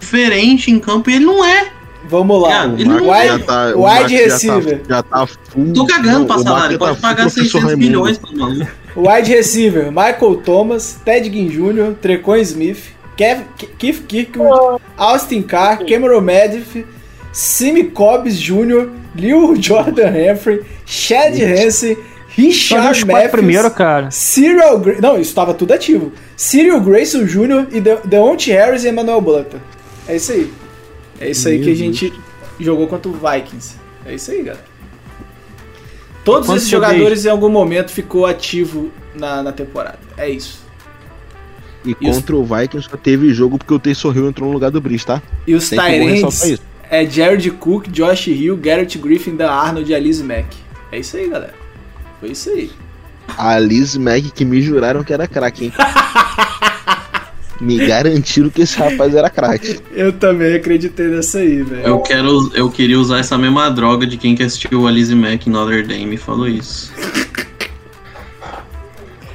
diferente 0.00 0.70
em 0.72 0.80
campo 0.80 1.08
e 1.08 1.14
ele 1.14 1.24
não 1.24 1.44
é. 1.44 1.81
Vamos 2.12 2.42
lá. 2.42 2.50
Cara, 2.50 2.68
o 2.68 3.10
wide, 3.10 3.44
tá, 3.46 3.72
wide 3.74 4.14
receiver. 4.14 4.82
Já 4.86 5.02
tá, 5.02 5.20
já 5.20 5.26
tá 5.26 5.26
full, 5.26 5.72
Tô 5.72 5.86
cagando 5.86 6.26
pra 6.26 6.38
salário. 6.40 6.78
Pode 6.78 6.96
tá 6.96 7.08
pagar 7.08 7.30
600 7.30 7.74
milhões 7.74 8.18
pra 8.18 8.30
mano. 8.32 8.68
Wide 8.94 9.34
receiver. 9.34 9.86
Michael 9.86 10.36
Thomas, 10.44 10.98
Ted 11.02 11.30
Ginn 11.30 11.48
Jr., 11.48 11.94
Trecon 12.02 12.36
Smith, 12.36 12.90
Kev, 13.16 13.44
Keith 13.78 14.04
Kirkwood, 14.06 14.82
Austin 14.98 15.40
Carr, 15.40 15.78
Cameron 15.86 16.20
Medif, 16.20 16.84
Simi 17.32 17.84
Cobbs 17.84 18.38
Jr., 18.38 18.90
Lil 19.16 19.56
Jordan 19.56 20.10
Humphrey, 20.10 20.60
Chad 20.84 21.34
Hansen, 21.40 21.96
Richard 22.28 23.06
Matthews, 23.06 23.30
primeiro, 23.30 23.70
cara. 23.70 24.10
Cyril 24.10 24.78
Gra 24.80 25.00
Não, 25.00 25.18
isso 25.18 25.34
tava 25.34 25.54
tudo 25.54 25.72
ativo. 25.72 26.12
Cyril 26.36 26.78
Grayson 26.82 27.24
Jr. 27.24 27.68
e 27.72 27.80
De 27.80 27.96
Deontay 28.04 28.52
Harris 28.52 28.84
e 28.84 28.90
Emmanuel 28.90 29.22
Blutter. 29.22 29.60
É 30.06 30.16
isso 30.16 30.32
aí. 30.32 30.61
É 31.22 31.30
isso 31.30 31.46
aí 31.46 31.62
que 31.62 31.70
a 31.70 31.74
gente 31.74 32.12
jogou 32.58 32.88
contra 32.88 33.08
o 33.08 33.14
Vikings. 33.14 33.76
É 34.04 34.14
isso 34.14 34.32
aí, 34.32 34.42
galera. 34.42 34.64
Todos 36.24 36.48
esses 36.50 36.68
jogadores 36.68 37.24
em 37.24 37.28
algum 37.28 37.48
momento 37.48 37.92
ficou 37.92 38.26
ativo 38.26 38.90
na, 39.14 39.42
na 39.42 39.52
temporada. 39.52 39.98
É 40.16 40.28
isso. 40.28 40.60
E, 41.84 41.90
e 41.90 41.94
contra 41.94 42.36
os... 42.36 42.50
o 42.50 42.56
Vikings 42.56 42.88
só 42.90 42.96
teve 42.96 43.32
jogo 43.32 43.58
porque 43.58 43.72
o 43.72 43.78
Taysom 43.78 44.12
Hill 44.12 44.28
entrou 44.28 44.48
no 44.48 44.54
lugar 44.54 44.70
do 44.70 44.80
Brice, 44.80 45.06
tá? 45.06 45.22
E 45.46 45.54
os 45.54 45.68
Tyrants 45.68 46.60
é 46.90 47.08
Jared 47.08 47.50
Cook, 47.52 47.88
Josh 47.88 48.26
Hill, 48.26 48.56
Garrett 48.56 48.98
Griffin, 48.98 49.36
Dan 49.36 49.50
Arnold 49.50 49.90
e 49.90 49.94
Alice 49.94 50.22
Mack. 50.22 50.46
É 50.90 50.98
isso 50.98 51.16
aí, 51.16 51.28
galera. 51.28 51.54
Foi 52.20 52.30
isso 52.30 52.50
aí. 52.50 52.70
A 53.36 53.54
Alice 53.54 53.98
Mack 53.98 54.30
que 54.32 54.44
me 54.44 54.60
juraram 54.60 55.02
que 55.04 55.12
era 55.12 55.26
craque, 55.28 55.66
hein? 55.66 55.72
me 57.62 57.86
garantiram 57.86 58.50
que 58.50 58.62
esse 58.62 58.76
rapaz 58.76 59.14
era 59.14 59.30
craque. 59.30 59.78
Eu 59.92 60.12
também 60.12 60.54
acreditei 60.54 61.06
nessa 61.06 61.38
aí, 61.38 61.62
velho. 61.62 61.86
Eu, 61.86 62.00
quero, 62.00 62.50
eu 62.54 62.68
queria 62.68 62.98
usar 62.98 63.18
essa 63.18 63.38
mesma 63.38 63.70
droga 63.70 64.04
de 64.04 64.16
quem 64.16 64.34
que 64.34 64.42
assistiu 64.42 64.86
a 64.88 64.90
Lizzie 64.90 65.14
Mack 65.14 65.46
em 65.46 65.52
Notre 65.52 65.84
Dame 65.84 66.16
e 66.16 66.18
falou 66.18 66.48
isso. 66.48 66.92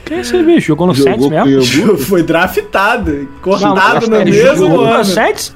Quem 0.03 0.17
é 0.17 0.21
esse 0.21 0.43
bicho? 0.43 0.67
Jogou 0.67 0.87
no 0.87 0.93
jogou 0.93 1.29
mesmo? 1.29 1.97
Foi 1.97 2.21
draftado, 2.21 3.29
cortado 3.41 4.09
não, 4.09 4.19
no 4.19 4.25
mesmo 4.25 4.81
ano. 4.81 5.05
Sets? 5.05 5.55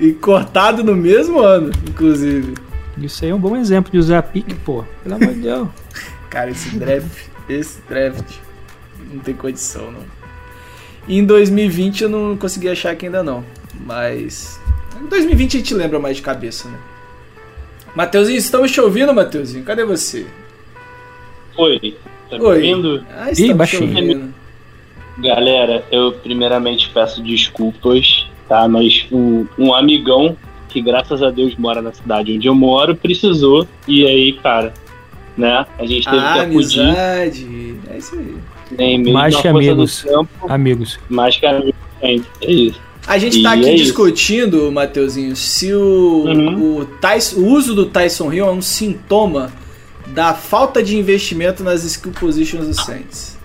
E 0.00 0.12
cortado 0.12 0.82
no 0.82 0.96
mesmo 0.96 1.40
ano, 1.40 1.70
inclusive. 1.86 2.54
Isso 2.96 3.24
aí 3.24 3.30
é 3.30 3.34
um 3.34 3.38
bom 3.38 3.56
exemplo 3.56 3.92
de 3.92 3.98
usar 3.98 4.22
pique, 4.22 4.54
pô. 4.54 4.84
Pelo 5.02 5.16
amor 5.16 5.34
de 5.34 5.40
Deus. 5.40 5.68
Cara, 6.30 6.50
esse 6.50 6.76
draft, 6.76 7.26
esse 7.48 7.78
draft 7.88 8.36
não 9.12 9.20
tem 9.20 9.34
condição, 9.34 9.90
não. 9.90 10.17
E 11.08 11.18
em 11.18 11.24
2020 11.24 12.02
eu 12.02 12.08
não 12.08 12.36
consegui 12.36 12.68
achar 12.68 12.94
que 12.94 13.06
ainda 13.06 13.22
não. 13.22 13.42
Mas. 13.86 14.60
Em 15.00 15.06
2020 15.06 15.56
a 15.56 15.60
gente 15.60 15.74
lembra 15.74 15.98
mais 15.98 16.16
de 16.16 16.22
cabeça, 16.22 16.68
né? 16.68 16.78
Mateuzinho, 17.94 18.36
estamos 18.36 18.70
te 18.70 18.80
ouvindo, 18.80 19.14
Mateuzinho? 19.14 19.64
Cadê 19.64 19.84
você? 19.84 20.26
Oi, 21.56 21.96
tá 22.30 22.38
me 22.38 22.44
Oi. 22.44 22.56
ouvindo? 22.56 23.04
Ah, 23.16 23.30
estamos 23.30 23.50
Ih, 23.50 23.54
baixinho. 23.54 24.34
Galera, 25.18 25.84
eu 25.90 26.12
primeiramente 26.12 26.90
peço 26.90 27.22
desculpas, 27.22 28.28
tá? 28.48 28.68
Mas 28.68 29.06
um, 29.10 29.46
um 29.58 29.74
amigão 29.74 30.36
que 30.68 30.80
graças 30.80 31.22
a 31.22 31.30
Deus 31.30 31.56
mora 31.56 31.80
na 31.80 31.92
cidade 31.92 32.36
onde 32.36 32.46
eu 32.46 32.54
moro 32.54 32.94
precisou. 32.94 33.66
E 33.88 34.06
aí, 34.06 34.34
cara, 34.34 34.72
né? 35.36 35.66
A 35.78 35.86
gente 35.86 36.04
teve 36.04 36.18
ah, 36.18 36.34
que 36.34 36.38
acudir. 36.40 36.80
Amizade. 36.80 37.76
É 37.90 37.98
isso 37.98 38.14
aí. 38.14 38.36
Nem 38.70 38.98
mesmo 38.98 39.12
mais 39.14 39.36
que 39.36 39.48
amigos. 39.48 40.02
Campo, 40.02 40.52
amigos. 40.52 40.98
Mais 41.08 41.36
que 41.36 41.46
amigos. 41.46 41.74
É 42.00 42.14
isso. 42.40 42.80
A 43.06 43.16
gente 43.16 43.42
tá 43.42 43.56
e 43.56 43.60
aqui 43.60 43.70
é 43.70 43.74
discutindo, 43.74 44.64
isso. 44.64 44.72
Mateuzinho, 44.72 45.34
se 45.34 45.72
o, 45.72 46.24
uhum. 46.26 46.80
o, 46.80 46.84
Tyson, 46.84 47.40
o 47.40 47.46
uso 47.46 47.74
do 47.74 47.86
Tyson 47.86 48.30
Hill 48.30 48.46
é 48.46 48.50
um 48.52 48.60
sintoma 48.60 49.50
da 50.08 50.34
falta 50.34 50.82
de 50.82 50.96
investimento 50.96 51.64
nas 51.64 51.84
skill 51.84 52.12
positions 52.12 52.66
do 52.66 52.74
Saints. 52.74 53.38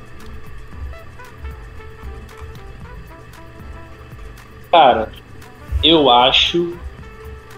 Cara, 4.69 5.11
eu 5.83 6.09
acho 6.09 6.73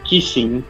que 0.03 0.21
sim, 0.21 0.63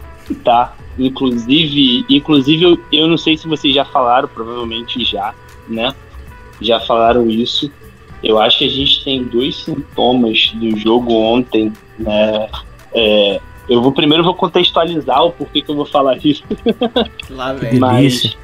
tá? 0.43 0.75
Inclusive, 0.97 2.05
inclusive 2.07 2.63
eu, 2.63 2.79
eu 2.91 3.07
não 3.07 3.17
sei 3.17 3.37
se 3.37 3.47
vocês 3.47 3.73
já 3.73 3.83
falaram, 3.83 4.27
provavelmente 4.27 5.03
já, 5.03 5.33
né? 5.67 5.93
Já 6.61 6.79
falaram 6.79 7.29
isso. 7.29 7.71
Eu 8.23 8.39
acho 8.39 8.59
que 8.59 8.65
a 8.65 8.69
gente 8.69 9.03
tem 9.03 9.23
dois 9.23 9.55
sintomas 9.57 10.51
do 10.55 10.77
jogo 10.77 11.13
ontem, 11.13 11.71
né? 11.99 12.49
É, 12.93 13.41
eu 13.67 13.81
vou 13.81 13.91
primeiro 13.91 14.23
vou 14.23 14.33
contextualizar 14.33 15.23
o 15.23 15.31
porquê 15.31 15.61
que 15.61 15.69
eu 15.69 15.75
vou 15.75 15.85
falar 15.85 16.17
isso. 16.23 16.43
Lá 17.29 17.53
vem. 17.53 17.79
Mas, 17.79 18.37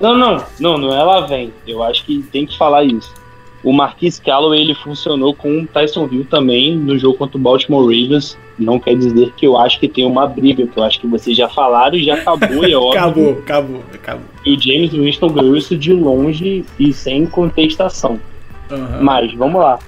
não, 0.00 0.16
não, 0.16 0.44
não, 0.58 0.78
não 0.78 0.94
é 0.94 1.02
lá 1.02 1.20
vem. 1.20 1.52
Eu 1.66 1.82
acho 1.82 2.04
que 2.04 2.22
tem 2.22 2.46
que 2.46 2.56
falar 2.56 2.84
isso. 2.84 3.12
O 3.62 3.72
Marquis 3.72 4.18
Calloway 4.20 4.60
ele 4.60 4.74
funcionou 4.74 5.34
com 5.34 5.62
o 5.62 5.66
Tyson 5.66 6.08
Hill 6.10 6.24
também 6.24 6.76
no 6.76 6.98
jogo 6.98 7.18
contra 7.18 7.36
o 7.36 7.40
Baltimore 7.40 7.82
Ravens. 7.82 8.38
Não 8.58 8.78
quer 8.78 8.96
dizer 8.96 9.32
que 9.36 9.46
eu 9.46 9.56
acho 9.56 9.78
que 9.78 9.88
tem 9.88 10.04
uma 10.04 10.26
briga, 10.26 10.66
que 10.66 10.76
eu 10.76 10.82
acho 10.82 11.00
que 11.00 11.06
vocês 11.06 11.36
já 11.36 11.48
falaram 11.48 11.96
e 11.96 12.04
já 12.04 12.14
acabou, 12.14 12.64
e 12.64 12.72
é 12.72 12.76
óbvio. 12.78 12.98
acabou, 12.98 13.30
acabou, 13.38 13.84
acabou. 13.94 14.26
E 14.44 14.56
o 14.56 14.60
James 14.60 14.90
Winston 14.90 15.28
ganhou 15.28 15.56
isso 15.56 15.76
de 15.76 15.92
longe 15.92 16.64
e 16.78 16.92
sem 16.92 17.26
contestação. 17.26 18.20
Uhum. 18.70 19.02
Mas, 19.02 19.32
vamos 19.34 19.60
lá. 19.60 19.78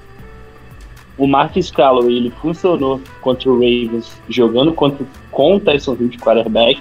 O 1.19 1.27
Marcus 1.27 1.71
Calloway 1.71 2.17
ele 2.17 2.33
funcionou 2.41 3.01
contra 3.21 3.51
o 3.51 3.55
Ravens, 3.55 4.19
jogando 4.29 4.73
contra, 4.73 5.05
com 5.31 5.57
o 5.57 5.61
Tyson 5.61 5.97
Hill 5.99 6.09
de 6.09 6.19
quarterback. 6.19 6.81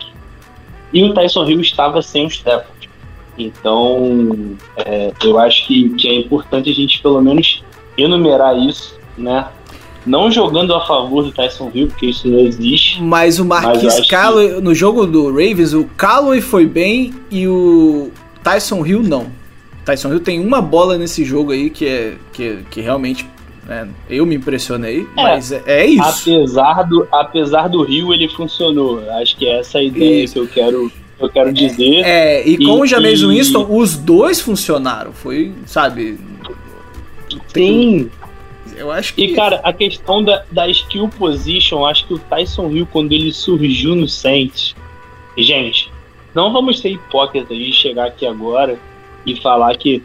E 0.93 1.03
o 1.03 1.13
Tyson 1.13 1.45
Hill 1.45 1.59
estava 1.61 2.01
sem 2.01 2.25
o 2.25 2.29
Stafford. 2.29 2.89
Então, 3.37 4.57
é, 4.77 5.11
eu 5.23 5.39
acho 5.39 5.67
que, 5.67 5.89
que 5.89 6.07
é 6.07 6.13
importante 6.15 6.69
a 6.69 6.73
gente 6.73 7.01
pelo 7.01 7.21
menos 7.21 7.63
enumerar 7.97 8.57
isso, 8.57 8.97
né? 9.17 9.47
Não 10.09 10.31
jogando 10.31 10.73
a 10.73 10.83
favor 10.85 11.23
do 11.23 11.31
Tyson 11.31 11.69
Hill, 11.73 11.87
porque 11.87 12.07
isso 12.07 12.27
não 12.27 12.39
existe. 12.39 13.01
Mas 13.01 13.37
o 13.37 13.45
Marquis 13.45 14.07
Calloway, 14.07 14.55
que... 14.55 14.61
no 14.61 14.73
jogo 14.73 15.05
do 15.05 15.27
Ravens, 15.27 15.73
o 15.73 15.85
Calloway 15.95 16.41
foi 16.41 16.65
bem 16.65 17.13
e 17.29 17.47
o 17.47 18.09
Tyson 18.43 18.83
Hill 18.83 19.03
não. 19.03 19.27
Tyson 19.85 20.11
Hill 20.11 20.19
tem 20.19 20.39
uma 20.39 20.61
bola 20.61 20.97
nesse 20.97 21.23
jogo 21.23 21.51
aí 21.51 21.69
que 21.69 21.85
é 21.85 22.15
que, 22.33 22.59
que 22.71 22.81
realmente 22.81 23.25
é, 23.69 23.87
eu 24.09 24.25
me 24.25 24.35
impressionei, 24.35 25.07
é, 25.15 25.21
mas 25.21 25.51
é, 25.51 25.61
é, 25.67 25.85
isso. 25.85 26.31
Apesar 26.31 26.83
do, 26.83 27.07
apesar 27.11 27.69
do 27.69 27.87
Hill, 27.87 28.11
ele 28.11 28.27
funcionou. 28.29 28.99
Acho 29.21 29.37
que 29.37 29.45
é 29.45 29.59
essa 29.59 29.77
a 29.77 29.83
ideia 29.83 30.23
isso. 30.23 30.33
que 30.33 30.39
eu 30.39 30.47
quero 30.47 30.91
eu 31.19 31.29
quero 31.29 31.53
dizer. 31.53 32.01
É, 32.03 32.47
e 32.47 32.57
com 32.57 32.79
e, 32.79 32.81
o 32.81 32.85
James 32.87 33.19
e... 33.19 33.27
Winston, 33.27 33.67
os 33.69 33.95
dois 33.95 34.41
funcionaram. 34.41 35.11
Foi, 35.11 35.51
sabe. 35.65 36.17
Sim. 37.53 38.09
Eu 38.79 38.91
acho 38.91 39.13
que. 39.13 39.25
E, 39.25 39.35
cara, 39.35 39.59
a 39.63 39.73
questão 39.73 40.23
da, 40.23 40.43
da 40.49 40.67
skill 40.69 41.09
position, 41.09 41.85
acho 41.85 42.07
que 42.07 42.13
o 42.13 42.19
Tyson 42.19 42.71
Hill, 42.71 42.87
quando 42.89 43.11
ele 43.11 43.33
surgiu 43.33 43.93
no 43.93 44.07
Saints. 44.07 44.73
Gente, 45.37 45.91
não 46.33 46.51
vamos 46.53 46.79
ser 46.79 46.89
hipócritas 46.89 47.57
de 47.57 47.73
chegar 47.73 48.07
aqui 48.07 48.25
agora 48.25 48.79
e 49.25 49.35
falar 49.35 49.75
que, 49.77 50.01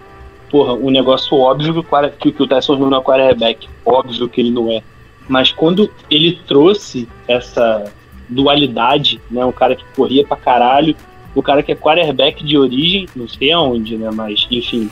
porra, 0.50 0.74
um 0.74 0.90
negócio 0.90 1.36
óbvio 1.38 1.84
que, 2.18 2.32
que 2.32 2.42
o 2.42 2.46
Tyson 2.48 2.74
Hill 2.74 2.90
não 2.90 2.98
é 2.98 3.02
quarterback. 3.02 3.68
Óbvio 3.86 4.28
que 4.28 4.40
ele 4.40 4.50
não 4.50 4.70
é. 4.70 4.82
Mas 5.28 5.52
quando 5.52 5.88
ele 6.10 6.38
trouxe 6.46 7.08
essa 7.28 7.90
dualidade, 8.28 9.20
né? 9.30 9.44
Um 9.44 9.52
cara 9.52 9.76
que 9.76 9.84
corria 9.94 10.26
pra 10.26 10.36
caralho, 10.36 10.96
o 11.34 11.42
cara 11.42 11.62
que 11.62 11.72
é 11.72 11.76
quarterback 11.76 12.44
de 12.44 12.58
origem, 12.58 13.08
não 13.14 13.28
sei 13.28 13.52
aonde, 13.52 13.96
né? 13.96 14.10
Mas, 14.12 14.46
enfim, 14.50 14.90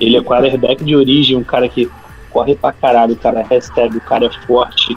ele 0.00 0.16
é 0.16 0.22
quarterback 0.22 0.84
de 0.84 0.94
origem, 0.94 1.36
um 1.36 1.44
cara 1.44 1.68
que 1.68 1.88
corre 2.32 2.54
pra 2.54 2.72
caralho, 2.72 3.14
o 3.14 3.18
cara 3.18 3.42
recebe, 3.42 3.98
o 3.98 4.00
cara 4.00 4.26
é 4.26 4.46
forte. 4.46 4.96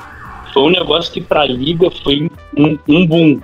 Foi 0.53 0.63
um 0.63 0.69
negócio 0.69 1.11
que 1.11 1.21
pra 1.21 1.45
liga 1.45 1.89
foi 2.03 2.29
um, 2.57 2.77
um 2.87 3.05
boom. 3.05 3.39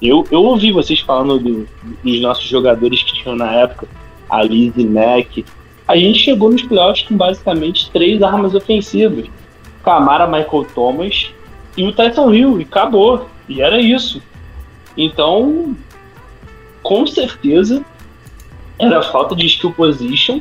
Eu, 0.00 0.26
eu 0.30 0.42
ouvi 0.42 0.72
vocês 0.72 1.00
falando 1.00 1.38
do, 1.38 1.68
dos 2.02 2.20
nossos 2.20 2.44
jogadores 2.44 3.02
que 3.02 3.14
tinham 3.14 3.36
na 3.36 3.52
época, 3.52 3.86
a 4.28 4.42
Liz 4.42 4.72
e 4.76 4.86
Mac. 4.86 5.44
A 5.86 5.96
gente 5.96 6.18
chegou 6.18 6.50
nos 6.50 6.62
playoffs 6.62 7.06
com 7.06 7.16
basicamente 7.16 7.90
três 7.90 8.22
armas 8.22 8.54
ofensivas. 8.54 9.26
Camara, 9.82 10.26
Michael 10.26 10.66
Thomas 10.74 11.30
e 11.76 11.86
o 11.86 11.92
Tyson 11.92 12.32
Hill, 12.32 12.60
e 12.60 12.64
acabou. 12.64 13.28
E 13.48 13.60
era 13.60 13.80
isso. 13.80 14.22
Então, 14.96 15.76
com 16.82 17.06
certeza, 17.06 17.84
era 18.78 19.02
falta 19.02 19.34
de 19.34 19.46
skill 19.46 19.72
position, 19.72 20.40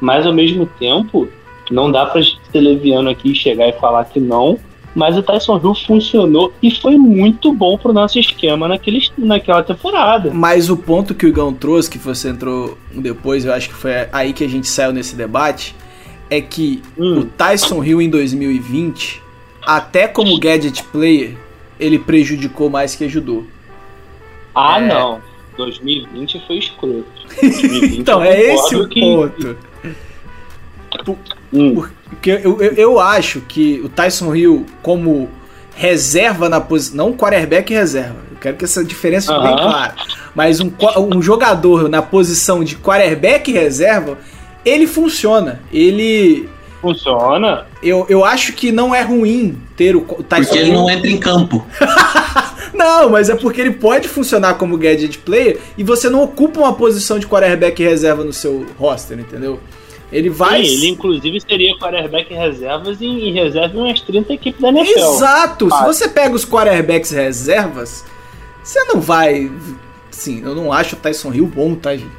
mas 0.00 0.26
ao 0.26 0.32
mesmo 0.32 0.66
tempo, 0.78 1.28
não 1.72 1.90
dá 1.90 2.06
pra 2.06 2.22
ser 2.22 2.60
leviano 2.60 3.10
aqui 3.10 3.32
e 3.32 3.34
chegar 3.34 3.68
e 3.68 3.72
falar 3.72 4.04
que 4.04 4.20
não. 4.20 4.58
Mas 4.94 5.14
o 5.14 5.22
Tyson 5.22 5.60
Hill 5.62 5.74
funcionou 5.74 6.54
e 6.62 6.70
foi 6.70 6.96
muito 6.96 7.52
bom 7.52 7.76
pro 7.76 7.92
nosso 7.92 8.18
esquema 8.18 8.66
naquele, 8.66 9.06
naquela 9.18 9.62
temporada. 9.62 10.30
Mas 10.32 10.70
o 10.70 10.76
ponto 10.76 11.14
que 11.14 11.26
o 11.26 11.28
Igão 11.28 11.52
trouxe, 11.52 11.90
que 11.90 11.98
você 11.98 12.30
entrou 12.30 12.78
depois, 12.90 13.44
eu 13.44 13.52
acho 13.52 13.68
que 13.68 13.74
foi 13.74 13.92
aí 14.10 14.32
que 14.32 14.42
a 14.42 14.48
gente 14.48 14.66
saiu 14.66 14.94
nesse 14.94 15.14
debate, 15.14 15.74
é 16.30 16.40
que 16.40 16.82
hum. 16.96 17.20
o 17.20 17.24
Tyson 17.24 17.84
Hill 17.84 18.00
em 18.00 18.08
2020, 18.08 19.22
até 19.66 20.08
como 20.08 20.40
gadget 20.40 20.82
player, 20.84 21.36
ele 21.78 21.98
prejudicou 21.98 22.70
mais 22.70 22.94
que 22.94 23.04
ajudou. 23.04 23.44
Ah, 24.54 24.80
é... 24.80 24.88
não. 24.88 25.20
2020 25.58 26.42
foi 26.46 26.56
escroto. 26.56 27.04
2020 27.40 27.98
então, 27.98 28.22
é 28.22 28.54
esse 28.54 28.74
o 28.74 28.88
que... 28.88 29.00
ponto. 29.00 29.56
Hum. 31.52 31.84
Porque 32.10 32.30
eu, 32.30 32.60
eu, 32.60 32.72
eu, 32.74 33.00
acho 33.00 33.40
que 33.40 33.80
o 33.84 33.88
Tyson 33.88 34.34
Hill, 34.34 34.66
como 34.82 35.28
reserva 35.76 36.48
na 36.48 36.60
posição. 36.60 36.96
Não 36.96 37.12
quarterback 37.12 37.72
reserva. 37.72 38.16
Eu 38.30 38.38
quero 38.40 38.56
que 38.56 38.64
essa 38.64 38.84
diferença 38.84 39.32
fique 39.32 39.46
bem 39.46 39.56
clara. 39.56 39.94
Mas 40.34 40.60
um, 40.60 40.72
um 41.14 41.22
jogador 41.22 41.88
na 41.88 42.02
posição 42.02 42.64
de 42.64 42.76
quarterback 42.76 43.52
reserva, 43.52 44.18
ele 44.64 44.86
funciona. 44.86 45.60
Ele. 45.72 46.48
Funciona? 46.80 47.66
Eu, 47.82 48.06
eu 48.08 48.24
acho 48.24 48.52
que 48.52 48.72
não 48.72 48.94
é 48.94 49.02
ruim 49.02 49.58
ter 49.76 49.96
o, 49.96 50.00
o 50.00 50.22
Tyson 50.22 50.50
Porque 50.50 50.58
ele 50.58 50.72
não 50.72 50.88
entra 50.88 51.10
em 51.10 51.18
campo. 51.18 51.64
não, 52.72 53.10
mas 53.10 53.28
é 53.28 53.34
porque 53.34 53.60
ele 53.60 53.72
pode 53.72 54.08
funcionar 54.08 54.54
como 54.54 54.76
gadget 54.76 55.18
player 55.18 55.58
e 55.76 55.84
você 55.84 56.08
não 56.08 56.22
ocupa 56.22 56.60
uma 56.60 56.74
posição 56.74 57.18
de 57.18 57.26
quarterback 57.26 57.82
reserva 57.82 58.24
no 58.24 58.32
seu 58.32 58.66
roster, 58.78 59.18
entendeu? 59.18 59.60
Ele 60.12 60.30
vai. 60.30 60.64
Sim, 60.64 60.72
ele 60.72 60.88
inclusive 60.88 61.40
seria 61.40 61.76
quarterback 61.78 62.32
reservas 62.32 63.00
e, 63.00 63.06
e 63.06 63.32
reserva 63.32 63.76
umas 63.76 64.00
30 64.00 64.32
equipes 64.34 64.60
da 64.60 64.68
NFL. 64.68 64.98
Exato! 64.98 65.68
Ah. 65.72 65.78
Se 65.78 65.84
você 65.84 66.08
pega 66.08 66.34
os 66.34 66.44
quarterbacks 66.44 67.10
reservas, 67.10 68.04
você 68.62 68.84
não 68.84 69.00
vai. 69.00 69.50
Sim, 70.10 70.42
eu 70.44 70.54
não 70.54 70.72
acho 70.72 70.96
o 70.96 70.98
Tyson 70.98 71.32
Hill 71.32 71.46
bom, 71.46 71.74
tá, 71.74 71.96
gente? 71.96 72.10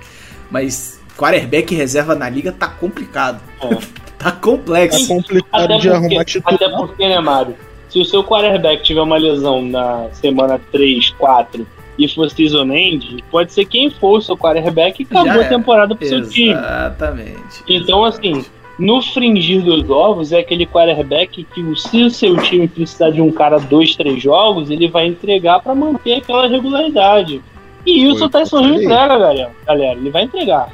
Mas 0.51 0.99
quarterback 1.17 1.73
reserva 1.73 2.13
na 2.13 2.29
liga 2.29 2.51
tá 2.51 2.67
complicado. 2.67 3.41
É. 3.61 3.77
tá 4.19 4.31
complexo. 4.31 5.07
Tá 5.07 5.15
complicado 5.15 5.63
até 5.63 5.77
de 5.77 5.89
porque, 5.89 6.05
arrumar 6.05 6.25
titular. 6.25 6.55
Até 6.55 6.69
porque, 6.69 7.07
né, 7.07 7.19
Mário? 7.19 7.55
Se 7.89 7.99
o 7.99 8.05
seu 8.05 8.21
quarterback 8.21 8.83
tiver 8.83 9.01
uma 9.01 9.17
lesão 9.17 9.61
na 9.61 10.09
semana 10.11 10.59
3, 10.71 11.11
4 11.11 11.65
e 11.97 12.07
for 12.07 12.29
season 12.29 12.71
end, 12.71 13.23
pode 13.31 13.51
ser 13.51 13.65
quem 13.65 13.89
for 13.89 14.19
o 14.19 14.21
seu 14.21 14.37
quarterback 14.37 15.01
e 15.01 15.05
acabou 15.05 15.41
a 15.41 15.45
temporada 15.45 15.95
pro 15.95 16.05
Exatamente. 16.05 16.33
seu 16.33 16.33
time. 16.33 16.51
Exatamente. 16.51 17.63
Então, 17.67 18.03
assim, 18.03 18.45
no 18.77 19.01
fringir 19.01 19.63
dos 19.63 19.89
ovos 19.89 20.31
é 20.31 20.39
aquele 20.39 20.65
quarterback 20.65 21.43
que 21.43 21.75
se 21.75 22.03
o 22.03 22.09
seu 22.09 22.37
time 22.37 22.67
precisar 22.67 23.09
de 23.09 23.21
um 23.21 23.31
cara 23.31 23.57
dois, 23.57 23.95
três 23.95 24.21
jogos, 24.21 24.69
ele 24.69 24.87
vai 24.87 25.07
entregar 25.07 25.59
para 25.61 25.73
manter 25.73 26.15
aquela 26.15 26.47
regularidade. 26.47 27.41
E 27.85 28.05
isso 28.07 28.25
o 28.25 28.29
Tyson 28.29 28.59
Hill 28.59 28.83
entrega, 28.83 29.17
galera. 29.17 29.51
galera. 29.65 29.97
Ele 29.97 30.11
vai 30.11 30.23
entregar. 30.23 30.69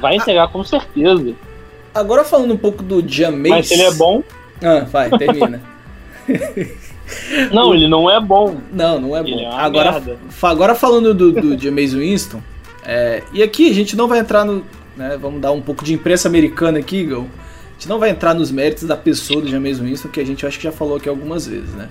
Vai 0.00 0.16
entregar 0.16 0.48
com 0.48 0.64
certeza. 0.64 1.34
Agora 1.94 2.24
falando 2.24 2.54
um 2.54 2.56
pouco 2.56 2.82
do 2.82 3.06
Jameis... 3.06 3.54
Mas 3.54 3.68
se 3.68 3.74
ele 3.74 3.82
é 3.82 3.92
bom... 3.92 4.22
Ah, 4.62 4.80
vai, 4.90 5.10
termina. 5.10 5.60
Não, 7.52 7.74
ele 7.74 7.88
não 7.88 8.10
é 8.10 8.20
bom. 8.20 8.56
Não, 8.72 9.00
não 9.00 9.16
é 9.16 9.22
bom. 9.22 9.38
É 9.38 9.46
agora, 9.46 10.02
agora 10.42 10.74
falando 10.74 11.12
do, 11.14 11.32
do 11.32 11.58
James 11.58 11.92
Winston, 11.92 12.42
é, 12.84 13.22
e 13.32 13.42
aqui 13.42 13.70
a 13.70 13.74
gente 13.74 13.96
não 13.96 14.08
vai 14.08 14.18
entrar 14.18 14.44
no. 14.44 14.64
Né, 14.96 15.18
vamos 15.20 15.40
dar 15.40 15.50
um 15.52 15.60
pouco 15.60 15.84
de 15.84 15.92
imprensa 15.92 16.28
americana 16.28 16.78
aqui, 16.78 16.98
Igor. 16.98 17.24
A 17.24 17.72
gente 17.74 17.88
não 17.88 17.98
vai 17.98 18.10
entrar 18.10 18.34
nos 18.34 18.50
méritos 18.50 18.84
da 18.84 18.96
pessoa 18.96 19.42
do 19.42 19.48
James 19.48 19.78
Winston, 19.78 20.08
que 20.08 20.20
a 20.20 20.24
gente 20.24 20.46
acho 20.46 20.58
que 20.58 20.64
já 20.64 20.72
falou 20.72 20.96
aqui 20.96 21.08
algumas 21.08 21.46
vezes, 21.46 21.70
né? 21.74 21.88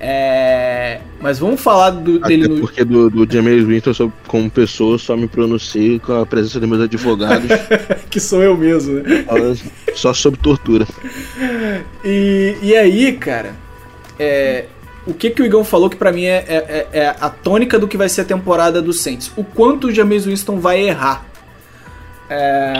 É, 0.00 1.00
mas 1.20 1.38
vamos 1.38 1.60
falar 1.60 1.90
do, 1.90 2.16
Até 2.16 2.28
dele 2.28 2.48
no. 2.48 2.60
Porque 2.60 2.84
do, 2.84 3.08
do 3.08 3.32
James 3.32 3.64
Winston, 3.64 3.94
só, 3.94 4.12
como 4.26 4.50
pessoa, 4.50 4.98
só 4.98 5.16
me 5.16 5.28
pronuncio 5.28 6.00
com 6.00 6.20
a 6.20 6.26
presença 6.26 6.58
dos 6.58 6.68
meus 6.68 6.82
advogados. 6.82 7.48
que 8.10 8.18
sou 8.18 8.42
eu 8.42 8.56
mesmo, 8.56 8.94
né? 8.94 9.24
Só 9.94 10.12
sobre 10.12 10.40
tortura. 10.40 10.86
E, 12.04 12.56
e 12.60 12.74
aí, 12.74 13.12
cara, 13.12 13.54
é, 14.18 14.66
o 15.06 15.12
que, 15.12 15.30
que 15.30 15.42
o 15.42 15.44
Igão 15.44 15.64
falou 15.64 15.90
que 15.90 15.96
para 15.96 16.10
mim 16.10 16.24
é, 16.24 16.44
é, 16.48 16.88
é, 16.92 17.08
a 17.20 17.28
tônica 17.28 17.78
do 17.78 17.86
que 17.86 17.96
vai 17.96 18.08
ser 18.08 18.22
a 18.22 18.24
temporada 18.24 18.80
do 18.80 18.92
Saints. 18.92 19.30
O 19.36 19.44
quanto 19.44 19.88
o 19.88 19.92
James 19.92 20.24
Winston 20.24 20.58
vai 20.58 20.80
errar. 20.80 21.26
É, 22.30 22.74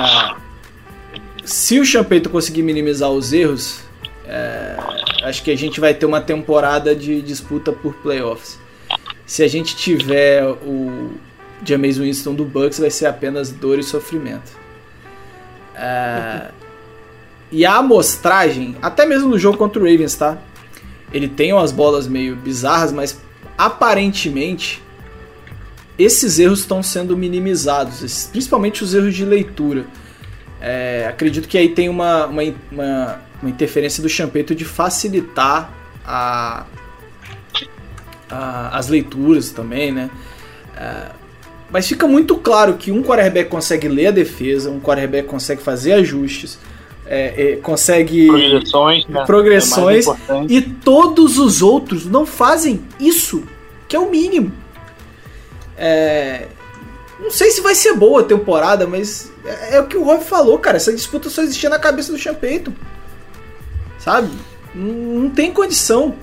se 1.44 1.78
o 1.78 1.84
Champeito 1.84 2.30
conseguir 2.30 2.62
minimizar 2.62 3.10
os 3.10 3.32
erros, 3.32 3.80
é, 4.26 4.76
acho 5.22 5.42
que 5.42 5.50
a 5.50 5.56
gente 5.56 5.80
vai 5.80 5.92
ter 5.92 6.06
uma 6.06 6.20
temporada 6.20 6.94
de 6.94 7.20
disputa 7.20 7.72
por 7.72 7.94
playoffs. 7.96 8.58
Se 9.26 9.42
a 9.42 9.48
gente 9.48 9.76
tiver 9.76 10.44
o 10.46 11.12
James 11.62 11.98
Winston 11.98 12.34
do 12.34 12.44
Bucks, 12.44 12.78
vai 12.78 12.90
ser 12.90 13.06
apenas 13.06 13.50
dor 13.50 13.78
e 13.78 13.82
sofrimento. 13.82 14.52
É, 15.74 16.50
e 17.52 17.66
a 17.66 17.76
amostragem, 17.76 18.76
até 18.80 19.04
mesmo 19.04 19.28
no 19.28 19.38
jogo 19.38 19.58
contra 19.58 19.80
o 19.80 19.84
Ravens, 19.84 20.14
tá? 20.14 20.38
Ele 21.14 21.28
tem 21.28 21.52
umas 21.52 21.70
bolas 21.70 22.08
meio 22.08 22.34
bizarras, 22.34 22.90
mas 22.90 23.20
aparentemente 23.56 24.82
esses 25.96 26.40
erros 26.40 26.58
estão 26.60 26.82
sendo 26.82 27.16
minimizados, 27.16 28.28
principalmente 28.32 28.82
os 28.82 28.92
erros 28.94 29.14
de 29.14 29.24
leitura. 29.24 29.86
É, 30.60 31.06
acredito 31.08 31.46
que 31.46 31.56
aí 31.56 31.68
tem 31.68 31.88
uma, 31.88 32.26
uma, 32.26 32.42
uma, 32.72 33.20
uma 33.40 33.50
interferência 33.50 34.02
do 34.02 34.08
Champeto 34.08 34.56
de 34.56 34.64
facilitar 34.64 35.72
a, 36.04 36.66
a, 38.28 38.76
as 38.76 38.88
leituras 38.88 39.50
também, 39.50 39.92
né? 39.92 40.10
É, 40.76 41.12
mas 41.70 41.86
fica 41.86 42.08
muito 42.08 42.36
claro 42.36 42.74
que 42.74 42.90
um 42.90 43.02
quarterback 43.02 43.48
consegue 43.48 43.86
ler 43.88 44.08
a 44.08 44.10
defesa, 44.10 44.70
um 44.70 44.80
quarterback 44.80 45.28
consegue 45.28 45.62
fazer 45.62 45.92
ajustes, 45.92 46.58
é, 47.06 47.52
é, 47.52 47.56
consegue 47.56 48.26
progressões, 48.26 49.06
né? 49.06 49.24
progressões 49.26 50.06
é 50.06 50.44
e 50.48 50.62
todos 50.62 51.38
os 51.38 51.60
outros 51.62 52.06
não 52.06 52.24
fazem 52.24 52.82
isso, 52.98 53.42
que 53.86 53.94
é 53.94 53.98
o 53.98 54.10
mínimo. 54.10 54.52
É, 55.76 56.48
não 57.20 57.30
sei 57.30 57.50
se 57.50 57.60
vai 57.60 57.74
ser 57.74 57.94
boa 57.94 58.20
a 58.20 58.24
temporada, 58.24 58.86
mas 58.86 59.30
é, 59.44 59.76
é 59.76 59.80
o 59.80 59.86
que 59.86 59.96
o 59.96 60.04
Rob 60.04 60.22
falou, 60.22 60.58
cara. 60.58 60.76
Essa 60.76 60.92
disputa 60.92 61.28
só 61.28 61.42
existia 61.42 61.70
na 61.70 61.78
cabeça 61.78 62.12
do 62.12 62.18
Champeito. 62.18 62.72
Sabe? 63.98 64.30
Não, 64.74 65.22
não 65.22 65.30
tem 65.30 65.52
condição. 65.52 66.14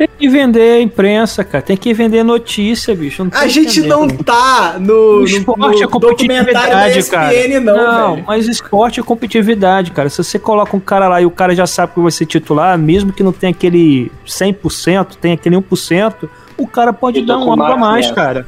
Tem 0.00 0.08
que 0.18 0.28
vender 0.30 0.78
a 0.78 0.80
imprensa, 0.80 1.44
cara. 1.44 1.60
Tem 1.60 1.76
que 1.76 1.92
vender 1.92 2.22
notícia, 2.22 2.94
bicho. 2.94 3.28
a 3.32 3.46
gente 3.46 3.82
não 3.82 4.08
tá 4.08 4.78
no, 4.80 5.18
o 5.18 5.24
esporte 5.24 5.76
no, 5.76 5.84
é 5.84 5.86
competitividade, 5.86 7.10
cara. 7.10 7.60
Não, 7.60 8.16
não 8.16 8.24
mas 8.26 8.48
esporte 8.48 8.98
é 8.98 9.02
competitividade, 9.02 9.90
cara. 9.90 10.08
Se 10.08 10.24
você 10.24 10.38
coloca 10.38 10.74
um 10.74 10.80
cara 10.80 11.06
lá 11.06 11.20
e 11.20 11.26
o 11.26 11.30
cara 11.30 11.54
já 11.54 11.66
sabe 11.66 11.92
que 11.92 12.00
vai 12.00 12.10
ser 12.10 12.24
titular, 12.24 12.78
mesmo 12.78 13.12
que 13.12 13.22
não 13.22 13.30
tenha 13.30 13.50
aquele 13.50 14.10
100%, 14.26 15.16
tem 15.20 15.34
aquele 15.34 15.56
1%, 15.56 16.30
o 16.56 16.66
cara 16.66 16.94
pode 16.94 17.20
dar 17.20 17.36
um 17.36 17.52
ano 17.52 17.62
a 17.62 17.76
mais, 17.76 18.08
né? 18.08 18.14
cara. 18.14 18.46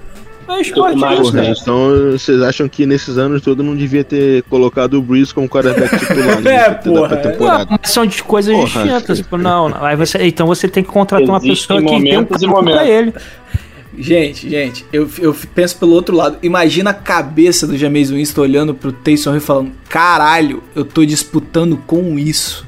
É 0.53 0.61
esporte 0.61 0.99
Porra, 0.99 1.47
Então 1.49 2.13
vocês 2.13 2.43
acham 2.43 2.69
que 2.69 2.87
nesses 2.87 3.19
anos 3.19 3.43
todo 3.43 3.63
não 3.63 3.77
devia 3.77 4.05
ter 4.05 4.43
colocado 4.45 4.95
o 4.95 5.03
Breeze 5.03 5.33
como 5.33 5.49
quarterback 5.49 5.99
titular? 5.99 6.47
é, 6.47 6.71
porra. 6.71 7.19
Não, 7.39 7.79
mas 7.83 7.91
são 7.91 8.07
de 8.07 8.23
coisas 8.23 8.55
porra, 8.55 8.67
distintas. 8.67 9.19
Tipo, 9.19 9.37
não, 9.37 9.69
não, 9.69 9.85
aí 9.85 9.97
você, 9.97 10.19
então 10.27 10.47
você 10.47 10.69
tem 10.69 10.83
que 10.83 10.91
contratar 10.91 11.23
Existe 11.23 11.73
uma 11.73 11.81
pessoa 11.81 12.01
que 12.01 12.03
tem 12.03 12.19
um 12.19 12.65
pra 12.65 12.87
ele. 12.87 13.13
gente, 13.99 14.49
gente, 14.49 14.87
eu, 14.93 15.09
eu 15.19 15.37
penso 15.55 15.77
pelo 15.79 15.93
outro 15.93 16.17
lado. 16.17 16.39
Imagina 16.43 16.91
a 16.91 16.95
cabeça 16.95 17.67
do 17.67 17.77
James 17.77 18.11
Winston 18.11 18.41
olhando 18.41 18.75
pro 18.75 18.93
Taysom 18.93 19.35
Hill 19.35 19.41
falando: 19.41 19.73
caralho, 19.89 20.63
eu 20.75 20.85
tô 20.85 21.05
disputando 21.05 21.77
com 21.87 22.19
isso. 22.19 22.67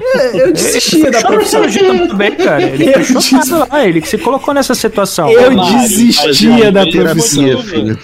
Eu, 0.00 0.46
eu 0.46 0.52
desistia 0.52 1.10
da 1.10 1.22
profissão. 1.22 1.62
também, 2.08 2.32
cara. 2.32 2.62
Ele 2.62 2.92
foi 2.92 3.58
lá, 3.70 3.86
ele 3.86 4.00
que 4.00 4.08
se 4.08 4.18
colocou 4.18 4.54
nessa 4.54 4.74
situação. 4.74 5.30
Eu 5.30 5.56
desistia 5.56 6.72
da 6.72 6.86
profissão. 6.86 7.62
Filho. 7.62 7.98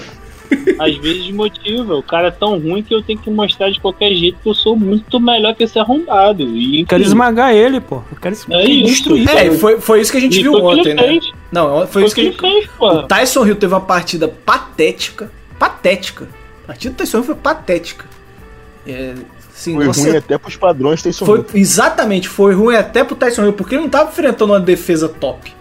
Às 0.78 0.96
vezes 0.98 1.30
motiva. 1.30 1.94
O 1.94 2.02
cara 2.02 2.28
é 2.28 2.30
tão 2.30 2.58
ruim 2.58 2.82
que 2.82 2.94
eu 2.94 3.02
tenho 3.02 3.18
que 3.18 3.30
mostrar 3.30 3.70
de 3.70 3.80
qualquer 3.80 4.12
jeito 4.14 4.38
que 4.42 4.48
eu 4.48 4.54
sou 4.54 4.76
muito 4.76 5.18
melhor 5.18 5.54
que 5.54 5.64
esse 5.64 5.78
arrombado. 5.78 6.42
E, 6.42 6.80
eu 6.80 6.86
quero 6.86 7.02
esmagar 7.02 7.54
ele, 7.54 7.80
pô. 7.80 7.96
Eu 8.10 8.18
quero 8.20 8.36
é 8.50 8.66
destruir. 8.82 9.28
É, 9.28 9.50
foi, 9.52 9.80
foi 9.80 10.00
isso 10.00 10.12
que 10.12 10.18
a 10.18 10.20
gente 10.20 10.38
e 10.38 10.42
viu 10.42 10.54
ontem, 10.54 10.94
né? 10.94 11.02
Fez. 11.02 11.30
Não, 11.50 11.78
foi, 11.78 11.86
foi 11.86 12.04
isso 12.04 12.14
que, 12.14 12.20
ele 12.20 12.32
fez, 12.32 12.66
pô. 12.78 12.88
O 12.88 13.02
Tyson 13.04 13.46
Hill 13.46 13.56
teve 13.56 13.72
uma 13.72 13.80
partida 13.80 14.28
patética. 14.28 15.30
Patética. 15.58 16.28
A 16.64 16.68
partida 16.68 16.94
do 16.94 16.96
Tyson 16.98 17.18
Hill 17.18 17.24
foi 17.24 17.34
patética. 17.34 18.04
É, 18.86 19.14
Sim, 19.62 19.76
foi 19.76 19.86
você... 19.86 20.08
ruim 20.08 20.16
até 20.16 20.36
pros 20.36 20.56
padrões 20.56 21.00
Tyson 21.00 21.24
foi, 21.24 21.38
Hill. 21.38 21.46
Exatamente, 21.54 22.28
foi 22.28 22.52
ruim 22.52 22.74
até 22.74 23.04
pro 23.04 23.14
Tyson 23.14 23.44
Hill, 23.44 23.52
porque 23.52 23.76
ele 23.76 23.82
não 23.82 23.88
tava 23.88 24.10
enfrentando 24.10 24.52
uma 24.52 24.58
defesa 24.58 25.08
top. 25.08 25.54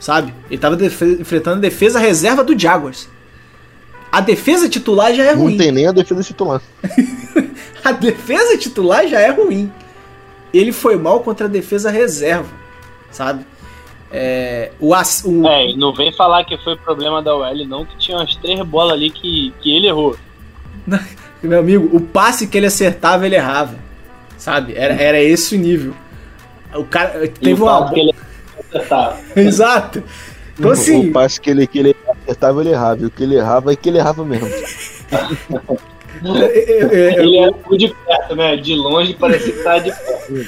Sabe? 0.00 0.32
Ele 0.50 0.58
tava 0.58 0.82
enfrentando 0.82 1.58
a 1.58 1.60
defesa 1.60 1.98
reserva 1.98 2.42
do 2.42 2.58
Jaguars. 2.58 3.10
A 4.10 4.22
defesa 4.22 4.70
titular 4.70 5.12
já 5.12 5.24
é 5.24 5.34
não 5.34 5.42
ruim. 5.42 5.52
Não 5.52 5.58
tem 5.58 5.70
nem 5.70 5.86
a 5.86 5.92
defesa 5.92 6.22
titular. 6.22 6.62
a 7.84 7.92
defesa 7.92 8.56
titular 8.56 9.06
já 9.06 9.20
é 9.20 9.28
ruim. 9.28 9.70
Ele 10.50 10.72
foi 10.72 10.96
mal 10.96 11.20
contra 11.20 11.44
a 11.44 11.50
defesa 11.50 11.90
reserva, 11.90 12.48
sabe? 13.10 13.44
É, 14.10 14.72
o, 14.80 14.94
o... 14.94 15.46
é, 15.46 15.74
não 15.74 15.92
vem 15.92 16.10
falar 16.10 16.42
que 16.44 16.56
foi 16.56 16.74
problema 16.74 17.22
da 17.22 17.36
OL, 17.36 17.66
não, 17.66 17.84
que 17.84 17.98
tinha 17.98 18.16
umas 18.16 18.34
três 18.36 18.58
bolas 18.62 18.94
ali 18.94 19.10
que, 19.10 19.52
que 19.60 19.76
ele 19.76 19.88
errou. 19.88 20.16
Meu 21.46 21.60
amigo, 21.60 21.96
o 21.96 22.00
passe 22.00 22.46
que 22.46 22.56
ele 22.56 22.66
acertava, 22.66 23.26
ele 23.26 23.36
errava. 23.36 23.76
Sabe? 24.36 24.74
Era, 24.76 24.94
era 24.94 25.20
esse 25.20 25.54
o 25.54 25.58
nível. 25.58 25.94
O 26.74 26.84
cara 26.84 27.28
teve 27.28 27.62
uma. 27.62 27.92
Que 27.92 28.00
ele 28.00 28.14
Exato. 29.36 30.02
Então, 30.58 30.70
assim... 30.70 31.10
O 31.10 31.12
passe 31.12 31.40
que 31.40 31.50
ele, 31.50 31.66
que 31.66 31.78
ele 31.78 31.96
acertava, 32.22 32.60
ele 32.60 32.70
errava. 32.70 33.02
E 33.02 33.06
o 33.06 33.10
que 33.10 33.22
ele 33.22 33.36
errava 33.36 33.72
é 33.72 33.76
que 33.76 33.88
ele 33.88 33.98
errava 33.98 34.24
mesmo. 34.24 34.48
ele 36.22 37.38
era 37.38 37.52
de 37.76 37.94
perto, 38.06 38.36
né? 38.36 38.56
De 38.56 38.74
longe 38.74 39.14
parecia 39.14 39.52
que 39.52 39.58
estava 39.58 39.80
de 39.80 39.90
perto. 39.90 40.46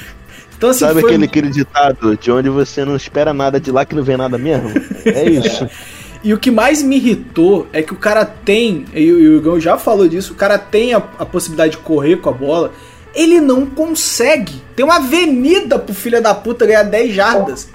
Então, 0.57 0.71
assim, 0.71 0.81
Sabe 0.81 1.01
foi... 1.01 1.11
aquele, 1.11 1.25
aquele 1.27 1.51
ditado 1.51 2.17
de 2.17 2.33
onde 2.33 2.49
você 2.49 2.85
não 2.85 2.97
espera 2.97 3.33
nada 3.33 3.61
de 3.61 3.71
lá 3.71 3.85
que 3.85 3.95
não 3.95 4.03
vem 4.03 4.17
nada 4.17 4.37
mesmo? 4.37 4.71
É 5.05 5.25
isso. 5.25 5.69
E 6.23 6.35
o 6.35 6.39
que 6.39 6.51
mais 6.51 6.83
me 6.83 6.97
irritou 6.97 7.67
é 7.73 7.83
que 7.83 7.93
o 7.93 7.97
cara 7.97 8.25
tem, 8.25 8.85
e 8.93 9.13
o 9.13 9.37
Igor 9.37 9.61
já 9.61 9.79
falou 9.79 10.09
disso, 10.09 10.33
o 10.33 10.37
cara 10.37 10.59
tem 10.59 10.93
a, 10.93 10.99
a, 11.19 11.25
possibilidade 11.25 11.73
de 11.73 11.79
correr 11.79 12.17
com 12.17 12.29
a 12.29 12.33
bola, 12.33 12.73
ele 13.15 13.41
não 13.41 13.67
consegue. 13.67 14.55
Tem 14.75 14.85
uma 14.85 14.97
avenida 14.97 15.79
pro 15.79 15.95
filho 15.95 16.21
da 16.21 16.35
puta 16.35 16.67
ganhar 16.67 16.83
10 16.83 17.15
jardas. 17.15 17.73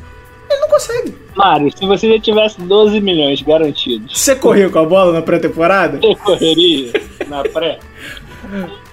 Ele 0.50 0.60
não 0.60 0.68
consegue. 0.68 1.16
Mário, 1.36 1.76
se 1.76 1.86
você 1.86 2.10
já 2.14 2.20
tivesse 2.20 2.62
12 2.62 3.00
milhões 3.00 3.42
garantidos. 3.42 4.20
Você 4.22 4.36
corria 4.36 4.70
com 4.70 4.80
a 4.80 4.86
bola 4.86 5.14
na 5.14 5.22
pré-temporada? 5.22 5.98
Você 5.98 6.16
correria 6.16 6.94
na 7.28 7.44
pré? 7.44 7.80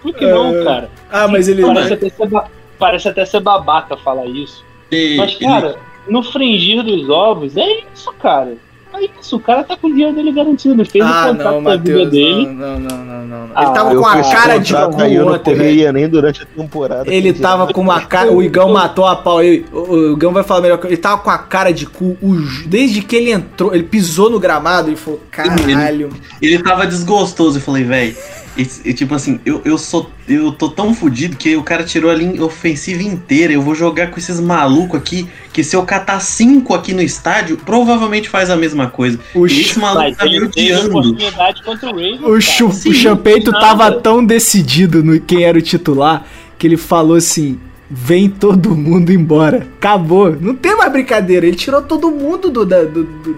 Por 0.01 0.14
que 0.14 0.26
não, 0.26 0.59
é. 0.61 0.64
cara? 0.64 0.90
Ah, 1.11 1.28
mas 1.28 1.48
ele. 1.48 1.62
Parece, 1.62 1.92
até 1.92 2.09
ser, 2.09 2.30
parece 2.78 3.09
até 3.09 3.24
ser 3.24 3.40
babaca 3.40 3.96
falar 3.96 4.26
isso. 4.26 4.64
E, 4.90 5.16
mas, 5.16 5.34
cara, 5.36 5.76
no 6.09 6.22
fringir 6.22 6.82
dos 6.82 7.09
ovos, 7.11 7.57
é 7.57 7.80
isso, 7.92 8.12
cara. 8.14 8.57
É 8.93 9.09
isso, 9.20 9.36
o 9.36 9.41
cara 9.41 9.62
tá 9.62 9.76
com 9.76 9.86
o 9.86 9.91
dinheiro 9.91 10.14
dele 10.14 10.32
garantido. 10.32 10.74
Ele 10.74 10.84
fez 10.84 11.05
ah, 11.05 11.09
o 11.09 11.28
contrato 11.30 11.55
não, 11.55 11.61
Mateus, 11.61 11.82
da 11.82 11.93
vida 11.93 12.11
dele. 12.11 12.47
Não, 12.47 12.80
não, 12.80 13.05
não, 13.05 13.26
não. 13.26 13.47
não. 13.47 13.51
Ah, 13.55 13.62
ele 13.64 13.72
tava 13.72 13.97
com 13.97 14.07
a 14.07 14.22
cara 14.22 14.59
de 14.59 14.74
cu 14.74 15.30
ontem, 15.30 15.55
velho. 15.55 15.93
nem 15.93 16.09
durante 16.09 16.43
a 16.43 16.47
temporada. 16.47 17.12
Ele 17.12 17.32
tava 17.32 17.72
com 17.72 17.80
uma 17.80 18.01
cara. 18.03 18.32
O 18.32 18.43
Igão 18.43 18.72
matou 18.72 19.07
a 19.07 19.16
pau. 19.16 19.43
Ele, 19.43 19.64
o 19.72 20.12
Igão 20.12 20.32
vai 20.32 20.43
falar 20.43 20.61
melhor 20.61 20.78
que 20.78 20.86
Ele 20.86 20.97
tava 20.97 21.22
com 21.22 21.30
a 21.30 21.38
cara 21.38 21.72
de 21.72 21.86
cu. 21.86 22.16
Desde 22.66 23.03
que 23.03 23.16
ele 23.16 23.30
entrou, 23.30 23.74
ele 23.74 23.84
pisou 23.84 24.28
no 24.28 24.41
gramado 24.41 24.91
e 24.91 24.97
falou: 24.97 25.20
caralho. 25.30 26.11
Ele, 26.43 26.55
ele 26.55 26.62
tava 26.62 26.86
desgostoso. 26.86 27.59
Eu 27.59 27.62
falei, 27.62 27.84
velho. 27.84 28.16
E, 28.61 28.90
e, 28.90 28.92
tipo 28.92 29.14
assim, 29.14 29.40
eu, 29.46 29.62
eu 29.64 29.78
sou. 29.78 30.11
Eu 30.28 30.52
tô 30.52 30.68
tão 30.68 30.94
fudido 30.94 31.36
que 31.36 31.56
o 31.56 31.62
cara 31.62 31.82
tirou 31.82 32.11
a 32.11 32.14
linha 32.14 32.44
ofensiva 32.44 33.02
inteira. 33.02 33.52
Eu 33.52 33.62
vou 33.62 33.74
jogar 33.74 34.11
com 34.11 34.18
esses 34.18 34.38
malucos 34.38 35.00
aqui. 35.00 35.26
Que 35.52 35.64
se 35.64 35.74
eu 35.74 35.82
catar 35.82 36.20
cinco 36.20 36.74
aqui 36.74 36.92
no 36.92 37.00
estádio, 37.00 37.56
provavelmente 37.56 38.28
faz 38.28 38.50
a 38.50 38.56
mesma 38.56 38.86
coisa. 38.88 39.18
O 39.34 39.46
e 39.46 39.62
esse 39.62 39.78
maluco 39.78 40.14
tá 40.14 40.24
me 40.26 40.42
odiando. 40.42 40.98
O, 42.22 42.36
o, 42.36 42.94
Champeito 42.94 43.50
tava 43.50 43.92
tão 43.92 44.24
decidido 44.24 45.02
no 45.02 45.18
quem 45.18 45.44
era 45.44 45.58
o 45.58 45.62
titular 45.62 46.26
que 46.58 46.66
ele 46.66 46.76
falou 46.76 47.16
assim: 47.16 47.58
vem 47.90 48.28
todo 48.28 48.76
mundo 48.76 49.11
embora. 49.11 49.66
Acabou. 49.78 50.36
Não 50.38 50.54
tem 50.54 50.76
mais 50.76 50.92
brincadeira. 50.92 51.46
Ele 51.46 51.56
tirou 51.56 51.80
todo 51.80 52.11
mundo 52.11 52.50
do, 52.50 52.66
do, 52.66 52.86
do, 52.86 53.36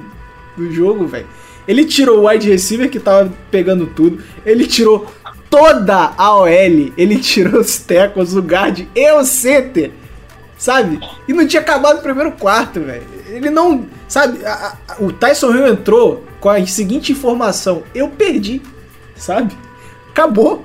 do 0.56 0.72
jogo, 0.72 1.06
velho. 1.06 1.26
Ele 1.66 1.84
tirou 1.84 2.20
o 2.20 2.28
wide 2.28 2.50
receiver 2.50 2.90
que 2.90 2.98
tava 2.98 3.32
pegando 3.50 3.86
tudo. 3.86 4.22
Ele 4.44 4.66
tirou 4.66 5.06
toda 5.48 6.12
a 6.16 6.36
OL. 6.36 6.48
Ele 6.48 7.18
tirou 7.18 7.60
os 7.60 7.78
tackles, 7.78 8.34
o 8.34 8.40
guard 8.40 8.86
e 8.94 9.12
o 9.12 9.24
center. 9.24 9.92
Sabe? 10.56 11.00
E 11.26 11.32
não 11.32 11.46
tinha 11.46 11.60
acabado 11.60 11.98
o 11.98 12.02
primeiro 12.02 12.32
quarto, 12.32 12.80
velho. 12.80 13.02
Ele 13.28 13.50
não. 13.50 13.84
Sabe? 14.08 14.44
A, 14.44 14.76
a, 14.88 15.02
o 15.02 15.12
Tyson 15.12 15.52
Hill 15.52 15.66
entrou 15.66 16.24
com 16.40 16.48
a 16.48 16.64
seguinte 16.66 17.12
informação: 17.12 17.82
eu 17.94 18.08
perdi. 18.08 18.62
Sabe? 19.16 19.56
Acabou. 20.10 20.64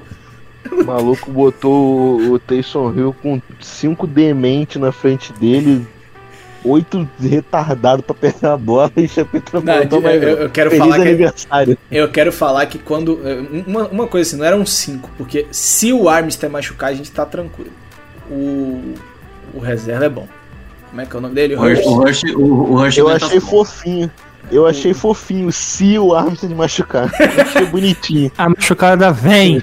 O 0.71 0.83
maluco 0.83 1.31
botou 1.31 2.19
o 2.19 2.37
Tyson 2.37 2.93
Hill 2.93 3.15
com 3.21 3.41
cinco 3.61 4.05
demente 4.05 4.77
na 4.77 4.91
frente 4.91 5.31
dele, 5.33 5.87
oito 6.67 7.07
retardados 7.19 8.05
pra 8.05 8.15
pegar 8.15 8.53
a 8.53 8.57
bola 8.57 8.91
e 8.95 9.07
Chapecó 9.07 9.61
não, 9.61 9.73
eu, 9.73 10.21
eu, 10.21 10.37
eu 10.37 10.49
quero 10.49 10.71
falar 10.71 10.95
aniversário. 10.95 11.77
Que, 11.89 11.95
eu 11.95 12.09
quero 12.09 12.31
falar 12.31 12.65
que 12.65 12.77
quando. 12.77 13.19
Uma, 13.65 13.87
uma 13.87 14.07
coisa 14.07 14.29
assim, 14.29 14.37
não 14.37 14.45
eram 14.45 14.65
cinco, 14.65 15.09
porque 15.17 15.47
se 15.51 15.91
o 15.93 16.09
Armstead 16.09 16.51
machucar, 16.51 16.89
a 16.89 16.93
gente 16.93 17.11
tá 17.11 17.25
tranquilo. 17.25 17.71
O, 18.29 18.93
o 19.53 19.59
reserva 19.59 20.05
é 20.05 20.09
bom. 20.09 20.27
Como 20.89 21.01
é 21.01 21.05
que 21.05 21.15
é 21.15 21.19
o 21.19 21.21
nome 21.21 21.35
dele? 21.35 21.55
O 21.55 21.59
Rush. 21.59 21.85
O 21.85 21.93
Rush, 21.95 22.23
o, 22.23 22.41
o 22.41 22.75
Rush 22.77 22.97
eu 22.97 23.09
achei 23.09 23.39
fofinho. 23.39 24.11
Eu 24.49 24.65
achei 24.65 24.93
fofinho 24.93 25.51
se 25.51 25.99
o 25.99 26.13
Armstead 26.13 26.53
machucar. 26.55 27.11
Eu 27.19 27.41
achei 27.41 27.65
bonitinho. 27.67 28.31
A 28.37 28.49
machucada 28.49 29.11
vem. 29.11 29.61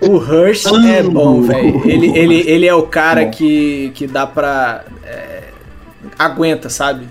o 0.00 0.16
Hurst 0.16 0.66
é 0.66 1.02
bom, 1.02 1.42
velho. 1.46 1.88
Ele, 1.88 2.18
ele, 2.18 2.50
ele 2.50 2.66
é 2.66 2.74
o 2.74 2.82
cara 2.82 3.26
que, 3.26 3.92
que 3.94 4.06
dá 4.06 4.26
pra. 4.26 4.84
É, 5.04 5.43
aguenta, 6.18 6.68
sabe? 6.68 7.06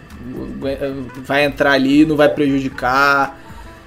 Vai 1.26 1.46
entrar 1.46 1.72
ali, 1.72 2.06
não 2.06 2.16
vai 2.16 2.30
prejudicar. 2.30 3.40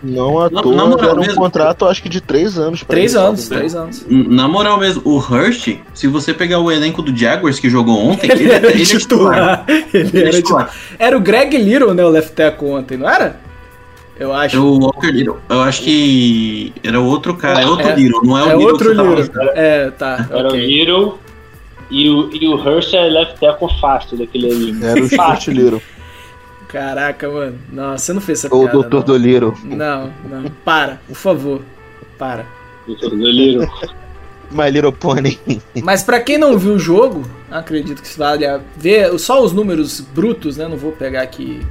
Não 0.02 0.38
à 0.38 0.50
toa, 0.50 0.76
na 0.76 0.86
moral 0.86 1.10
era 1.10 1.18
um 1.18 1.22
mesmo, 1.22 1.36
contrato, 1.36 1.86
acho 1.86 2.02
que 2.02 2.08
de 2.08 2.20
três 2.20 2.58
anos. 2.58 2.84
Três 2.86 3.14
ele, 3.14 3.24
anos, 3.24 3.40
sabe? 3.40 3.56
três 3.60 3.74
anos. 3.74 4.06
Na 4.08 4.46
moral 4.46 4.78
mesmo, 4.78 5.02
o 5.04 5.18
Hurst, 5.18 5.78
se 5.94 6.06
você 6.06 6.34
pegar 6.34 6.60
o 6.60 6.70
elenco 6.70 7.00
do 7.00 7.16
Jaguars 7.16 7.58
que 7.58 7.70
jogou 7.70 7.98
ontem, 7.98 8.30
ele, 8.30 8.44
ele 8.44 8.52
era, 8.52 8.70
ele 8.70 8.84
titular. 8.84 9.64
Ele 9.92 10.20
era, 10.20 10.30
titular. 10.32 10.74
era 10.98 11.16
o 11.16 11.20
Greg 11.20 11.56
Little, 11.56 11.94
né, 11.94 12.04
o 12.04 12.10
left 12.10 12.32
tackle 12.32 12.68
ontem, 12.68 12.98
não 12.98 13.08
era? 13.08 13.40
Eu 14.18 14.32
acho. 14.32 14.62
O 14.62 14.78
Walker 14.78 15.10
Little. 15.10 15.38
Eu 15.48 15.62
acho 15.62 15.82
que 15.82 16.72
era 16.82 17.00
outro 17.00 17.34
cara, 17.34 17.62
é 17.62 17.66
outro 17.66 17.88
é, 17.88 17.94
Little, 17.94 18.22
não 18.22 18.38
é 18.38 18.44
o 18.44 18.50
é 18.50 18.56
Little 18.56 18.72
outro 18.72 18.92
Little. 18.92 19.42
É, 19.54 19.90
tá. 19.90 20.26
Era 20.30 20.48
okay. 20.48 20.60
o 20.60 20.66
Little 20.66 21.18
e 21.90 22.08
o, 22.08 22.30
e 22.34 22.48
o 22.48 22.54
Hurst 22.54 22.94
é 22.94 23.02
left 23.08 23.38
tackle 23.38 23.68
fácil 23.80 24.18
daquele 24.18 24.50
ali. 24.50 24.84
Era 24.84 25.00
o 25.00 25.50
Little. 25.52 25.82
Caraca, 26.68 27.28
mano. 27.28 27.58
Não, 27.72 27.96
você 27.96 28.12
não 28.12 28.20
fez 28.20 28.44
essa 28.44 28.54
Ou 28.54 28.62
piada. 28.62 28.78
O 28.78 28.82
Doutor 28.82 29.02
do 29.04 29.16
Little. 29.16 29.54
Não, 29.62 30.12
não. 30.28 30.50
Para, 30.64 31.00
por 31.06 31.16
favor. 31.16 31.62
Para. 32.18 32.44
Doutor 32.86 33.10
do 33.10 33.28
Little. 33.28 33.68
My 34.50 34.70
Little 34.70 34.92
Pony. 34.92 35.38
Mas 35.82 36.02
para 36.02 36.20
quem 36.20 36.38
não 36.38 36.58
viu 36.58 36.74
o 36.74 36.78
jogo, 36.78 37.22
acredito 37.50 38.02
que 38.02 38.08
se 38.08 38.18
vale 38.18 38.44
ver 38.76 39.16
só 39.18 39.42
os 39.42 39.52
números 39.52 40.00
brutos, 40.00 40.56
né? 40.56 40.68
Não 40.68 40.76
vou 40.76 40.92
pegar 40.92 41.22
aqui. 41.22 41.64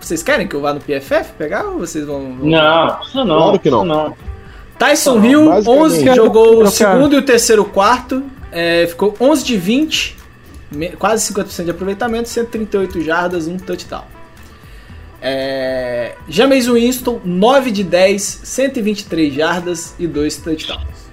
Vocês 0.00 0.22
querem 0.22 0.46
que 0.46 0.54
eu 0.54 0.60
vá 0.60 0.74
no 0.74 0.80
PFF 0.80 1.32
pegar 1.36 1.64
ou 1.64 1.78
vocês 1.78 2.04
vão. 2.04 2.36
vão... 2.36 2.46
Não, 2.46 3.00
isso 3.02 3.24
não. 3.24 3.38
Claro 3.38 3.58
que 3.58 3.70
não. 3.70 3.84
não. 3.84 4.16
Tyson 4.78 5.24
Hill, 5.24 5.50
11, 5.66 6.14
jogou 6.14 6.62
o 6.62 6.66
segundo 6.68 7.14
e 7.14 7.18
o 7.18 7.22
terceiro 7.22 7.64
quarto. 7.64 8.22
É, 8.50 8.86
ficou 8.86 9.14
11 9.20 9.44
de 9.44 9.56
20, 9.56 10.16
quase 10.98 11.32
50% 11.32 11.64
de 11.64 11.70
aproveitamento, 11.70 12.28
138 12.28 13.00
jardas, 13.02 13.46
um 13.46 13.56
touchdown. 13.56 14.04
É, 15.20 16.14
James 16.28 16.66
Winston, 16.68 17.20
9 17.24 17.70
de 17.70 17.82
10, 17.82 18.22
123 18.22 19.34
jardas 19.34 19.94
e 19.98 20.06
2 20.06 20.36
touchdowns. 20.36 21.08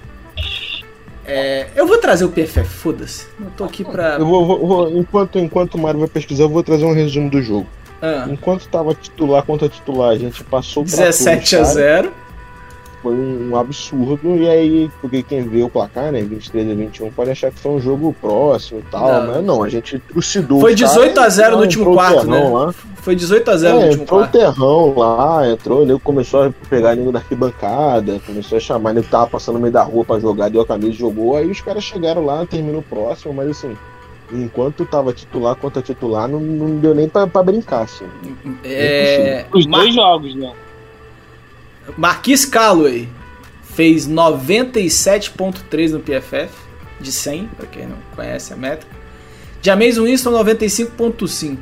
É, 1.24 1.66
eu 1.74 1.86
vou 1.86 1.98
trazer 1.98 2.24
o 2.24 2.28
PFF, 2.28 2.64
foda-se. 2.64 3.26
Eu 3.40 3.50
tô 3.56 3.64
aqui 3.64 3.84
pra. 3.84 4.16
Vou, 4.18 4.46
vou, 4.46 4.66
vou, 4.66 4.96
enquanto, 4.96 5.38
enquanto 5.40 5.74
o 5.74 5.78
Mário 5.78 5.98
vai 5.98 6.08
pesquisar, 6.08 6.44
eu 6.44 6.48
vou 6.48 6.62
trazer 6.62 6.84
um 6.84 6.94
resumo 6.94 7.28
do 7.28 7.42
jogo. 7.42 7.66
Ah. 8.00 8.26
Enquanto 8.30 8.68
tava 8.68 8.94
titular 8.94 9.42
contra 9.42 9.68
titular, 9.68 10.10
a 10.10 10.18
gente 10.18 10.44
passou 10.44 10.84
17 10.84 11.56
a 11.56 11.64
0 11.64 12.12
foi 13.06 13.14
um, 13.14 13.50
um, 13.52 13.56
absurdo. 13.56 14.34
E 14.36 14.48
aí, 14.48 14.90
porque 15.00 15.22
quem 15.22 15.42
vê 15.42 15.62
o 15.62 15.68
placar, 15.68 16.10
né, 16.10 16.22
23 16.22 16.70
a 16.70 16.74
21, 16.74 17.10
pode 17.12 17.30
achar 17.30 17.52
que 17.52 17.60
foi 17.60 17.70
um 17.70 17.80
jogo 17.80 18.14
próximo 18.20 18.80
e 18.80 18.90
tal, 18.90 19.22
não. 19.22 19.32
mas 19.32 19.44
não, 19.44 19.62
a 19.62 19.68
gente 19.68 20.00
trucidou. 20.00 20.60
Foi 20.60 20.74
18 20.74 21.20
a 21.20 21.28
0 21.28 21.56
no 21.56 21.62
último 21.62 21.94
quarto, 21.94 22.26
né? 22.26 22.48
Lá. 22.48 22.74
Foi 22.96 23.14
18 23.14 23.48
a 23.48 23.56
0 23.56 23.68
é, 23.68 23.78
no 23.78 23.84
último 23.86 24.02
entrou 24.02 24.18
quarto. 24.18 24.36
Entrou 24.36 24.50
o 24.50 24.54
terrão 24.54 24.98
lá, 24.98 25.48
entrou, 25.48 25.82
ele 25.82 25.98
começou 26.00 26.46
a 26.46 26.52
pegar 26.68 26.96
nego 26.96 27.12
da 27.12 27.20
arquibancada, 27.20 28.20
começou 28.26 28.58
a 28.58 28.60
chamar, 28.60 28.90
ele 28.90 29.02
tava 29.04 29.28
passando 29.28 29.54
no 29.54 29.60
meio 29.60 29.72
da 29.72 29.84
rua 29.84 30.04
pra 30.04 30.18
jogar, 30.18 30.50
deu 30.50 30.62
a 30.62 30.66
camisa 30.66 30.90
e 30.90 30.94
jogou, 30.94 31.36
aí 31.36 31.48
os 31.48 31.60
caras 31.60 31.84
chegaram 31.84 32.24
lá, 32.24 32.44
terminou 32.44 32.82
próximo, 32.82 33.32
mas 33.32 33.50
assim, 33.50 33.76
enquanto 34.32 34.84
tava 34.84 35.12
titular 35.12 35.54
contra 35.54 35.80
titular, 35.80 36.26
não, 36.26 36.40
não 36.40 36.78
deu 36.78 36.92
nem 36.92 37.08
pra, 37.08 37.24
pra 37.28 37.44
brincar, 37.44 37.82
assim. 37.82 38.06
É... 38.64 39.46
Os 39.54 39.64
dois 39.64 39.94
jogos, 39.94 40.34
né? 40.34 40.52
Marquis 41.96 42.44
Calloway 42.44 43.08
fez 43.62 44.08
97.3 44.08 45.90
no 45.90 46.00
PFF, 46.00 46.52
de 47.00 47.12
100, 47.12 47.48
para 47.48 47.66
quem 47.66 47.86
não 47.86 47.98
conhece 48.14 48.52
a 48.52 48.56
métrica. 48.56 48.94
James 49.62 49.98
Winston 49.98 50.30
95.5. 50.30 51.58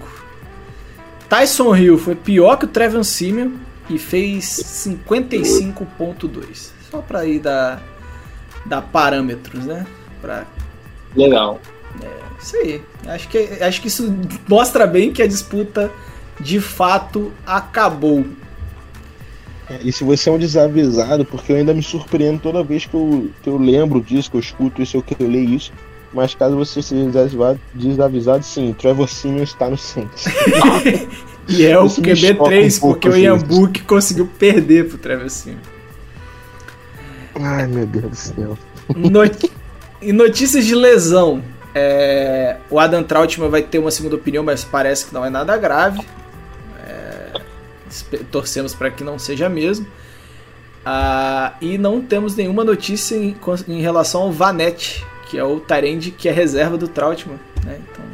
Tyson 1.28 1.74
Hill 1.74 1.98
foi 1.98 2.14
pior 2.14 2.56
que 2.56 2.66
o 2.66 2.68
Trevor 2.68 3.02
Simeon 3.02 3.52
e 3.88 3.98
fez 3.98 4.44
55.2. 4.44 6.70
Só 6.90 7.00
para 7.00 7.26
ir 7.26 7.40
dar, 7.40 7.82
dar 8.64 8.82
parâmetros, 8.82 9.64
né? 9.64 9.86
Pra... 10.20 10.46
Legal. 11.16 11.60
É, 12.02 12.42
isso 12.42 12.56
aí. 12.56 12.82
Acho 13.06 13.28
que, 13.28 13.38
acho 13.38 13.80
que 13.80 13.88
isso 13.88 14.14
mostra 14.48 14.86
bem 14.86 15.12
que 15.12 15.22
a 15.22 15.26
disputa 15.26 15.90
de 16.40 16.60
fato 16.60 17.32
acabou. 17.46 18.24
E 19.82 19.92
se 19.92 20.04
você 20.04 20.28
é 20.28 20.32
um 20.32 20.38
desavisado, 20.38 21.24
porque 21.24 21.52
eu 21.52 21.56
ainda 21.56 21.74
me 21.74 21.82
surpreendo 21.82 22.40
toda 22.40 22.62
vez 22.62 22.86
que 22.86 22.94
eu, 22.94 23.30
que 23.42 23.48
eu 23.48 23.56
lembro 23.56 24.00
disso, 24.00 24.30
que 24.30 24.36
eu 24.36 24.40
escuto 24.40 24.82
isso 24.82 25.02
que 25.02 25.16
eu 25.18 25.28
leio 25.28 25.50
isso. 25.50 25.72
Mas 26.12 26.34
caso 26.34 26.56
você 26.56 26.80
seja 26.80 27.04
desavisado, 27.06 27.60
desavisado 27.74 28.44
sim, 28.44 28.72
Trevor 28.78 29.08
Simeon 29.08 29.42
está 29.42 29.68
no 29.68 29.76
Saints. 29.76 30.26
e 31.48 31.66
é 31.66 31.76
o 31.78 31.86
QB3, 31.86 32.76
um 32.76 32.80
porque 32.80 33.08
o 33.08 33.16
Ian 33.16 33.38
Book 33.38 33.82
conseguiu 33.82 34.26
perder 34.38 34.88
pro 34.88 34.98
Trevor 34.98 35.28
Simeon. 35.28 35.58
Ai, 37.34 37.66
meu 37.66 37.84
Deus 37.86 38.04
do 38.04 38.14
céu. 38.14 38.58
Not... 38.94 39.50
e 40.00 40.12
notícias 40.12 40.64
de 40.64 40.74
lesão. 40.74 41.42
É... 41.74 42.58
O 42.70 42.78
Adam 42.78 43.02
Trautmann 43.02 43.50
vai 43.50 43.62
ter 43.62 43.80
uma 43.80 43.90
segunda 43.90 44.14
opinião, 44.14 44.44
mas 44.44 44.62
parece 44.62 45.06
que 45.06 45.14
não 45.14 45.24
é 45.24 45.30
nada 45.30 45.56
grave 45.56 46.00
torcemos 48.30 48.74
para 48.74 48.90
que 48.90 49.04
não 49.04 49.18
seja 49.18 49.48
mesmo. 49.48 49.86
Ah, 50.84 51.54
e 51.60 51.78
não 51.78 52.00
temos 52.02 52.36
nenhuma 52.36 52.62
notícia 52.62 53.16
em, 53.16 53.34
em 53.68 53.80
relação 53.80 54.22
ao 54.22 54.32
Vanette, 54.32 55.04
que 55.30 55.38
é 55.38 55.44
o 55.44 55.58
Tyrande 55.58 56.10
que 56.10 56.28
é 56.28 56.32
reserva 56.32 56.76
do 56.76 56.86
Trautmann. 56.86 57.38
Né? 57.64 57.80
Então, 57.90 58.04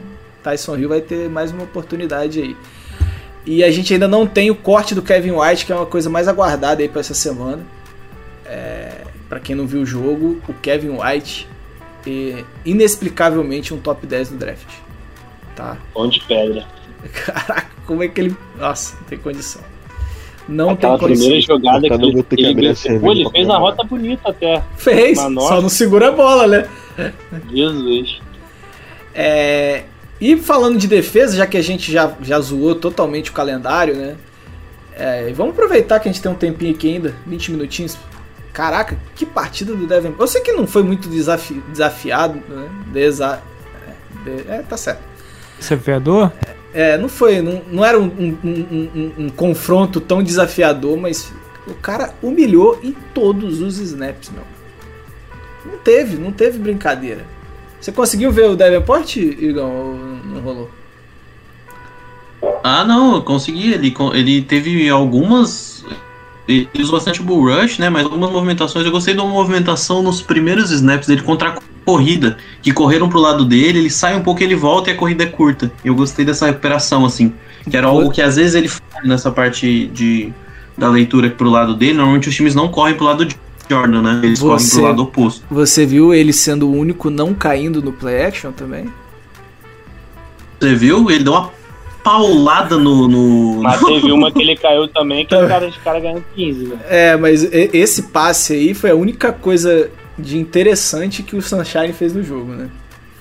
Tyson 0.42 0.76
Hill 0.76 0.88
vai 0.88 1.00
ter 1.00 1.28
mais 1.28 1.50
uma 1.50 1.64
oportunidade 1.64 2.40
aí. 2.40 2.56
E 3.44 3.64
a 3.64 3.70
gente 3.70 3.92
ainda 3.92 4.06
não 4.06 4.26
tem 4.26 4.50
o 4.50 4.54
corte 4.54 4.94
do 4.94 5.02
Kevin 5.02 5.32
White, 5.32 5.66
que 5.66 5.72
é 5.72 5.74
uma 5.74 5.86
coisa 5.86 6.08
mais 6.08 6.28
aguardada 6.28 6.82
aí 6.82 6.88
para 6.88 7.00
essa 7.00 7.14
semana. 7.14 7.64
É, 8.44 9.04
para 9.28 9.40
quem 9.40 9.56
não 9.56 9.66
viu 9.66 9.82
o 9.82 9.86
jogo, 9.86 10.40
o 10.48 10.54
Kevin 10.54 10.98
White 10.98 11.48
é 12.06 12.44
inexplicavelmente 12.64 13.72
um 13.74 13.78
top 13.78 14.06
10 14.06 14.32
no 14.32 14.38
draft. 14.38 14.68
Tá? 15.56 15.76
Onde 15.94 16.20
pedra. 16.24 16.66
Caraca, 17.24 17.69
como 17.90 18.04
é 18.04 18.08
que 18.08 18.20
ele. 18.20 18.36
Nossa, 18.56 18.94
não 18.94 19.02
tem 19.02 19.18
condição. 19.18 19.62
Não 20.48 20.70
Aquela 20.70 20.96
tem 20.96 21.08
condição. 21.08 21.26
primeira 21.26 21.44
jogada 21.44 21.80
que 21.80 21.92
ele, 21.92 22.22
que 22.22 22.40
ele, 22.40 23.00
pô, 23.00 23.10
ele 23.10 23.30
fez 23.30 23.50
a 23.50 23.58
rota 23.58 23.82
bonita 23.82 24.30
até. 24.30 24.62
Fez, 24.76 25.18
só 25.18 25.60
não 25.60 25.68
segura 25.68 26.10
a 26.10 26.12
bola, 26.12 26.46
né? 26.46 26.68
Jesus. 27.52 28.20
É, 29.12 29.82
e 30.20 30.36
falando 30.36 30.78
de 30.78 30.86
defesa, 30.86 31.36
já 31.36 31.48
que 31.48 31.56
a 31.56 31.62
gente 31.62 31.90
já, 31.90 32.14
já 32.22 32.38
zoou 32.38 32.76
totalmente 32.76 33.30
o 33.30 33.32
calendário, 33.32 33.96
né? 33.96 34.16
É, 34.94 35.32
vamos 35.32 35.52
aproveitar 35.54 35.98
que 35.98 36.08
a 36.08 36.12
gente 36.12 36.22
tem 36.22 36.30
um 36.30 36.36
tempinho 36.36 36.72
aqui 36.72 36.94
ainda, 36.94 37.12
20 37.26 37.50
minutinhos. 37.50 37.98
Caraca, 38.52 38.96
que 39.16 39.26
partida 39.26 39.74
do 39.74 39.84
Devin. 39.84 40.14
Eu 40.16 40.28
sei 40.28 40.40
que 40.42 40.52
não 40.52 40.64
foi 40.64 40.84
muito 40.84 41.08
desafi 41.08 41.54
desafiado, 41.68 42.40
né? 42.48 42.68
Desa 42.92 43.42
é, 43.84 44.30
de... 44.30 44.48
é, 44.48 44.58
tá 44.62 44.76
certo. 44.76 45.02
Desafiador? 45.58 46.32
É, 46.46 46.59
é, 46.72 46.96
não 46.96 47.08
foi. 47.08 47.40
Não, 47.40 47.62
não 47.70 47.84
era 47.84 47.98
um, 47.98 48.04
um, 48.04 48.38
um, 48.44 49.12
um, 49.18 49.28
confronto 49.28 50.00
tão 50.00 50.22
desafiador, 50.22 50.96
mas 50.96 51.32
o 51.66 51.74
cara 51.74 52.14
humilhou 52.22 52.78
em 52.82 52.94
todos 53.14 53.60
os 53.60 53.78
snaps, 53.78 54.30
meu. 54.30 54.44
Não 55.64 55.78
teve, 55.78 56.16
não 56.16 56.32
teve 56.32 56.58
brincadeira. 56.58 57.24
Você 57.80 57.92
conseguiu 57.92 58.30
ver 58.30 58.46
o 58.46 58.56
Davenport, 58.56 59.16
Igor, 59.16 59.64
ou 59.64 59.94
não 60.24 60.40
rolou? 60.40 60.70
Ah, 62.62 62.84
não, 62.84 63.16
eu 63.16 63.22
consegui. 63.22 63.72
Ele, 63.72 63.94
ele 64.14 64.42
teve 64.42 64.88
algumas. 64.88 65.84
Ele 66.46 66.68
usou 66.78 66.96
bastante 66.96 67.22
bull 67.22 67.44
rush, 67.44 67.78
né? 67.78 67.88
Mas 67.88 68.04
algumas 68.04 68.30
movimentações. 68.30 68.84
Eu 68.84 68.92
gostei 68.92 69.14
uma 69.14 69.26
movimentação 69.26 70.02
nos 70.02 70.22
primeiros 70.22 70.70
snaps 70.70 71.06
dele 71.06 71.22
contra 71.22 71.50
a 71.50 71.58
corrida, 71.90 72.36
que 72.62 72.72
correram 72.72 73.08
pro 73.08 73.18
lado 73.18 73.44
dele, 73.44 73.80
ele 73.80 73.90
sai 73.90 74.16
um 74.16 74.22
pouco, 74.22 74.40
ele 74.44 74.54
volta 74.54 74.90
e 74.90 74.92
a 74.92 74.96
corrida 74.96 75.24
é 75.24 75.26
curta. 75.26 75.72
Eu 75.84 75.92
gostei 75.92 76.24
dessa 76.24 76.46
recuperação, 76.46 77.04
assim. 77.04 77.32
Que 77.68 77.76
era 77.76 77.88
algo 77.88 78.12
que 78.12 78.22
às 78.22 78.36
vezes 78.36 78.54
ele 78.54 78.68
faz 78.68 79.04
nessa 79.04 79.30
parte 79.32 79.86
de, 79.88 80.32
da 80.78 80.88
leitura 80.88 81.28
pro 81.30 81.50
lado 81.50 81.74
dele. 81.74 81.94
Normalmente 81.94 82.28
os 82.28 82.34
times 82.34 82.54
não 82.54 82.68
correm 82.68 82.94
pro 82.94 83.04
lado 83.04 83.26
de 83.26 83.36
Jordan, 83.68 84.02
né? 84.02 84.20
Eles 84.22 84.38
você, 84.38 84.46
correm 84.46 84.68
pro 84.70 84.82
lado 84.82 85.02
oposto. 85.02 85.44
Você 85.50 85.84
viu 85.84 86.14
ele 86.14 86.32
sendo 86.32 86.68
o 86.68 86.72
único 86.72 87.10
não 87.10 87.34
caindo 87.34 87.82
no 87.82 87.92
play 87.92 88.24
action 88.24 88.52
também? 88.52 88.86
Você 90.60 90.74
viu? 90.76 91.10
Ele 91.10 91.24
deu 91.24 91.32
uma 91.32 91.50
paulada 92.04 92.78
no. 92.78 93.08
no... 93.08 93.62
Mas 93.62 93.80
teve 93.84 94.12
uma 94.12 94.30
que 94.30 94.40
ele 94.40 94.56
caiu 94.56 94.86
também, 94.86 95.26
que 95.26 95.34
o 95.34 95.42
cara, 95.48 95.68
de 95.68 95.78
cara 95.80 95.98
ganhou 95.98 96.22
15, 96.36 96.66
né? 96.66 96.78
É, 96.88 97.16
mas 97.16 97.42
esse 97.52 98.04
passe 98.04 98.52
aí 98.52 98.74
foi 98.74 98.90
a 98.90 98.94
única 98.94 99.32
coisa 99.32 99.90
de 100.20 100.38
interessante 100.38 101.22
que 101.22 101.36
o 101.36 101.42
Sunshine 101.42 101.92
fez 101.92 102.12
no 102.12 102.22
jogo, 102.22 102.52
né? 102.52 102.68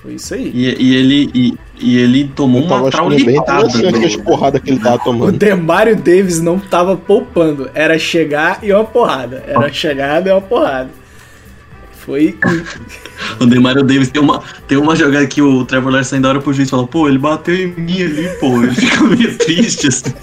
Foi 0.02 0.14
isso 0.14 0.32
aí. 0.32 0.50
E, 0.54 0.82
e 0.82 0.94
ele, 0.94 1.30
e, 1.34 1.58
e, 1.78 1.98
ele 1.98 2.30
tomou 2.34 2.62
uma 2.62 2.90
traulitada. 2.90 3.66
As 3.66 4.16
porrada 4.16 4.58
que 4.58 4.70
ele 4.70 4.80
tava 4.80 4.98
tomando. 4.98 5.28
O 5.28 5.32
Demario 5.32 5.94
Davis 5.94 6.40
não 6.40 6.58
tava 6.58 6.96
poupando. 6.96 7.70
Era 7.74 7.98
chegar 7.98 8.60
e 8.62 8.72
uma 8.72 8.84
porrada. 8.84 9.44
Era 9.46 9.70
chegada 9.70 10.30
e 10.30 10.32
uma 10.32 10.40
porrada. 10.40 10.88
Foi. 11.92 12.34
o 13.38 13.44
Demario 13.44 13.84
Davis 13.84 14.08
tem 14.08 14.22
uma, 14.22 14.42
tem 14.66 14.78
uma 14.78 14.96
jogada 14.96 15.26
que 15.26 15.42
o 15.42 15.66
Trevor 15.66 15.92
Lawrence 15.92 16.14
ainda 16.14 16.30
olha 16.30 16.40
pro 16.40 16.52
juiz 16.54 16.68
e 16.68 16.70
fala: 16.70 16.86
pô, 16.86 17.06
ele 17.06 17.18
bateu 17.18 17.54
em 17.54 17.66
mim 17.66 18.02
ali, 18.02 18.26
pô. 18.40 18.62
Ele 18.62 18.72
fica 18.74 19.04
meio 19.04 19.36
triste, 19.36 19.88
assim. 19.88 20.14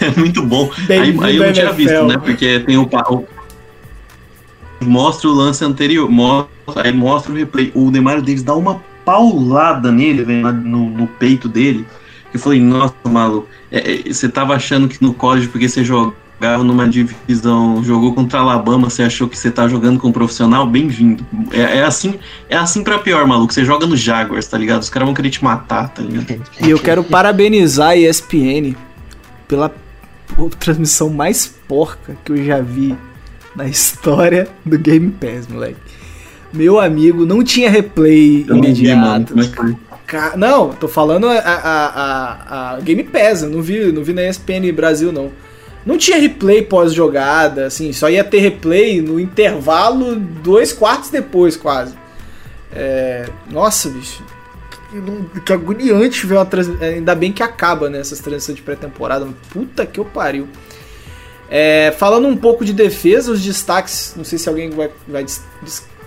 É 0.00 0.10
muito 0.16 0.42
bom. 0.42 0.70
Bem 0.86 1.00
aí, 1.00 1.16
aí 1.20 1.36
eu 1.36 1.46
não 1.46 1.52
tinha 1.52 1.72
visto, 1.72 2.04
né? 2.06 2.18
Porque 2.18 2.60
tem 2.60 2.76
o, 2.76 2.84
o 2.84 3.24
mostra 4.84 5.28
o 5.28 5.32
lance 5.32 5.64
anterior, 5.64 6.08
mostra, 6.10 6.92
mostra 6.92 7.32
o 7.32 7.36
replay. 7.36 7.72
O 7.74 7.90
Demario 7.90 8.22
Davis 8.22 8.42
dá 8.42 8.54
uma 8.54 8.80
paulada 9.04 9.92
nele, 9.92 10.24
no, 10.24 10.90
no, 10.90 11.06
peito 11.06 11.48
dele. 11.48 11.86
Eu 12.32 12.40
falei, 12.40 12.60
nossa, 12.60 12.94
maluco, 13.04 13.48
é, 13.70 14.08
é, 14.08 14.12
você 14.12 14.28
tava 14.28 14.54
achando 14.54 14.88
que 14.88 15.00
no 15.02 15.14
college, 15.14 15.48
porque 15.48 15.68
você 15.68 15.84
jogava 15.84 16.64
numa 16.64 16.88
divisão, 16.88 17.82
jogou 17.84 18.12
contra 18.12 18.40
Alabama, 18.40 18.90
você 18.90 19.02
achou 19.02 19.28
que 19.28 19.38
você 19.38 19.50
tá 19.50 19.68
jogando 19.68 20.00
com 20.00 20.08
um 20.08 20.12
profissional? 20.12 20.66
Bem-vindo. 20.66 21.24
É, 21.52 21.78
é, 21.78 21.84
assim, 21.84 22.18
é 22.48 22.56
assim 22.56 22.82
pra 22.82 22.98
pior, 22.98 23.26
maluco. 23.26 23.52
Você 23.52 23.64
joga 23.64 23.86
no 23.86 23.96
Jaguars, 23.96 24.46
tá 24.46 24.58
ligado? 24.58 24.82
Os 24.82 24.90
caras 24.90 25.06
vão 25.06 25.14
querer 25.14 25.30
te 25.30 25.44
matar, 25.44 25.88
tá 25.90 26.02
ligado? 26.02 26.42
E 26.60 26.70
eu 26.70 26.78
quero 26.78 27.04
parabenizar 27.04 27.90
a 27.90 27.96
ESPN 27.96 28.74
pela 29.46 29.72
transmissão 30.58 31.10
mais 31.10 31.46
porca 31.46 32.16
que 32.24 32.32
eu 32.32 32.44
já 32.44 32.60
vi 32.60 32.96
na 33.54 33.66
história 33.66 34.48
do 34.64 34.78
Game 34.78 35.10
Pass, 35.10 35.46
moleque. 35.48 35.76
Meu 36.52 36.78
amigo, 36.78 37.26
não 37.26 37.42
tinha 37.42 37.68
replay 37.68 38.44
eu 38.48 38.56
imediato. 38.56 39.34
Não, 39.34 39.42
vi, 39.42 39.76
não, 40.36 40.72
tô 40.72 40.86
falando 40.86 41.26
a, 41.26 41.38
a, 41.38 41.86
a, 41.88 42.74
a, 42.74 42.80
Game 42.80 43.02
Pass, 43.04 43.42
eu 43.42 43.50
não 43.50 43.60
vi, 43.60 43.90
não 43.90 44.04
vi 44.04 44.12
na 44.12 44.22
ESPN 44.22 44.72
Brasil, 44.72 45.10
não. 45.10 45.32
Não 45.84 45.98
tinha 45.98 46.16
replay 46.16 46.62
pós-jogada, 46.62 47.66
assim, 47.66 47.92
só 47.92 48.08
ia 48.08 48.24
ter 48.24 48.38
replay 48.38 49.02
no 49.02 49.20
intervalo 49.20 50.16
dois 50.16 50.72
quartos 50.72 51.10
depois, 51.10 51.56
quase. 51.56 51.94
É, 52.74 53.28
nossa, 53.50 53.88
bicho. 53.88 54.22
Que 55.44 55.52
agoniante 55.52 56.24
ver 56.24 56.36
uma 56.36 56.46
transmissão. 56.46 56.86
Ainda 56.86 57.14
bem 57.14 57.32
que 57.32 57.42
acaba, 57.42 57.90
né? 57.90 57.98
Essas 57.98 58.20
transições 58.20 58.56
de 58.56 58.62
pré-temporada. 58.62 59.26
Puta 59.50 59.84
que 59.84 59.98
eu 59.98 60.04
pariu. 60.04 60.48
É, 61.56 61.92
falando 61.92 62.26
um 62.26 62.36
pouco 62.36 62.64
de 62.64 62.72
defesa, 62.72 63.30
os 63.30 63.40
destaques, 63.40 64.12
não 64.16 64.24
sei 64.24 64.40
se 64.40 64.48
alguém 64.48 64.70
vai, 64.70 64.90
vai 65.06 65.22
des, 65.22 65.40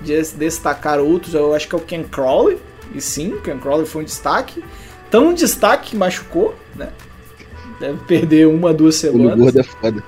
des, 0.01 0.33
destacar 0.33 0.99
outros, 0.99 1.33
eu 1.33 1.55
acho 1.55 1.69
que 1.69 1.73
é 1.73 1.77
o 1.77 1.81
Ken 1.81 2.03
Crawley, 2.03 2.57
e 2.93 2.99
sim, 2.99 3.31
o 3.31 3.39
Ken 3.39 3.57
Crawley 3.57 3.85
foi 3.85 4.01
um 4.01 4.05
destaque, 4.05 4.61
tão 5.09 5.29
um 5.29 5.33
destaque 5.33 5.91
que 5.91 5.95
machucou, 5.95 6.53
né? 6.75 6.89
Deve 7.79 7.97
perder 8.03 8.45
uma, 8.45 8.73
duas 8.73 8.95
semanas. 8.95 9.35
O 9.35 9.37
gordo 9.37 9.59
é 9.61 9.63
foda. 9.63 10.03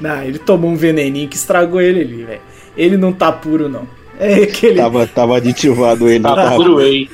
Não, 0.00 0.24
ele 0.24 0.40
tomou 0.40 0.68
um 0.68 0.76
veneninho 0.76 1.28
que 1.28 1.36
estragou 1.36 1.80
ele 1.80 2.00
ali, 2.00 2.24
velho. 2.24 2.40
Ele 2.76 2.96
não 2.96 3.12
tá 3.12 3.30
puro, 3.30 3.68
não. 3.68 3.86
É 4.20 4.42
aquele. 4.42 4.76
Tava, 4.76 5.06
tava 5.06 5.36
aditivado 5.38 6.06
ele. 6.06 6.22
Tava, 6.22 6.36
tava 6.36 6.56
puro 6.56 6.76
whey. 6.76 7.10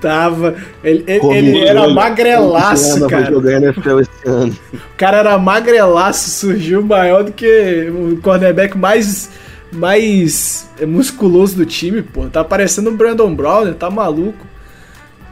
Tava. 0.00 0.54
Ele, 0.84 1.04
ele, 1.06 1.26
ele 1.32 1.58
era 1.58 1.88
magrelaço, 1.88 3.06
cara. 3.08 3.36
O 3.36 4.96
cara 4.96 5.16
era 5.18 5.36
magrelaço, 5.36 6.30
surgiu 6.30 6.80
maior 6.80 7.24
do 7.24 7.32
que 7.32 7.90
o 7.90 8.20
cornerback 8.22 8.78
mais 8.78 9.30
mais 9.72 10.70
musculoso 10.86 11.56
do 11.56 11.66
time, 11.66 12.02
pô. 12.02 12.26
Tá 12.26 12.44
parecendo 12.44 12.90
o 12.90 12.96
Brandon 12.96 13.34
Brown, 13.34 13.72
tá 13.74 13.90
maluco. 13.90 14.46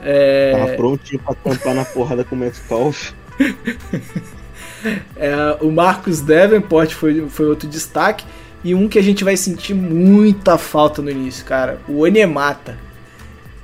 É... 0.02 0.52
Tava 0.52 0.72
prontinho 0.76 1.20
pra 1.20 1.34
tampar 1.34 1.74
na 1.74 1.84
porrada 1.84 2.24
com 2.24 2.34
o 2.34 2.38
Metcalf. 2.38 3.12
é, 5.16 5.56
o 5.60 5.70
Marcos 5.70 6.20
Davenport 6.20 6.90
foi, 6.90 7.28
foi 7.28 7.46
outro 7.46 7.68
destaque. 7.68 8.24
E 8.64 8.74
um 8.74 8.88
que 8.88 8.98
a 8.98 9.02
gente 9.02 9.24
vai 9.24 9.36
sentir 9.36 9.74
muita 9.74 10.56
falta 10.56 11.02
no 11.02 11.10
início, 11.10 11.44
cara. 11.44 11.80
O 11.88 12.00
Onemata. 12.02 12.76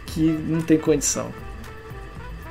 Que 0.06 0.22
não 0.22 0.60
tem 0.60 0.78
condição. 0.78 1.26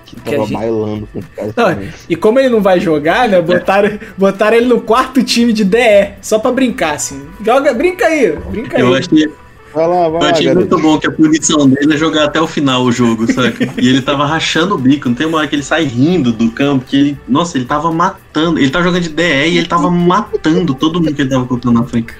Que 0.06 0.16
tava 0.22 0.38
gente... 0.38 0.54
bailando 0.54 1.08
com 1.12 1.20
o 1.20 1.24
cara. 1.24 1.54
Não, 1.76 1.90
e 2.08 2.16
como 2.16 2.40
ele 2.40 2.50
não 2.50 2.62
vai 2.62 2.80
jogar, 2.80 3.28
né? 3.28 3.42
Botaram, 3.42 4.00
botaram 4.18 4.56
ele 4.56 4.68
no 4.68 4.80
quarto 4.80 5.22
time 5.22 5.52
de 5.52 5.66
DE. 5.66 6.14
Só 6.22 6.40
pra 6.40 6.52
brincar, 6.52 6.96
assim. 6.96 7.28
Joga, 7.44 7.74
brinca 7.74 8.06
aí, 8.06 8.32
brinca 8.50 8.80
Eu 8.80 8.94
aí. 8.94 9.00
Achei... 9.00 9.30
Vai 9.78 9.88
lá, 9.88 10.10
vai 10.10 10.22
Eu 10.22 10.34
achei 10.34 10.54
muito 10.56 10.80
bom 10.80 10.98
que 10.98 11.06
a 11.06 11.12
punição 11.12 11.70
dele 11.70 11.94
é 11.94 11.98
jogar 11.98 12.24
até 12.24 12.42
o 12.42 12.48
final 12.48 12.84
o 12.84 12.92
jogo, 12.92 13.32
sabe? 13.32 13.70
e 13.80 13.88
ele 13.88 14.02
tava 14.02 14.26
rachando 14.26 14.74
o 14.74 14.78
bico. 14.78 15.08
Não 15.08 15.16
tem 15.16 15.28
uma 15.28 15.38
hora 15.38 15.48
que 15.48 15.56
ele 15.56 15.62
sai 15.62 15.84
rindo 15.84 16.32
do 16.32 16.50
campo, 16.50 16.84
que 16.84 16.98
ele. 16.98 17.18
Nossa, 17.28 17.60
ele 17.60 17.66
tava 17.66 17.92
matando. 17.92 18.58
Ele 18.58 18.72
tava 18.72 18.86
jogando 18.86 19.04
de 19.04 19.10
DE 19.10 19.22
e 19.22 19.58
ele 19.60 19.68
tava 19.68 19.92
matando 19.92 20.74
todo 20.74 21.00
mundo 21.00 21.14
que 21.14 21.22
ele 21.22 21.30
tava 21.30 21.46
contando 21.46 21.80
na 21.80 21.84
frente. 21.84 22.12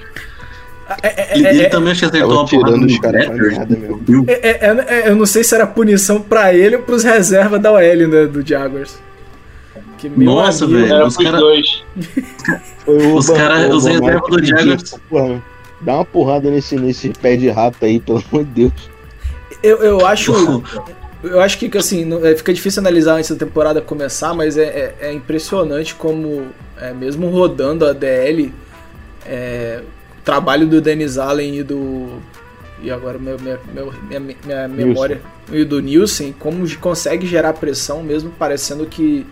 É, 1.02 1.34
é, 1.34 1.36
ele, 1.36 1.48
ele 1.48 1.62
é, 1.62 1.68
também 1.68 1.90
acho 1.90 2.00
que 2.00 2.06
acertou 2.06 2.32
uma 2.32 2.46
porrada 2.46 2.76
no 2.76 2.86
Eu 5.04 5.16
não 5.16 5.26
sei 5.26 5.42
se 5.42 5.54
era 5.54 5.66
punição 5.66 6.22
pra 6.22 6.54
ele 6.54 6.76
ou 6.76 6.82
pros 6.82 7.02
reservas 7.02 7.60
da 7.60 7.72
OL 7.72 7.80
né, 7.80 8.26
do 8.26 8.46
Jaguars. 8.46 9.00
Que 9.98 10.08
Nossa, 10.08 10.64
velho. 10.64 11.06
Os 11.06 11.16
caras. 11.16 11.42
os 12.86 13.30
caras, 13.30 13.74
os 13.74 13.84
reservas 13.84 14.30
do 14.30 14.46
Jaguars. 14.46 14.94
Dá 15.80 15.94
uma 15.94 16.04
porrada 16.04 16.50
nesse, 16.50 16.76
nesse 16.76 17.10
pé 17.10 17.36
de 17.36 17.48
rato 17.48 17.84
aí, 17.84 18.00
pelo 18.00 18.22
amor 18.30 18.44
de 18.44 18.50
Deus. 18.50 18.90
Eu, 19.62 19.78
eu 19.78 20.06
acho. 20.06 20.32
eu 21.22 21.40
acho 21.40 21.58
que 21.58 21.76
assim, 21.76 22.04
não, 22.04 22.20
fica 22.36 22.52
difícil 22.52 22.80
analisar 22.80 23.14
antes 23.14 23.30
da 23.30 23.36
temporada 23.36 23.80
começar, 23.80 24.34
mas 24.34 24.56
é, 24.56 24.62
é, 24.64 24.94
é 25.08 25.12
impressionante 25.12 25.94
como, 25.94 26.46
é, 26.80 26.92
mesmo 26.92 27.28
rodando 27.30 27.86
a 27.86 27.92
DL, 27.92 28.52
é, 29.26 29.82
trabalho 30.24 30.66
do 30.66 30.80
Dennis 30.80 31.18
Allen 31.18 31.58
e 31.58 31.62
do. 31.62 32.18
E 32.80 32.90
agora 32.90 33.18
meu, 33.18 33.36
minha, 33.38 33.58
minha, 34.08 34.20
minha 34.44 34.68
memória. 34.68 35.20
E 35.50 35.64
do 35.64 35.80
Nielsen, 35.80 36.32
como 36.38 36.68
consegue 36.76 37.26
gerar 37.26 37.54
pressão, 37.54 38.02
mesmo 38.02 38.30
parecendo 38.30 38.86
que, 38.86 39.26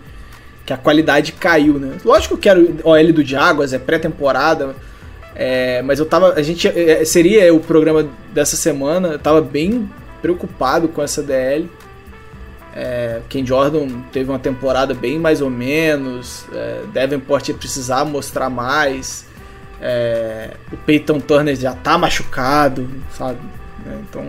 que 0.64 0.72
a 0.72 0.76
qualidade 0.76 1.32
caiu, 1.32 1.74
né? 1.74 1.98
Lógico 2.04 2.36
que 2.36 2.48
era 2.48 2.58
o 2.58 2.80
OL 2.82 3.12
do 3.12 3.24
Jaguars, 3.24 3.72
é 3.72 3.78
pré-temporada. 3.78 4.74
É, 5.38 5.82
mas 5.82 5.98
eu 5.98 6.06
tava. 6.06 6.32
A 6.32 6.42
gente. 6.42 6.66
É, 6.66 7.04
seria 7.04 7.52
o 7.54 7.60
programa 7.60 8.08
dessa 8.32 8.56
semana. 8.56 9.08
Eu 9.08 9.18
tava 9.18 9.42
bem 9.42 9.88
preocupado 10.22 10.88
com 10.88 11.02
essa 11.02 11.22
DL. 11.22 11.70
É, 12.74 13.20
Ken 13.28 13.44
Jordan 13.44 13.86
teve 14.12 14.30
uma 14.30 14.38
temporada 14.38 14.94
bem 14.94 15.18
mais 15.18 15.42
ou 15.42 15.50
menos. 15.50 16.46
É, 16.52 16.82
Davenport 16.92 17.48
ia 17.48 17.54
precisar 17.54 18.04
mostrar 18.06 18.48
mais. 18.48 19.26
É, 19.80 20.54
o 20.72 20.76
Peyton 20.78 21.20
Turner 21.20 21.54
já 21.54 21.74
tá 21.74 21.98
machucado, 21.98 22.88
sabe? 23.10 23.38
É, 23.86 23.94
então 24.00 24.24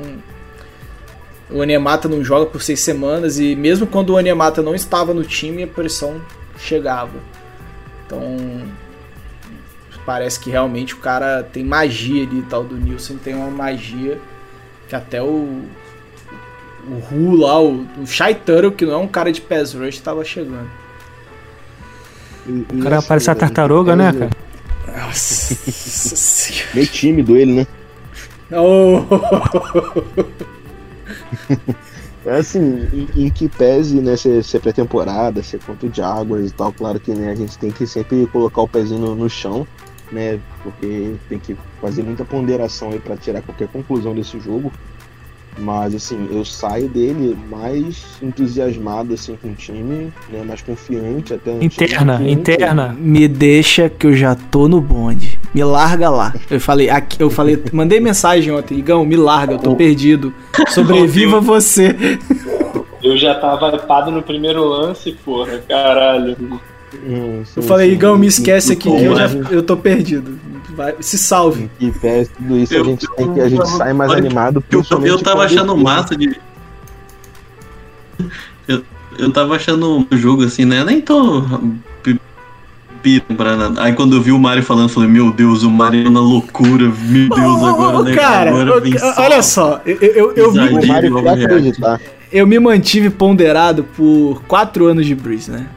o 1.50 1.60
Onyemata 1.60 2.10
não 2.10 2.22
joga 2.22 2.46
por 2.46 2.62
seis 2.62 2.82
semanas 2.82 3.40
e 3.40 3.56
mesmo 3.56 3.88
quando 3.88 4.10
o 4.10 4.16
Onyemata 4.16 4.62
não 4.62 4.76
estava 4.76 5.14
no 5.14 5.24
time, 5.24 5.64
a 5.64 5.68
pressão 5.68 6.22
chegava. 6.58 7.14
Então 8.06 8.22
parece 10.08 10.40
que 10.40 10.50
realmente 10.50 10.94
o 10.94 10.98
cara 11.00 11.44
tem 11.44 11.66
magia 11.66 12.24
ali, 12.24 12.42
tal 12.44 12.64
do 12.64 12.78
Nilson 12.78 13.18
tem 13.18 13.36
uma 13.36 13.52
magia 13.52 14.18
que 14.88 14.96
até 14.96 15.22
o 15.22 15.64
o 16.90 17.00
Ru 17.00 17.36
lá, 17.36 17.62
o, 17.62 17.86
o 18.02 18.08
Shai 18.08 18.34
Tuttle, 18.34 18.72
que 18.72 18.86
não 18.86 18.94
é 18.94 18.98
um 18.98 19.08
cara 19.10 19.30
de 19.30 19.42
pass 19.42 19.74
rush, 19.74 19.96
estava 19.96 20.24
chegando. 20.24 20.70
O 22.48 22.82
cara 22.82 23.02
parece 23.02 23.30
a 23.30 23.36
tartaruga, 23.36 23.94
né, 23.94 24.14
cara? 24.14 24.30
Nossa 24.98 25.54
Meio 26.74 26.88
tímido 26.88 27.36
ele, 27.36 27.54
né? 27.54 27.68
Oh. 28.50 29.04
É 32.26 32.38
assim, 32.40 32.88
em, 32.94 33.26
em, 33.26 33.30
que 33.30 33.50
pese, 33.50 34.02
né, 34.02 34.16
ser, 34.16 34.42
ser 34.44 34.60
pré-temporada, 34.60 35.44
ser 35.44 35.60
contra 35.62 35.88
o 35.88 35.94
Jaguars 35.94 36.50
e 36.50 36.54
tal, 36.54 36.72
claro 36.72 36.98
que 37.00 37.12
né, 37.12 37.32
a 37.32 37.36
gente 37.36 37.58
tem 37.58 37.72
que 37.72 37.86
sempre 37.86 38.26
colocar 38.28 38.62
o 38.62 38.68
pezinho 38.68 39.00
no, 39.00 39.16
no 39.16 39.30
chão, 39.30 39.68
né, 40.12 40.40
porque 40.64 41.16
tem 41.30 41.40
que 41.40 41.56
fazer 41.82 42.04
muita 42.04 42.24
ponderação 42.24 42.92
aí 42.92 43.00
para 43.00 43.18
tirar 43.18 43.42
qualquer 43.42 43.68
conclusão 43.68 44.14
desse 44.14 44.40
jogo. 44.40 44.72
Mas 45.60 45.96
assim, 45.96 46.28
eu 46.32 46.46
saio 46.46 46.88
dele 46.88 47.36
mais 47.50 48.06
entusiasmado 48.22 49.16
assim 49.16 49.36
com 49.42 49.48
o 49.50 49.56
time, 49.56 50.14
né, 50.30 50.44
mais 50.46 50.62
confiante 50.62 51.34
até 51.34 51.52
Interna, 51.60 52.22
interna. 52.30 52.96
Me 53.00 53.28
deixa 53.28 53.90
que 53.90 54.06
eu 54.06 54.14
já 54.14 54.36
tô 54.36 54.68
no 54.68 54.80
bonde. 54.80 55.40
Me 55.56 55.64
larga 55.64 56.12
lá. 56.12 56.32
Eu 56.50 56.60
falei, 56.60 56.92
aqui, 56.92 57.24
eu 57.24 57.32
falei, 57.32 57.60
mandei 57.74 58.00
mensagem 58.00 58.54
ontem, 58.54 58.78
Igão, 58.78 59.04
me 59.04 59.16
larga, 59.16 59.54
eu 59.54 59.60
tô 59.60 59.76
perdido. 59.76 60.32
Sobreviva 60.68 61.42
você. 61.42 61.96
Eu 63.02 63.18
já 63.18 63.34
tava 63.36 63.76
hypado 63.76 64.12
no 64.12 64.22
primeiro 64.22 64.64
lance, 64.64 65.12
porra, 65.26 65.58
caralho. 65.68 66.60
Hum, 66.94 67.44
eu 67.56 67.64
falei, 67.64 67.92
Igão, 67.92 68.18
me 68.18 68.28
esquece 68.28 68.74
aqui 68.74 68.90
que 68.90 69.04
eu, 69.04 69.16
já, 69.16 69.28
eu 69.52 69.62
tô 69.62 69.76
perdido. 69.76 70.40
Vai, 70.76 70.96
se 71.00 71.18
salve. 71.18 71.70
E 71.80 71.92
pés, 71.92 72.30
tudo 72.30 72.58
isso 72.58 72.74
eu, 72.74 72.82
a 72.82 72.86
gente 72.86 73.08
tem 73.16 73.34
que 73.34 73.42
a 73.42 73.50
gente 73.50 73.70
sai 73.70 73.94
mais 73.94 74.12
animado. 74.12 74.64
Eu, 74.70 74.84
eu 75.04 75.20
tava 75.20 75.44
achando 75.44 75.76
massa 75.76 76.16
de. 76.16 76.40
Eu, 78.68 78.84
eu 79.18 79.32
tava 79.32 79.56
achando 79.56 80.08
o 80.10 80.18
jogo 80.18 80.44
assim, 80.44 80.66
né? 80.66 80.84
Nem 80.84 81.02
tô 81.02 81.44
pra 83.38 83.56
nada. 83.56 83.82
Aí 83.82 83.94
quando 83.94 84.16
eu 84.16 84.22
vi 84.22 84.32
o 84.32 84.40
Mario 84.40 84.64
falando, 84.64 84.90
eu 84.90 84.94
falei, 84.94 85.10
meu 85.10 85.32
Deus, 85.32 85.64
o 85.64 85.72
Mario 85.72 86.10
na 86.10 86.20
loucura, 86.20 86.92
meu 87.08 87.30
Deus, 87.30 87.64
agora, 87.64 88.04
né? 88.04 88.16
Cara, 88.16 88.50
agora 88.50 88.82
vem 88.82 88.94
olha 89.18 89.42
só, 89.42 89.82
eu, 89.86 89.96
eu, 89.96 90.34
eu, 90.34 90.52
me, 90.52 90.70
o 90.70 91.24
Mario 91.24 91.48
eu 92.32 92.46
me 92.46 92.60
mantive 92.60 93.10
ponderado 93.10 93.84
por 93.96 94.42
4 94.48 94.88
anos 94.88 95.06
de 95.06 95.16
Breeze, 95.16 95.50
né? 95.50 95.68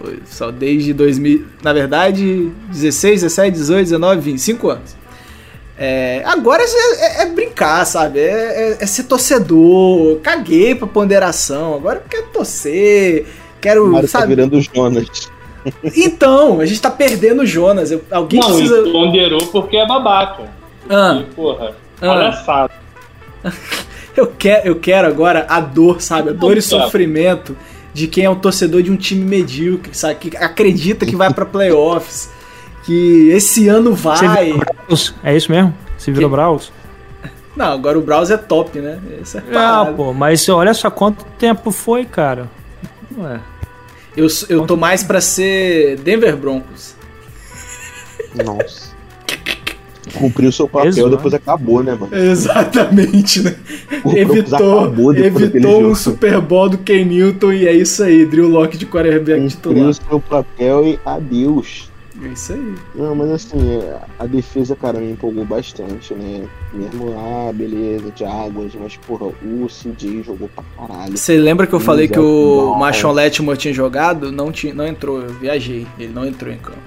Foi 0.00 0.18
só 0.24 0.50
desde 0.50 0.94
2000, 0.94 1.44
na 1.62 1.74
verdade, 1.74 2.50
16, 2.70 3.20
17, 3.20 3.50
18, 3.52 3.82
19, 3.82 4.20
20, 4.20 4.38
5 4.38 4.68
anos. 4.70 4.96
É, 5.76 6.22
agora 6.24 6.62
é, 6.62 6.66
é, 6.66 7.22
é, 7.22 7.26
brincar, 7.26 7.84
sabe? 7.84 8.18
É, 8.18 8.24
é, 8.24 8.78
é, 8.80 8.86
ser 8.86 9.04
torcedor. 9.04 10.18
Caguei 10.20 10.74
pra 10.74 10.86
ponderação. 10.86 11.74
Agora 11.74 11.98
eu 11.98 12.08
quero 12.08 12.26
torcer. 12.28 13.26
Quero. 13.60 13.86
O 13.86 13.92
Mário 13.92 14.08
tá 14.08 14.20
sabe? 14.20 14.34
tá 14.34 14.42
virando 14.42 14.60
Jonas. 14.60 15.30
Então, 15.94 16.58
a 16.58 16.64
gente 16.64 16.80
tá 16.80 16.90
perdendo 16.90 17.42
o 17.42 17.46
Jonas. 17.46 17.90
Eu, 17.90 18.02
alguém 18.10 18.40
Não, 18.40 18.48
precisa. 18.48 18.82
ponderou 18.90 19.44
porque 19.48 19.76
é 19.76 19.86
babaca. 19.86 20.44
Porque, 20.80 20.94
ah. 20.94 21.22
porra, 21.36 21.76
ah. 22.00 22.68
eu, 24.16 24.26
quero, 24.26 24.68
eu 24.68 24.76
quero 24.76 25.06
agora 25.06 25.44
a 25.50 25.60
dor, 25.60 26.00
sabe? 26.00 26.30
A 26.30 26.32
dor 26.32 26.56
e 26.56 26.62
sofrimento 26.62 27.54
de 28.00 28.08
quem 28.08 28.24
é 28.24 28.30
um 28.30 28.34
torcedor 28.34 28.82
de 28.82 28.90
um 28.90 28.96
time 28.96 29.24
medíocre, 29.24 29.94
sabe? 29.94 30.14
Que 30.14 30.36
acredita 30.36 31.04
que 31.04 31.14
vai 31.14 31.32
para 31.32 31.44
playoffs, 31.44 32.30
que 32.84 33.28
esse 33.30 33.68
ano 33.68 33.94
vai. 33.94 34.52
É 35.22 35.36
isso 35.36 35.52
mesmo? 35.52 35.74
Você 35.98 36.10
virou 36.10 36.30
que... 36.30 36.36
Braus? 36.36 36.72
Não, 37.54 37.72
agora 37.72 37.98
o 37.98 38.02
Braus 38.02 38.30
é 38.30 38.36
top, 38.36 38.78
né? 38.78 38.98
Essa 39.20 39.38
é 39.38 39.56
ah, 39.56 39.92
pô, 39.94 40.14
mas 40.14 40.48
olha 40.48 40.72
só 40.72 40.90
quanto 40.90 41.24
tempo 41.38 41.70
foi, 41.70 42.04
cara. 42.04 42.48
Ué. 43.18 43.40
Eu, 44.16 44.26
eu 44.48 44.66
tô 44.66 44.76
mais 44.76 45.02
para 45.02 45.20
ser 45.20 45.98
Denver 45.98 46.36
Broncos. 46.36 46.94
Nossa 48.34 48.89
cumpriu 50.10 50.48
o 50.48 50.52
seu 50.52 50.68
papel, 50.68 50.88
Exato. 50.88 51.10
depois 51.10 51.34
acabou, 51.34 51.82
né, 51.82 51.96
mano? 51.98 52.14
Exatamente, 52.14 53.42
né? 53.42 53.54
O 54.04 54.16
evitou 54.16 55.14
evitou 55.14 55.84
um 55.84 55.94
Super 55.94 56.40
Bowl 56.40 56.68
do 56.68 56.78
Ken 56.78 57.04
Newton 57.04 57.52
e 57.52 57.66
é 57.66 57.72
isso 57.72 58.02
aí, 58.02 58.24
Drew 58.24 58.48
Locke 58.48 58.78
de 58.78 58.86
quarterback 58.86 59.46
titular. 59.48 59.76
Cumpriu 59.76 59.88
o 59.88 59.94
seu 59.94 60.20
papel 60.20 60.86
e 60.86 61.00
adeus. 61.04 61.90
É 62.22 62.28
isso 62.28 62.52
aí. 62.52 62.74
Não, 62.94 63.14
mas 63.14 63.30
assim, 63.30 63.58
a 64.18 64.26
defesa, 64.26 64.76
cara, 64.76 65.00
me 65.00 65.10
empolgou 65.10 65.44
bastante, 65.44 66.12
né? 66.12 66.46
Mesmo, 66.72 67.14
ah, 67.16 67.50
beleza, 67.52 68.10
de 68.10 68.24
águas, 68.24 68.72
mas, 68.78 68.96
porra, 68.96 69.26
o 69.26 69.66
CJ 69.66 70.22
jogou 70.22 70.48
pra 70.48 70.64
caralho. 70.76 71.16
Você 71.16 71.38
lembra 71.38 71.66
que 71.66 71.72
eu 71.72 71.80
falei 71.80 72.08
que 72.08 72.18
o 72.18 72.74
Machon 72.74 73.12
Letmore 73.12 73.56
tinha 73.56 73.72
jogado? 73.72 74.30
Não, 74.30 74.52
tinha, 74.52 74.74
não 74.74 74.86
entrou, 74.86 75.22
eu 75.22 75.32
viajei. 75.32 75.86
Ele 75.98 76.12
não 76.12 76.26
entrou 76.26 76.52
em 76.52 76.58
campo. 76.58 76.78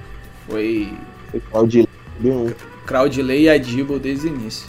Foi. 0.47 0.93
Foi 1.31 1.39
Claudilei. 1.51 1.87
Claudilei 2.85 3.43
e 3.43 3.49
Adibo 3.49 3.99
desde 3.99 4.27
o 4.27 4.29
início. 4.29 4.67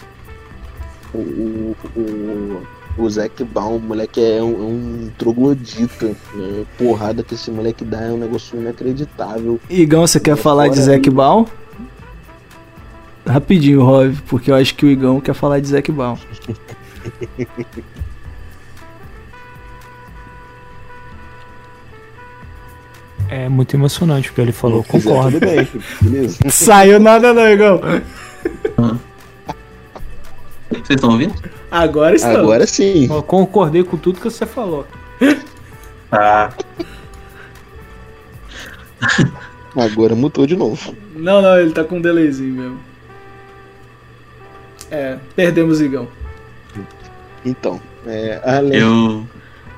O, 1.12 1.19
o, 1.19 1.77
o, 1.97 2.62
o 2.99 3.11
Zac 3.11 3.43
Baum, 3.45 3.77
o 3.77 3.81
moleque 3.81 4.21
é 4.21 4.43
um, 4.43 5.07
um 5.07 5.11
troglodita. 5.19 6.07
Né? 6.35 6.65
Porrada 6.79 7.23
que 7.23 7.35
esse 7.35 7.51
moleque 7.51 7.85
dá 7.85 8.03
é 8.03 8.12
um 8.12 8.19
negócio 8.19 8.59
inacreditável. 8.59 9.61
Igão, 9.69 10.07
você 10.07 10.19
quer 10.19 10.33
é 10.33 10.37
falar 10.37 10.69
de 10.69 10.81
Zac 10.81 11.09
Baum? 11.11 11.47
Rapidinho, 13.27 13.83
Rob, 13.83 14.17
porque 14.29 14.51
eu 14.51 14.55
acho 14.55 14.75
que 14.75 14.85
o 14.85 14.89
Igão 14.89 15.21
quer 15.21 15.35
falar 15.35 15.61
de 15.61 15.69
Zac 15.69 15.91
Baum. 15.91 16.19
É 23.29 23.49
muito 23.49 23.75
emocionante 23.75 24.31
o 24.31 24.35
que 24.35 24.41
ele 24.41 24.53
falou, 24.53 24.79
não, 24.79 24.85
concordo. 24.85 25.41
Tudo 25.41 25.47
bem, 25.47 25.68
beleza. 26.01 26.39
Saiu 26.51 27.01
nada 27.01 27.33
não, 27.33 27.49
Igão. 27.49 27.81
Vocês 30.70 30.91
estão 30.91 31.11
ouvindo? 31.11 31.35
Agora 31.70 32.14
estão. 32.14 32.37
Agora 32.37 32.66
sim. 32.66 33.07
Eu 33.11 33.22
concordei 33.22 33.83
com 33.83 33.97
tudo 33.97 34.20
que 34.20 34.25
você 34.25 34.47
falou. 34.47 34.87
Ah. 36.12 36.51
Agora 39.77 40.14
mudou 40.14 40.47
de 40.47 40.57
novo. 40.57 40.95
Não, 41.14 41.43
não, 41.43 41.59
ele 41.59 41.72
tá 41.72 41.83
com 41.83 41.97
um 41.97 42.01
delayzinho 42.01 42.55
mesmo. 42.55 42.81
É, 44.91 45.18
perdemos 45.35 45.81
o 45.81 45.85
Igão. 45.85 46.09
Então, 47.45 47.81
é, 48.07 48.41
além... 48.45 48.81
Eu, 48.81 49.27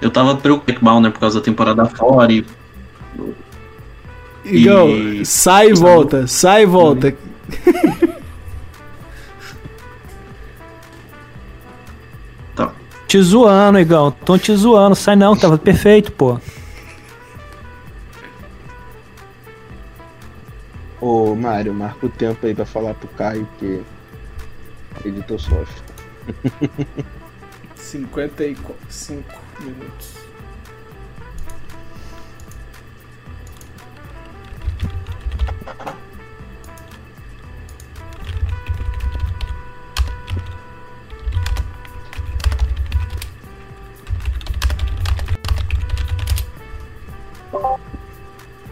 eu 0.01 0.11
tava 0.11 0.37
preocupado, 0.37 1.01
né, 1.01 1.11
por 1.11 1.21
causa 1.21 1.39
da 1.39 1.45
temporada 1.45 1.85
fora 1.87 2.31
e... 2.33 2.45
Igão, 4.45 4.89
e... 4.89 5.27
sai 5.27 5.71
e 5.71 5.75
volta, 5.75 6.27
sai 6.27 6.63
e 6.63 6.67
volta. 6.67 7.15
Te 13.07 13.23
zoando, 13.23 13.79
Igão. 13.79 14.11
Tô 14.11 14.37
te 14.37 14.55
zoando. 14.55 14.97
Sai 14.97 15.15
não, 15.15 15.37
tava 15.37 15.57
perfeito, 15.57 16.11
pô. 16.13 16.41
Ô, 21.01 21.35
Mário, 21.37 21.73
marca 21.73 22.07
o 22.07 22.09
tempo 22.09 22.45
aí 22.45 22.55
pra 22.55 22.67
falar 22.67 22.95
pro 22.95 23.07
Caio 23.09 23.49
que 23.59 23.81
editor 25.05 25.39
sofre. 25.39 25.83
55 27.77 28.75
minutos. 29.61 30.16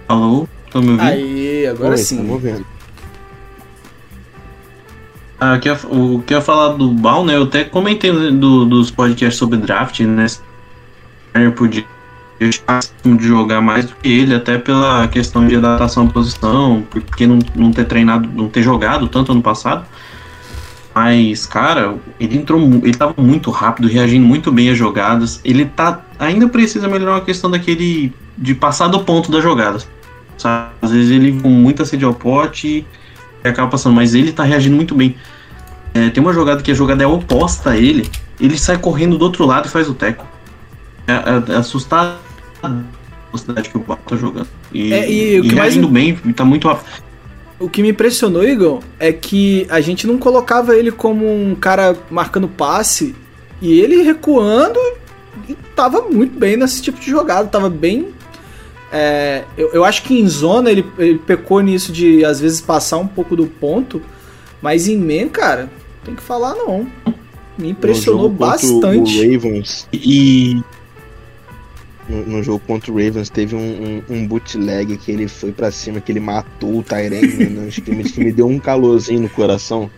Alô? 0.09 0.49
Tô 0.71 0.81
me 0.81 0.91
ouvindo? 0.91 1.03
Aí, 1.03 1.67
agora 1.67 1.91
Oi, 1.91 1.97
sim. 1.99 2.21
Estamos 2.21 2.43
vendo. 2.43 2.67
Ah, 5.41 5.59
que 5.59 5.71
o 5.71 6.23
que 6.23 6.33
eu 6.33 6.39
ia 6.39 6.45
falar 6.45 6.75
do 6.75 6.91
Bal, 6.91 7.25
né? 7.25 7.37
Eu 7.37 7.45
até 7.45 7.65
comentei 7.65 8.11
do, 8.11 8.65
dos 8.65 8.91
podcasts 8.91 9.39
sobre 9.39 9.59
draft, 9.59 10.01
né? 10.01 10.27
Eu 11.35 11.53
podia 11.53 11.85
de 12.41 13.27
jogar 13.27 13.61
mais 13.61 13.87
do 13.87 13.95
que 13.97 14.09
ele, 14.09 14.35
até 14.35 14.59
pela 14.59 15.07
questão 15.09 15.47
de 15.47 15.57
adaptação 15.57 16.07
à 16.07 16.11
posição, 16.11 16.85
porque 16.91 17.27
não, 17.27 17.39
não 17.55 17.73
ter 17.73 17.85
treinado, 17.85 18.29
não 18.35 18.49
ter 18.49 18.63
jogado 18.63 19.09
tanto 19.09 19.33
ano 19.33 19.43
passado. 19.43 19.87
Mas, 20.95 21.45
cara, 21.45 21.97
ele 22.21 22.37
entrou, 22.37 22.61
ele 22.83 22.95
tava 22.95 23.15
muito 23.21 23.51
rápido, 23.51 23.89
reagindo 23.89 24.25
muito 24.25 24.53
bem 24.53 24.71
às 24.71 24.79
jogadas. 24.79 25.41
Ele 25.45 25.65
tá 25.65 26.05
ainda 26.19 26.49
precisa 26.49 26.87
melhorar 26.87 27.17
a 27.17 27.21
questão 27.21 27.51
daquele 27.51 28.13
de 28.39 28.55
passar 28.55 28.89
do 28.89 29.01
ponto 29.01 29.31
da 29.31 29.41
jogada. 29.41 29.79
Sabe? 30.39 30.71
Às 30.81 30.93
vezes 30.93 31.11
ele 31.11 31.41
com 31.41 31.49
muita 31.49 31.85
sede 31.85 32.05
ao 32.05 32.15
pote 32.15 32.87
e 33.45 33.49
acaba 33.49 33.69
passando, 33.69 33.95
mas 33.95 34.15
ele 34.15 34.33
tá 34.33 34.45
reagindo 34.45 34.77
muito 34.77 34.95
bem. 34.95 35.17
É, 35.93 36.11
tem 36.11 36.23
uma 36.23 36.33
jogada 36.33 36.63
que 36.63 36.71
a 36.71 36.75
jogada 36.75 37.03
é 37.03 37.07
oposta 37.07 37.71
a 37.71 37.77
ele, 37.77 38.09
ele 38.41 38.59
sai 38.59 38.79
correndo 38.79 39.17
do 39.19 39.25
outro 39.25 39.47
lado 39.47 39.67
e 39.67 39.71
faz 39.71 39.89
o 39.89 39.95
teco. 39.95 40.27
É, 41.07 41.13
é, 41.13 41.53
é 41.53 41.57
assustado 41.57 42.19
a 42.63 42.81
velocidade 43.27 43.69
que 43.69 43.77
o 43.77 43.81
Bato 43.81 44.03
tá 44.07 44.17
jogando. 44.17 44.49
E, 44.73 44.93
é, 44.93 45.11
e, 45.11 45.37
e 45.39 45.49
reagindo 45.49 45.91
mais... 45.91 46.21
bem, 46.21 46.33
tá 46.33 46.45
muito 46.45 46.67
rápido. 46.67 47.04
O 47.65 47.69
que 47.69 47.83
me 47.83 47.91
impressionou, 47.91 48.47
Igor, 48.47 48.83
é 48.99 49.13
que 49.13 49.67
a 49.71 49.81
gente 49.81 50.07
não 50.07 50.19
colocava 50.19 50.77
ele 50.77 50.93
como 50.93 51.27
um 51.27 51.55
cara 51.55 51.97
marcando 52.11 52.47
passe 52.47 53.15
e 53.61 53.81
ele 53.81 54.03
recuando 54.03 54.79
e 55.49 55.55
tava 55.75 56.03
muito 56.03 56.39
bem 56.39 56.57
nesse 56.57 56.83
tipo 56.83 57.01
de 57.01 57.11
jogada, 57.11 57.49
tava 57.49 57.71
bem 57.71 58.13
é, 58.97 59.43
eu, 59.59 59.71
eu, 59.73 59.85
acho 59.85 60.05
que 60.05 60.21
em 60.21 60.29
zona 60.29 60.71
ele, 60.71 60.87
ele 60.97 61.19
pecou 61.19 61.61
nisso 61.61 61.91
de 61.91 62.25
às 62.25 62.39
vezes 62.39 62.61
passar 62.61 62.99
um 62.99 63.09
pouco 63.09 63.35
do 63.35 63.45
ponto, 63.45 64.01
mas 64.63 64.87
em 64.87 64.97
man, 64.97 65.29
cara, 65.29 65.69
tem 66.05 66.15
que 66.15 66.23
falar 66.23 66.55
não. 66.55 66.87
Me 67.59 67.71
impressionou 67.71 68.29
bastante. 68.29 69.21
O 69.21 69.33
Ravens 69.33 69.89
e 69.93 70.63
no, 72.09 72.27
no, 72.27 72.43
jogo 72.43 72.63
contra 72.67 72.93
o 72.93 72.97
Ravens 72.97 73.31
teve 73.31 73.57
um, 73.57 74.03
um, 74.09 74.15
um 74.15 74.27
bootleg 74.27 74.97
que 74.97 75.11
ele 75.11 75.29
foi 75.29 75.53
para 75.53 75.71
cima, 75.71 76.01
que 76.01 76.13
ele 76.13 76.21
matou 76.21 76.79
o 76.79 76.83
Tyrene 76.83 77.27
né, 77.27 77.63
nos 77.63 77.79
scrimmage, 77.79 78.13
que 78.13 78.21
me 78.23 78.33
deu 78.33 78.47
um 78.47 78.59
calorzinho 78.59 79.23
no 79.23 79.29
coração. 79.29 79.91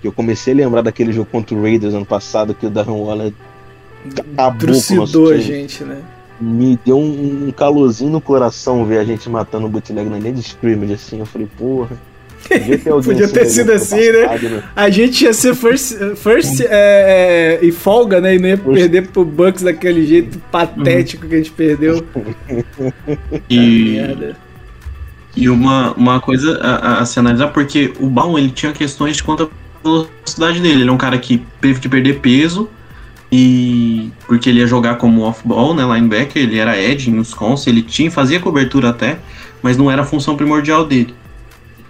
Que 0.00 0.08
eu 0.08 0.12
comecei 0.12 0.54
a 0.54 0.56
lembrar 0.56 0.82
daquele 0.82 1.12
jogo 1.12 1.28
contra 1.30 1.54
o 1.54 1.62
Raiders 1.62 1.92
ano 1.92 2.06
passado, 2.06 2.54
que 2.54 2.66
o 2.66 2.70
Darren 2.70 2.94
Waller 2.94 3.32
acabou 4.32 4.82
com 4.82 4.94
o 4.94 4.96
nosso 4.96 5.28
a 5.28 5.38
gente, 5.38 5.84
né? 5.84 6.02
me 6.40 6.78
deu 6.84 6.98
um, 6.98 7.48
um 7.48 7.52
calorzinho 7.52 8.10
no 8.10 8.20
coração 8.20 8.86
ver 8.86 8.98
a 8.98 9.04
gente 9.04 9.28
matando 9.28 9.66
o 9.66 9.68
bootleg 9.68 10.08
na 10.08 10.18
linha 10.18 10.32
de 10.32 10.40
scrimmage, 10.40 10.94
assim. 10.94 11.18
Eu 11.18 11.26
falei, 11.26 11.46
porra. 11.58 11.96
Podia 13.04 13.28
ter, 13.28 13.40
ter 13.40 13.46
sido 13.46 13.72
assim, 13.72 14.10
né? 14.10 14.22
passado, 14.26 14.48
né? 14.48 14.62
A 14.74 14.90
gente 14.90 15.24
ia 15.24 15.32
ser 15.32 15.54
first, 15.54 15.96
first 16.16 16.60
é, 16.62 17.58
é, 17.62 17.64
e 17.64 17.70
folga, 17.70 18.20
né? 18.20 18.34
E 18.34 18.38
não 18.38 18.48
ia 18.48 18.56
first. 18.56 18.74
perder 18.74 19.08
pro 19.08 19.24
Bucks 19.24 19.62
daquele 19.62 20.06
jeito 20.06 20.38
patético 20.50 21.24
uhum. 21.24 21.28
que 21.28 21.34
a 21.34 21.38
gente 21.38 21.52
perdeu. 21.52 22.04
E, 23.48 23.98
e 25.36 25.48
uma, 25.48 25.92
uma 25.92 26.20
coisa 26.20 26.58
a, 26.60 27.00
a, 27.00 27.06
se 27.06 27.18
analisar, 27.18 27.48
porque 27.48 27.92
o 28.00 28.06
Baum 28.06 28.38
ele 28.38 28.50
tinha 28.50 28.72
questões 28.72 29.16
de 29.16 29.22
quanto 29.22 29.44
à 29.44 29.48
velocidade 29.82 30.60
dele. 30.60 30.82
Ele 30.82 30.90
é 30.90 30.92
um 30.92 30.98
cara 30.98 31.18
que 31.18 31.42
teve 31.60 31.80
que 31.80 31.88
perder 31.88 32.20
peso 32.20 32.68
e 33.32 34.10
porque 34.26 34.48
ele 34.50 34.58
ia 34.58 34.66
jogar 34.66 34.96
como 34.96 35.22
off-ball, 35.22 35.72
né, 35.74 35.84
linebacker, 35.84 36.42
ele 36.42 36.58
era 36.58 36.80
edge 36.80 37.10
em 37.10 37.18
Wisconsin, 37.18 37.70
ele 37.70 37.82
tinha, 37.82 38.10
fazia 38.10 38.40
cobertura 38.40 38.88
até, 38.88 39.18
mas 39.62 39.76
não 39.76 39.90
era 39.90 40.02
a 40.02 40.04
função 40.04 40.36
primordial 40.36 40.84
dele. 40.84 41.14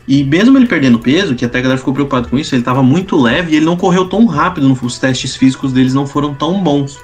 E 0.09 0.25
mesmo 0.25 0.59
ele 0.59 0.67
perdendo 0.67 0.99
peso, 0.99 1.35
que 1.35 1.45
até 1.45 1.59
a 1.59 1.63
galera 1.63 1.79
ficou 1.79 1.95
preocupado 1.95 2.29
com 2.29 2.39
isso, 2.39 2.55
ele 2.55 2.63
estava 2.63 2.83
muito 2.83 3.21
leve 3.21 3.53
e 3.53 3.57
ele 3.57 3.67
não 3.67 3.77
correu 3.77 4.09
tão 4.09 4.27
rápido, 4.27 4.77
os 4.83 4.99
testes 4.99 5.37
físicos 5.37 5.73
deles 5.73 5.95
não 5.95 6.07
foram 6.07 6.35
tão 6.35 6.63
bons. 6.63 6.99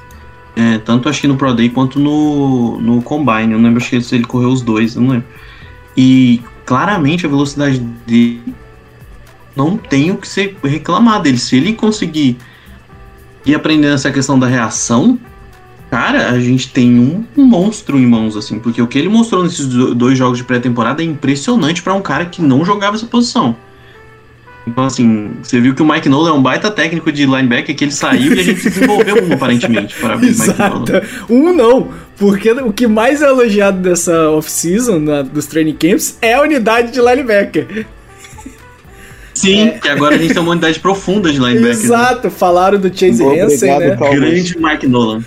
É, 0.57 0.79
tanto 0.79 1.09
acho 1.09 1.21
que 1.21 1.29
no 1.29 1.37
Pro 1.37 1.55
Day 1.55 1.69
quanto 1.69 2.01
no, 2.01 2.81
no 2.81 3.03
Combine, 3.03 3.53
eu 3.53 3.59
não 3.59 3.69
lembro 3.69 3.85
se 3.85 4.15
ele 4.15 4.25
correu 4.25 4.49
os 4.49 4.63
dois, 4.63 4.97
eu 4.97 5.03
não 5.03 5.11
lembro. 5.11 5.27
E 5.97 6.41
claramente 6.65 7.27
a 7.27 7.29
velocidade 7.29 7.79
dele 7.79 8.55
não 9.55 9.77
tem 9.77 10.11
o 10.11 10.17
que 10.17 10.27
ser 10.27 10.57
reclamar 10.65 11.23
dele. 11.23 11.39
Se 11.39 11.57
ele 11.57 11.75
conseguir 11.75 12.37
e 13.45 13.55
aprendendo 13.55 13.95
essa 13.95 14.11
questão 14.11 14.39
da 14.39 14.47
reação, 14.47 15.19
cara, 15.97 16.29
a 16.29 16.39
gente 16.39 16.69
tem 16.69 16.99
um 16.99 17.43
monstro 17.43 17.99
em 17.99 18.05
mãos, 18.05 18.37
assim, 18.37 18.59
porque 18.59 18.83
o 18.83 18.87
que 18.87 18.99
ele 18.99 19.09
mostrou 19.09 19.43
nesses 19.43 19.67
dois 19.67 20.19
jogos 20.19 20.37
de 20.37 20.45
pré-temporada 20.45 21.03
é 21.03 21.07
impressionante 21.07 21.83
para 21.83 21.95
um 21.95 22.03
cara 22.03 22.27
que 22.27 22.43
não 22.43 22.67
jogava 22.67 22.97
essa 22.97 23.07
posição. 23.07 23.57
Então, 24.67 24.85
assim, 24.85 25.31
você 25.43 25.59
viu 25.59 25.75
que 25.75 25.81
o 25.81 25.89
Mike 25.91 26.07
Nolan 26.07 26.31
é 26.31 26.33
um 26.35 26.43
baita 26.43 26.71
técnico 26.71 27.11
de 27.11 27.25
linebacker 27.25 27.75
que 27.75 27.85
ele 27.85 27.93
saiu 27.93 28.35
e 28.35 28.41
a 28.41 28.43
gente 28.43 28.63
desenvolveu 28.63 29.25
um, 29.25 29.33
aparentemente. 29.33 29.97
Parabéns, 29.99 30.39
Exato. 30.39 30.93
Mike 30.93 30.93
Nolan. 30.93 31.03
Um 31.31 31.55
não, 31.55 31.89
porque 32.19 32.51
o 32.51 32.73
que 32.75 32.87
mais 32.87 33.23
é 33.23 33.29
elogiado 33.29 33.79
dessa 33.79 34.29
off-season, 34.33 35.03
dos 35.33 35.47
training 35.47 35.77
camps, 35.77 36.19
é 36.21 36.35
a 36.35 36.43
unidade 36.43 36.93
de 36.93 37.01
linebacker. 37.01 37.87
Sim, 39.33 39.73
é. 39.83 39.91
agora 39.91 40.17
a 40.17 40.19
gente 40.19 40.35
tem 40.35 40.43
uma 40.43 40.53
unidade 40.53 40.79
profunda 40.79 41.33
de 41.33 41.39
linebacker. 41.39 41.79
Né? 41.79 41.85
Exato, 41.85 42.27
né? 42.27 42.35
falaram 42.37 42.79
do 42.79 42.89
Chase 42.89 43.25
Hansen, 43.25 43.79
né? 43.79 43.97
Grande 43.97 44.59
Mike 44.59 44.87
Nolan. 44.87 45.25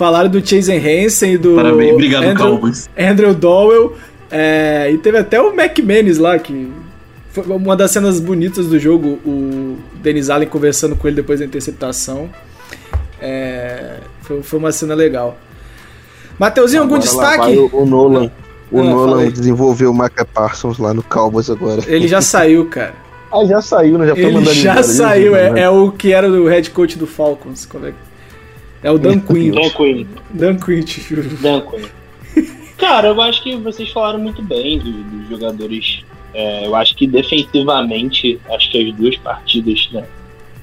Falaram 0.00 0.30
do 0.30 0.40
Chase 0.40 0.72
Hansen 0.72 1.34
e 1.34 1.36
do. 1.36 1.56
Parabéns, 1.56 1.92
obrigado, 1.92 2.24
Andrew, 2.24 2.52
Cowboys. 2.52 2.88
Andrew 2.98 3.34
Dowell. 3.34 3.96
É, 4.30 4.90
e 4.90 4.96
teve 4.96 5.18
até 5.18 5.38
o 5.38 5.52
McManus 5.52 6.16
lá, 6.16 6.38
que 6.38 6.72
Foi 7.32 7.44
uma 7.44 7.76
das 7.76 7.90
cenas 7.90 8.18
bonitas 8.18 8.66
do 8.66 8.78
jogo, 8.78 9.18
o 9.26 9.76
Denis 9.96 10.30
Allen 10.30 10.48
conversando 10.48 10.96
com 10.96 11.06
ele 11.06 11.16
depois 11.16 11.40
da 11.40 11.44
interceptação. 11.44 12.30
É, 13.20 13.98
foi, 14.22 14.42
foi 14.42 14.58
uma 14.58 14.72
cena 14.72 14.94
legal. 14.94 15.36
Mateuzinho, 16.38 16.80
algum 16.80 16.98
destaque? 16.98 17.54
O, 17.58 17.82
o, 17.82 17.84
Nolan. 17.84 18.30
O 18.72 18.80
ah, 18.80 18.82
Nolan 18.82 19.16
falei. 19.16 19.30
desenvolveu 19.30 19.90
o 19.90 19.94
Micah 19.94 20.24
Parsons 20.24 20.78
lá 20.78 20.94
no 20.94 21.02
Cowboys 21.02 21.50
agora. 21.50 21.82
Ele 21.86 22.08
já 22.08 22.22
saiu, 22.24 22.64
cara. 22.70 22.94
Ah, 23.30 23.44
já 23.44 23.60
saiu, 23.60 23.98
né? 23.98 24.06
Já 24.06 24.14
Ele 24.14 24.32
mandando 24.32 24.54
já 24.54 24.70
embora, 24.70 24.82
saiu, 24.82 25.36
é, 25.36 25.50
né? 25.50 25.60
é, 25.60 25.68
o 25.68 25.92
que 25.92 26.10
era 26.10 26.26
o 26.26 26.48
head 26.48 26.70
coach 26.70 26.96
do 26.96 27.06
Falcons. 27.06 27.68
É, 27.84 27.92
é 28.82 28.90
o 28.90 28.98
Dan 28.98 29.20
Quinn. 29.20 29.52
Dan 29.52 29.70
Quinn. 29.70 30.06
Dan 30.30 30.56
Quinn, 30.56 30.84
Dan 31.40 31.60
Quinn. 31.62 31.88
Cara, 32.78 33.08
eu 33.08 33.20
acho 33.20 33.42
que 33.42 33.56
vocês 33.56 33.90
falaram 33.90 34.18
muito 34.18 34.42
bem 34.42 34.78
dos, 34.78 34.94
dos 34.94 35.28
jogadores 35.28 36.02
é, 36.32 36.66
eu 36.66 36.74
acho 36.76 36.94
que 36.94 37.06
defensivamente, 37.06 38.40
acho 38.50 38.70
que 38.70 38.88
as 38.88 38.94
duas 38.94 39.16
partidas, 39.16 39.88
né? 39.92 40.04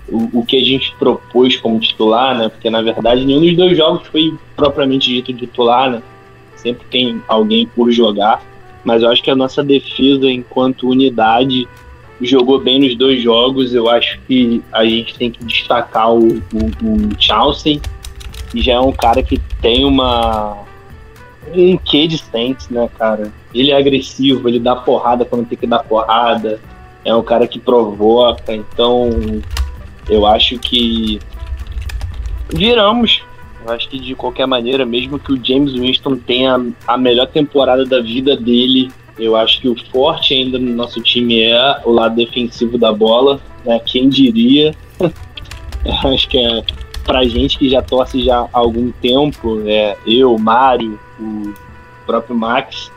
O, 0.07 0.39
o, 0.39 0.45
que 0.45 0.55
a 0.55 0.63
gente 0.63 0.93
propôs 0.97 1.57
como 1.57 1.79
titular, 1.79 2.37
né? 2.37 2.47
Porque 2.47 2.69
na 2.69 2.81
verdade 2.81 3.25
nenhum 3.25 3.41
dos 3.41 3.57
dois 3.57 3.77
jogos 3.77 4.07
foi 4.07 4.33
propriamente 4.55 5.09
dito 5.09 5.33
titular, 5.33 5.91
né? 5.91 6.01
Sempre 6.55 6.85
tem 6.89 7.21
alguém 7.27 7.67
por 7.67 7.91
jogar. 7.91 8.41
Mas 8.85 9.03
eu 9.03 9.09
acho 9.09 9.21
que 9.21 9.29
a 9.29 9.35
nossa 9.35 9.61
defesa, 9.61 10.31
enquanto 10.31 10.89
unidade, 10.89 11.67
jogou 12.21 12.57
bem 12.57 12.79
nos 12.79 12.95
dois 12.95 13.21
jogos. 13.21 13.73
Eu 13.73 13.89
acho 13.89 14.17
que 14.25 14.63
a 14.71 14.85
gente 14.85 15.13
tem 15.15 15.29
que 15.29 15.43
destacar 15.43 16.13
o, 16.13 16.37
o, 16.37 16.39
o 16.39 17.21
Chelsea, 17.21 17.81
que 18.49 18.61
já 18.61 18.73
é 18.73 18.79
um 18.79 18.91
cara 18.91 19.21
que 19.21 19.37
tem 19.61 19.85
uma, 19.85 20.57
um 21.53 21.77
quê 21.77 22.07
de 22.07 22.17
Saints, 22.17 22.69
né, 22.69 22.89
cara? 22.97 23.31
Ele 23.53 23.71
é 23.71 23.77
agressivo, 23.77 24.47
ele 24.47 24.59
dá 24.59 24.75
porrada 24.75 25.25
quando 25.25 25.47
tem 25.47 25.57
que 25.57 25.67
dar 25.67 25.83
porrada, 25.83 26.59
é 27.03 27.13
um 27.13 27.23
cara 27.23 27.47
que 27.47 27.59
provoca, 27.59 28.53
então 28.53 29.09
eu 30.09 30.25
acho 30.25 30.57
que 30.59 31.19
viramos. 32.49 33.21
Eu 33.65 33.73
acho 33.73 33.89
que 33.89 33.99
de 33.99 34.15
qualquer 34.15 34.45
maneira, 34.45 34.85
mesmo 34.85 35.19
que 35.19 35.33
o 35.33 35.43
James 35.43 35.73
Winston 35.73 36.15
tenha 36.17 36.59
a 36.87 36.97
melhor 36.97 37.27
temporada 37.27 37.85
da 37.85 37.99
vida 37.99 38.35
dele, 38.37 38.89
eu 39.19 39.35
acho 39.35 39.59
que 39.59 39.67
o 39.67 39.75
forte 39.91 40.33
ainda 40.33 40.59
no 40.59 40.73
nosso 40.73 41.01
time 41.01 41.41
é 41.41 41.81
o 41.83 41.91
lado 41.91 42.15
defensivo 42.15 42.77
da 42.77 42.93
bola, 42.93 43.41
né? 43.65 43.79
Quem 43.79 44.07
diria? 44.07 44.73
acho 46.13 46.29
que 46.29 46.37
é 46.37 46.63
pra 47.07 47.23
gente 47.23 47.57
que 47.57 47.69
já 47.69 47.81
torce 47.81 48.21
já 48.21 48.41
há 48.41 48.49
algum 48.51 48.91
tempo, 48.91 49.63
é, 49.65 49.95
eu, 50.05 50.37
Mário, 50.37 50.99
o 51.17 51.53
próprio 52.05 52.35
Max, 52.35 52.91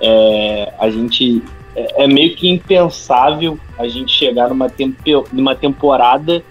é, 0.00 0.72
a 0.78 0.88
gente 0.88 1.42
é, 1.76 2.04
é, 2.04 2.08
meio 2.08 2.34
que 2.34 2.48
impensável 2.48 3.58
a 3.78 3.86
gente 3.86 4.10
chegar 4.10 4.48
numa, 4.48 4.70
tempo, 4.70 5.28
numa 5.30 5.54
temporada 5.54 6.42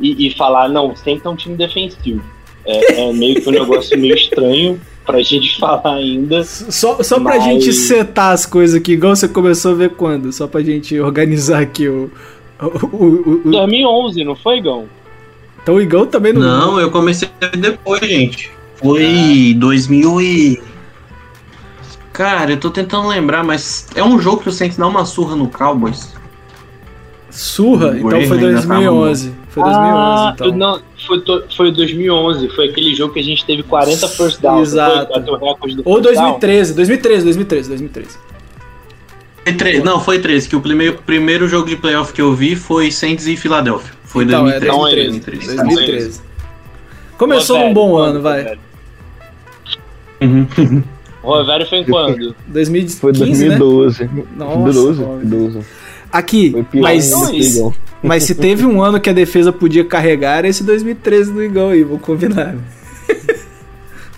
e, 0.00 0.26
e 0.26 0.30
falar, 0.30 0.70
não, 0.70 0.96
sempre 0.96 1.28
é 1.28 1.30
um 1.30 1.36
time 1.36 1.54
defensivo. 1.54 2.24
É, 2.64 3.02
é 3.02 3.12
meio 3.12 3.42
que 3.42 3.48
um 3.48 3.52
negócio 3.52 3.98
meio 3.98 4.14
estranho 4.14 4.80
pra 5.04 5.20
gente 5.20 5.56
falar 5.60 5.96
ainda. 5.96 6.42
Só, 6.44 7.02
só 7.02 7.20
mas... 7.20 7.36
pra 7.36 7.44
gente 7.44 7.74
setar 7.74 8.32
as 8.32 8.46
coisas 8.46 8.80
aqui, 8.80 8.92
igual 8.92 9.14
você 9.14 9.28
começou 9.28 9.72
a 9.72 9.74
ver 9.74 9.90
quando? 9.90 10.32
Só 10.32 10.46
pra 10.46 10.62
gente 10.62 10.98
organizar 10.98 11.60
aqui 11.60 11.88
o. 11.88 12.10
o, 12.58 12.96
o, 12.96 13.42
o... 13.44 13.50
2011, 13.50 14.24
não 14.24 14.34
foi, 14.34 14.62
Gão? 14.62 14.86
Então 15.64 15.76
o 15.76 15.80
Igão 15.80 16.06
também 16.06 16.34
não. 16.34 16.42
Não, 16.42 16.78
eu 16.78 16.90
comecei 16.90 17.26
depois, 17.58 18.02
gente. 18.02 18.52
Foi 18.76 19.52
ah. 19.54 19.58
2000 19.58 20.20
e. 20.20 20.62
Cara, 22.12 22.52
eu 22.52 22.60
tô 22.60 22.70
tentando 22.70 23.08
lembrar, 23.08 23.42
mas 23.42 23.88
é 23.96 24.04
um 24.04 24.20
jogo 24.20 24.42
que 24.42 24.48
o 24.50 24.52
Saints 24.52 24.76
dá 24.76 24.86
uma 24.86 25.06
surra 25.06 25.34
no 25.34 25.48
Cowboys. 25.48 26.14
Surra? 27.30 27.92
O 27.92 27.96
então 27.96 28.22
foi 28.26 28.38
2011. 28.38 29.34
Foi 29.48 29.62
2011, 29.62 29.74
ah, 29.74 30.32
então. 30.34 30.52
Não, 30.52 30.82
foi, 31.06 31.24
foi 31.56 31.72
2011. 31.72 32.48
Foi 32.50 32.68
aquele 32.68 32.94
jogo 32.94 33.14
que 33.14 33.20
a 33.20 33.24
gente 33.24 33.44
teve 33.46 33.62
40 33.62 34.06
first 34.08 34.40
downs. 34.42 34.68
Exato. 34.68 35.12
Ou 35.82 36.00
2013, 36.00 36.74
2013, 36.74 37.24
2013, 37.24 37.68
2013. 37.70 38.18
Foi 39.44 39.52
13, 39.52 39.82
não, 39.82 39.98
foi 39.98 40.18
13, 40.18 40.48
que 40.48 40.56
o 40.56 40.60
primeiro, 40.60 40.98
primeiro 41.04 41.48
jogo 41.48 41.68
de 41.68 41.76
playoff 41.76 42.12
que 42.12 42.20
eu 42.20 42.34
vi 42.34 42.54
foi 42.54 42.90
Saints 42.90 43.26
e 43.26 43.36
Filadélfia. 43.36 43.92
Foi 44.14 44.22
então, 44.24 44.44
2013. 44.44 44.66
É 44.66 44.70
2013. 44.70 45.56
2013. 45.56 45.74
2013. 45.74 46.20
Começou 47.18 47.58
num 47.58 47.74
bom 47.74 47.96
ano, 47.96 48.22
vai. 48.22 48.56
Uhum. 50.22 50.82
O 51.20 51.28
Rovério 51.28 51.66
foi 51.66 51.78
em 51.78 51.84
quando? 51.84 52.36
2015, 52.48 53.00
foi 53.00 53.12
2012. 53.12 54.04
Né? 54.04 54.24
Nossa, 54.36 54.72
2012. 54.72 55.60
Aqui, 56.12 56.54
mas, 56.74 57.10
mas 58.02 58.24
se 58.24 58.34
teve 58.34 58.66
um 58.66 58.82
ano 58.82 59.00
que 59.00 59.08
a 59.08 59.12
defesa 59.14 59.50
podia 59.50 59.86
carregar, 59.86 60.36
era 60.36 60.48
esse 60.48 60.62
2013 60.62 61.32
do 61.32 61.42
Igão 61.42 61.70
aí, 61.70 61.82
vou 61.82 61.98
combinar. 61.98 62.54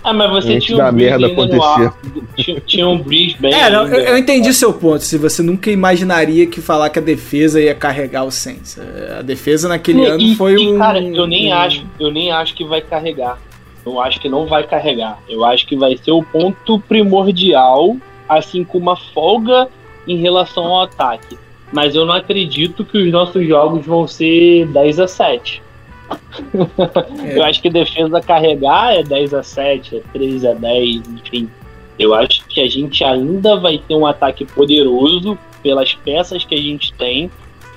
Ah, 0.06 0.12
mas 0.12 0.30
você 0.30 0.60
tinha 0.60 0.86
um 0.86 0.92
merda 0.92 1.26
acontecer. 1.26 1.92
Tinha, 2.36 2.60
tinha, 2.60 2.88
um 2.88 2.96
Breeze 2.96 3.36
bem. 3.40 3.52
É, 3.52 3.68
não, 3.68 3.88
eu, 3.88 3.98
eu, 3.98 4.16
entendi 4.16 4.54
seu 4.54 4.72
ponto. 4.72 5.00
Se 5.00 5.18
você 5.18 5.42
nunca 5.42 5.68
imaginaria 5.68 6.46
que 6.46 6.60
falar 6.60 6.90
que 6.90 7.00
a 7.00 7.02
defesa 7.02 7.60
ia 7.60 7.74
carregar 7.74 8.22
o 8.22 8.30
Saints. 8.30 8.78
A 9.18 9.22
defesa 9.22 9.68
naquele 9.68 10.02
e, 10.02 10.06
ano 10.06 10.22
e, 10.22 10.36
foi 10.36 10.52
e, 10.52 10.68
um. 10.68 10.78
Cara, 10.78 11.02
eu 11.02 11.26
nem 11.26 11.52
um... 11.52 11.56
acho, 11.56 11.84
eu 11.98 12.12
nem 12.12 12.30
acho 12.30 12.54
que 12.54 12.64
vai 12.64 12.80
carregar. 12.80 13.36
Eu 13.84 14.00
acho 14.00 14.20
que 14.20 14.28
não 14.28 14.46
vai 14.46 14.62
carregar. 14.62 15.18
Eu 15.28 15.44
acho 15.44 15.66
que 15.66 15.74
vai 15.74 15.96
ser 15.96 16.12
o 16.12 16.22
ponto 16.22 16.78
primordial, 16.78 17.96
assim 18.28 18.62
com 18.62 18.78
uma 18.78 18.94
folga 18.94 19.66
em 20.06 20.18
relação 20.18 20.66
ao 20.66 20.82
ataque. 20.82 21.36
Mas 21.72 21.96
eu 21.96 22.06
não 22.06 22.14
acredito 22.14 22.84
que 22.84 22.96
os 22.96 23.10
nossos 23.10 23.44
jogos 23.44 23.84
vão 23.84 24.06
ser 24.06 24.66
10 24.68 25.00
a 25.00 25.08
7. 25.08 25.65
Eu 27.34 27.44
acho 27.44 27.60
que 27.60 27.70
defesa 27.70 28.20
carregar 28.20 28.94
é 28.94 29.02
10 29.02 29.34
a 29.34 29.42
7, 29.42 29.96
é 29.96 30.00
13 30.12 30.48
a 30.48 30.54
10, 30.54 30.96
enfim. 31.08 31.50
Eu 31.98 32.14
acho 32.14 32.46
que 32.46 32.60
a 32.60 32.68
gente 32.68 33.02
ainda 33.02 33.58
vai 33.58 33.78
ter 33.78 33.94
um 33.94 34.06
ataque 34.06 34.44
poderoso 34.44 35.38
pelas 35.62 35.94
peças 35.94 36.44
que 36.44 36.54
a 36.54 36.60
gente 36.60 36.92
tem, 36.94 37.30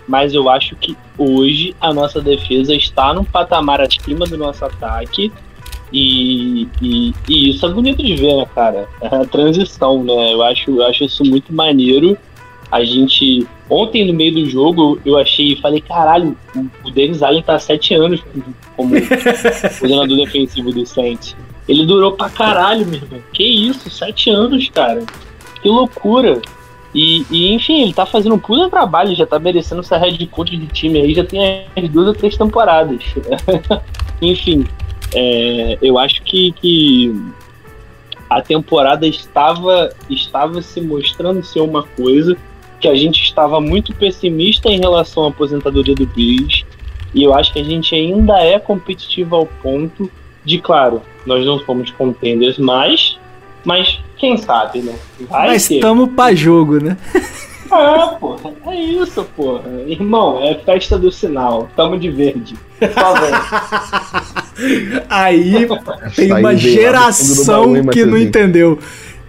mas 0.07 0.33
eu 0.33 0.49
acho 0.49 0.75
que 0.75 0.97
hoje 1.17 1.75
a 1.79 1.93
nossa 1.93 2.21
defesa 2.21 2.75
está 2.75 3.13
num 3.13 3.23
patamar 3.23 3.81
acima 3.81 4.25
do 4.25 4.37
nosso 4.37 4.65
ataque. 4.65 5.31
E, 5.91 6.67
e, 6.81 7.13
e 7.27 7.49
isso 7.49 7.65
é 7.65 7.69
bonito 7.69 8.03
de 8.03 8.15
ver, 8.15 8.35
né, 8.35 8.45
cara? 8.53 8.87
É 9.01 9.07
a 9.07 9.25
transição, 9.25 10.03
né? 10.03 10.33
Eu 10.33 10.43
acho, 10.43 10.69
eu 10.69 10.85
acho 10.85 11.03
isso 11.03 11.23
muito 11.23 11.53
maneiro. 11.53 12.17
A 12.71 12.83
gente 12.83 13.47
Ontem, 13.69 14.05
no 14.05 14.13
meio 14.13 14.33
do 14.33 14.49
jogo, 14.49 14.99
eu 15.05 15.17
achei, 15.17 15.55
falei, 15.57 15.79
caralho, 15.79 16.35
o 16.83 16.89
Dennis 16.89 17.21
Allen 17.21 17.43
tá 17.43 17.55
há 17.55 17.59
sete 17.59 17.93
anos 17.93 18.21
como 18.75 18.95
coordenador 19.79 20.17
defensivo 20.17 20.71
do 20.71 20.85
Saints. 20.85 21.35
Ele 21.67 21.85
durou 21.85 22.13
pra 22.13 22.29
caralho, 22.29 22.85
meu 22.87 22.95
irmão. 22.95 23.19
Que 23.31 23.43
isso, 23.43 23.87
sete 23.91 24.31
anos, 24.31 24.67
cara. 24.69 25.05
Que 25.61 25.69
loucura. 25.69 26.41
E, 26.95 27.23
e, 27.29 27.53
enfim, 27.53 27.83
ele 27.83 27.93
tá 27.93 28.07
fazendo 28.07 28.33
um 28.33 28.39
puta 28.39 28.67
trabalho, 28.69 29.15
já 29.15 29.27
tá 29.27 29.37
merecendo 29.37 29.81
essa 29.81 29.97
head 29.97 30.25
coach 30.27 30.57
de 30.57 30.65
time 30.65 30.99
aí, 30.99 31.13
já 31.13 31.23
tem 31.23 31.65
as 31.75 31.89
duas 31.89 32.07
ou 32.07 32.13
três 32.15 32.35
temporadas. 32.35 33.03
enfim, 34.19 34.65
é, 35.13 35.77
eu 35.79 35.99
acho 35.99 36.23
que, 36.23 36.51
que 36.53 37.15
a 38.27 38.41
temporada 38.41 39.05
estava, 39.05 39.91
estava 40.09 40.59
se 40.63 40.81
mostrando 40.81 41.43
ser 41.43 41.61
uma 41.61 41.83
coisa 41.83 42.35
que 42.79 42.87
a 42.87 42.95
gente 42.95 43.21
estava 43.21 43.59
muito 43.59 43.93
pessimista 43.93 44.69
em 44.69 44.79
relação 44.79 45.25
à 45.25 45.29
aposentadoria 45.29 45.95
do 45.95 46.07
Bills 46.07 46.65
e 47.13 47.23
eu 47.23 47.33
acho 47.33 47.51
que 47.51 47.59
a 47.59 47.63
gente 47.63 47.93
ainda 47.95 48.39
é 48.39 48.59
competitivo 48.59 49.35
ao 49.35 49.45
ponto 49.45 50.09
de, 50.45 50.59
claro, 50.59 51.01
nós 51.25 51.45
não 51.45 51.59
somos 51.59 51.91
contenders 51.91 52.57
mais, 52.57 53.17
mas 53.63 53.99
quem 54.17 54.37
sabe, 54.37 54.79
né? 54.79 54.95
Vai 55.29 55.47
mas 55.47 55.69
estamos 55.69 56.09
para 56.13 56.35
jogo, 56.35 56.83
né? 56.83 56.97
Ah, 57.71 58.15
porra, 58.19 58.51
é 58.67 58.75
isso, 58.75 59.23
porra. 59.35 59.63
Irmão, 59.87 60.43
é 60.43 60.55
festa 60.55 60.97
do 60.97 61.11
sinal. 61.11 61.69
Tamo 61.75 61.99
de 61.99 62.09
verde. 62.09 62.55
Aí 65.09 65.67
tem 66.15 66.33
uma 66.33 66.55
geração 66.55 67.73
que 67.91 68.05
não 68.05 68.17
entendeu 68.17 68.79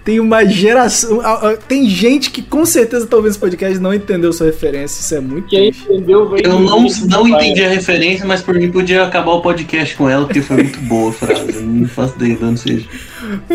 tem 0.05 0.19
uma 0.19 0.45
geração. 0.45 1.21
Tem 1.69 1.89
gente 1.89 2.31
que 2.31 2.43
com 2.43 2.65
certeza 2.65 3.07
talvez 3.07 3.35
esse 3.35 3.41
podcast 3.41 3.79
não 3.79 3.93
entendeu 3.93 4.33
sua 4.33 4.47
referência. 4.47 5.01
Isso 5.01 5.15
é 5.15 5.21
muito 5.21 5.49
Quem 5.49 5.69
entendeu, 5.69 6.37
Eu 6.39 6.59
não, 6.61 6.87
não 7.07 7.29
entendi 7.29 7.63
a 7.63 7.69
referência, 7.69 8.25
mas 8.25 8.41
por 8.41 8.55
mim 8.55 8.71
podia 8.71 9.05
acabar 9.05 9.33
o 9.33 9.43
podcast 9.43 9.95
com 9.97 10.09
ela, 10.09 10.25
porque 10.25 10.41
foi 10.41 10.63
muito 10.63 10.81
boa 10.89 11.11
a 11.11 11.13
frase. 11.13 11.61
não 11.61 11.87
faço 11.87 12.15
ideia 12.17 12.37
de 12.37 12.45
onde 12.45 12.61
seja. 12.61 12.87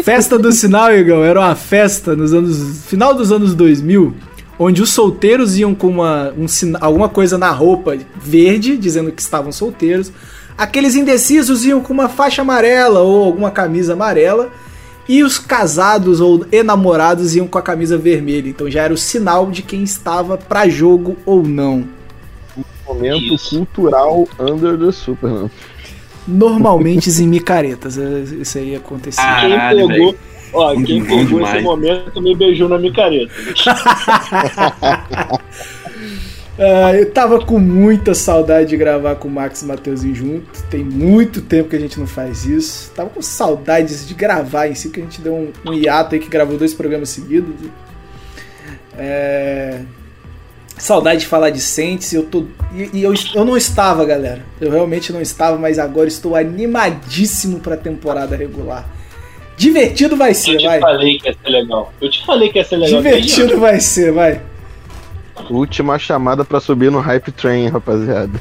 Festa 0.03 0.37
do 0.37 0.51
Sinal, 0.51 0.93
Igão, 0.93 1.23
era 1.23 1.39
uma 1.39 1.55
festa 1.55 2.15
nos 2.15 2.33
anos. 2.33 2.85
final 2.87 3.13
dos 3.13 3.31
anos 3.31 3.55
2000. 3.55 4.13
Onde 4.57 4.81
os 4.81 4.91
solteiros 4.91 5.57
iam 5.57 5.75
com 5.75 5.87
uma, 5.87 6.31
um, 6.37 6.45
alguma 6.79 7.09
coisa 7.09 7.37
na 7.37 7.51
roupa 7.51 7.97
verde, 8.15 8.77
dizendo 8.77 9.11
que 9.11 9.21
estavam 9.21 9.51
solteiros. 9.51 10.13
Aqueles 10.57 10.95
indecisos 10.95 11.65
iam 11.65 11.81
com 11.81 11.91
uma 11.91 12.07
faixa 12.07 12.41
amarela 12.41 13.01
ou 13.01 13.25
alguma 13.25 13.51
camisa 13.51 13.91
amarela 13.91 14.49
e 15.07 15.23
os 15.23 15.37
casados 15.37 16.19
ou 16.19 16.45
enamorados 16.51 17.35
iam 17.35 17.47
com 17.47 17.57
a 17.57 17.61
camisa 17.61 17.97
vermelha. 17.97 18.49
Então 18.49 18.69
já 18.69 18.83
era 18.83 18.93
o 18.93 18.97
sinal 18.97 19.49
de 19.49 19.61
quem 19.61 19.83
estava 19.83 20.37
para 20.37 20.67
jogo 20.67 21.17
ou 21.25 21.43
não. 21.43 21.87
Momento 22.87 23.33
Isso. 23.33 23.57
cultural 23.57 24.27
under 24.39 24.77
the 24.77 24.91
Superman. 24.91 25.49
Normalmente 26.27 27.09
em 27.21 27.27
micaretas, 27.27 27.97
é, 27.97 28.19
isso 28.41 28.57
aí 28.57 28.75
acontecia. 28.75 29.23
Caralho, 29.23 29.87
quem 29.87 29.87
pegou, 29.87 30.15
ó, 30.53 30.73
quem 30.73 31.05
pegou 31.05 31.41
esse 31.41 31.61
momento 31.61 32.21
me 32.21 32.35
beijou 32.35 32.67
na 32.67 32.79
micareta. 32.79 33.31
Uh, 36.57 36.95
eu 36.95 37.11
tava 37.11 37.45
com 37.45 37.59
muita 37.59 38.13
saudade 38.13 38.69
de 38.69 38.77
gravar 38.77 39.15
com 39.15 39.27
o 39.27 39.31
Max 39.31 39.61
e 39.61 39.65
o 39.65 39.67
Mateuzinho 39.67 40.15
junto. 40.15 40.63
Tem 40.69 40.83
muito 40.83 41.41
tempo 41.41 41.69
que 41.69 41.75
a 41.75 41.79
gente 41.79 41.99
não 41.99 42.07
faz 42.07 42.45
isso. 42.45 42.91
Tava 42.95 43.09
com 43.09 43.21
saudades 43.21 44.07
de 44.07 44.13
gravar 44.13 44.67
em 44.67 44.75
si, 44.75 44.89
que 44.89 45.01
a 45.01 45.03
gente 45.03 45.19
deu 45.19 45.33
um, 45.33 45.51
um 45.65 45.73
hiato 45.73 46.15
aí 46.15 46.21
que 46.21 46.29
gravou 46.29 46.57
dois 46.57 46.73
programas 46.73 47.09
seguidos. 47.09 47.53
É... 48.97 49.81
Saudade 50.77 51.21
de 51.21 51.27
falar 51.27 51.49
de 51.49 51.59
Saints. 51.59 52.13
Eu 52.13 52.23
tô. 52.23 52.45
E, 52.73 52.99
e 52.99 53.03
eu, 53.03 53.13
eu 53.33 53.43
não 53.43 53.57
estava, 53.57 54.05
galera. 54.05 54.41
Eu 54.59 54.71
realmente 54.71 55.11
não 55.11 55.21
estava, 55.21 55.57
mas 55.57 55.77
agora 55.77 56.07
estou 56.07 56.35
animadíssimo 56.37 57.59
pra 57.59 57.75
temporada 57.75 58.33
regular. 58.35 58.87
Divertido 59.57 60.15
vai 60.15 60.33
ser, 60.33 60.61
vai. 60.61 60.77
Eu 60.77 60.79
te 60.79 60.79
vai. 60.79 60.79
falei 60.79 61.17
que 61.17 61.27
ia 61.27 61.35
ser 61.41 61.49
legal. 61.49 61.93
Eu 62.01 62.09
te 62.09 62.25
falei 62.25 62.49
que 62.49 62.57
ia 62.59 62.63
ser 62.63 62.77
legal. 62.77 63.01
Divertido 63.01 63.59
vai 63.59 63.79
ser, 63.79 64.11
vai. 64.13 64.41
Última 65.49 65.99
chamada 65.99 66.43
para 66.45 66.59
subir 66.59 66.91
no 66.91 66.99
Hype 66.99 67.31
Train, 67.31 67.67
rapaziada. 67.67 68.39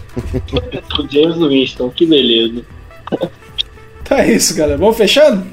o 0.99 1.09
James 1.11 1.37
Winston, 1.37 1.91
que 1.91 2.07
beleza. 2.07 2.63
Tá 4.05 4.25
isso, 4.27 4.55
galera. 4.55 4.79
Vamos 4.79 4.97
fechando? 4.97 5.47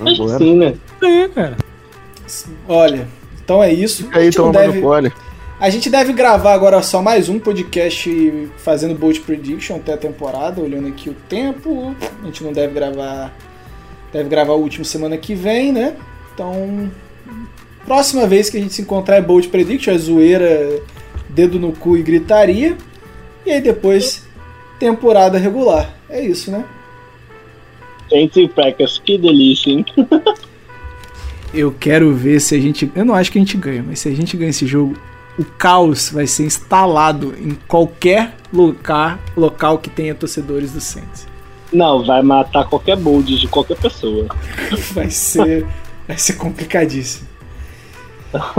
Acho 0.00 0.26
que 0.26 0.38
sim, 0.38 0.56
né? 0.56 0.74
É, 1.02 1.28
cara. 1.28 1.56
Olha, 2.68 3.08
então 3.42 3.62
é 3.62 3.72
isso. 3.72 4.04
Fica 4.04 4.18
aí, 4.18 4.30
toma 4.30 4.52
deve... 4.52 4.82
A 5.60 5.70
gente 5.70 5.90
deve 5.90 6.12
gravar 6.12 6.52
agora 6.52 6.80
só 6.82 7.02
mais 7.02 7.28
um 7.28 7.38
podcast 7.38 8.48
fazendo 8.58 8.94
Bolt 8.94 9.20
Prediction 9.20 9.76
até 9.76 9.94
a 9.94 9.96
temporada, 9.96 10.60
olhando 10.60 10.86
aqui 10.86 11.10
o 11.10 11.14
tempo. 11.28 11.96
A 12.22 12.26
gente 12.26 12.44
não 12.44 12.52
deve 12.52 12.74
gravar. 12.74 13.36
Deve 14.12 14.28
gravar 14.28 14.52
o 14.52 14.60
último 14.60 14.84
semana 14.84 15.16
que 15.16 15.34
vem, 15.34 15.72
né? 15.72 15.96
Então 16.32 16.88
Próxima 17.88 18.26
vez 18.26 18.50
que 18.50 18.58
a 18.58 18.60
gente 18.60 18.74
se 18.74 18.82
encontrar 18.82 19.16
é 19.16 19.22
Bold 19.22 19.48
Prediction, 19.48 19.94
é 19.94 19.96
zoeira, 19.96 20.82
dedo 21.26 21.58
no 21.58 21.72
cu 21.72 21.96
e 21.96 22.02
gritaria. 22.02 22.76
E 23.46 23.50
aí 23.50 23.62
depois, 23.62 24.28
temporada 24.78 25.38
regular. 25.38 25.94
É 26.06 26.22
isso, 26.22 26.50
né? 26.50 26.66
Entre 28.12 28.46
Packers, 28.46 29.00
que 29.02 29.16
delícia, 29.16 29.70
hein? 29.70 29.86
Eu 31.54 31.72
quero 31.72 32.14
ver 32.14 32.42
se 32.42 32.54
a 32.54 32.60
gente. 32.60 32.92
Eu 32.94 33.06
não 33.06 33.14
acho 33.14 33.32
que 33.32 33.38
a 33.38 33.40
gente 33.40 33.56
ganha, 33.56 33.82
mas 33.82 34.00
se 34.00 34.08
a 34.10 34.14
gente 34.14 34.36
ganha 34.36 34.50
esse 34.50 34.66
jogo, 34.66 34.94
o 35.38 35.44
caos 35.46 36.10
vai 36.10 36.26
ser 36.26 36.44
instalado 36.44 37.34
em 37.40 37.56
qualquer 37.66 38.34
local, 38.52 39.18
local 39.34 39.78
que 39.78 39.88
tenha 39.88 40.14
torcedores 40.14 40.72
do 40.72 40.80
Saints. 40.82 41.26
Não, 41.72 42.04
vai 42.04 42.20
matar 42.20 42.68
qualquer 42.68 42.98
bold 42.98 43.40
de 43.40 43.48
qualquer 43.48 43.78
pessoa. 43.78 44.26
vai 44.92 45.08
ser. 45.08 45.66
Vai 46.06 46.18
ser 46.18 46.34
complicadíssimo. 46.34 47.37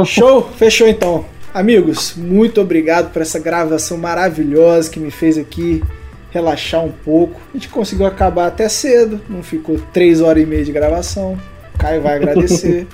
Show? 0.05 0.43
Fechou 0.57 0.88
então. 0.88 1.26
Amigos, 1.53 2.13
muito 2.15 2.61
obrigado 2.61 3.11
por 3.11 3.22
essa 3.22 3.39
gravação 3.39 3.97
maravilhosa 3.97 4.89
que 4.89 4.99
me 4.99 5.09
fez 5.09 5.38
aqui 5.38 5.84
relaxar 6.32 6.84
um 6.84 6.91
pouco. 6.91 7.41
A 7.53 7.57
gente 7.57 7.70
conseguiu 7.70 8.05
acabar 8.05 8.47
até 8.47 8.70
cedo, 8.70 9.20
não 9.28 9.41
ficou 9.41 9.80
três 9.91 10.22
horas 10.22 10.43
e 10.43 10.45
meia 10.45 10.63
de 10.63 10.72
gravação. 10.72 11.38
Caio 11.78 12.01
vai 12.01 12.17
agradecer. 12.17 12.88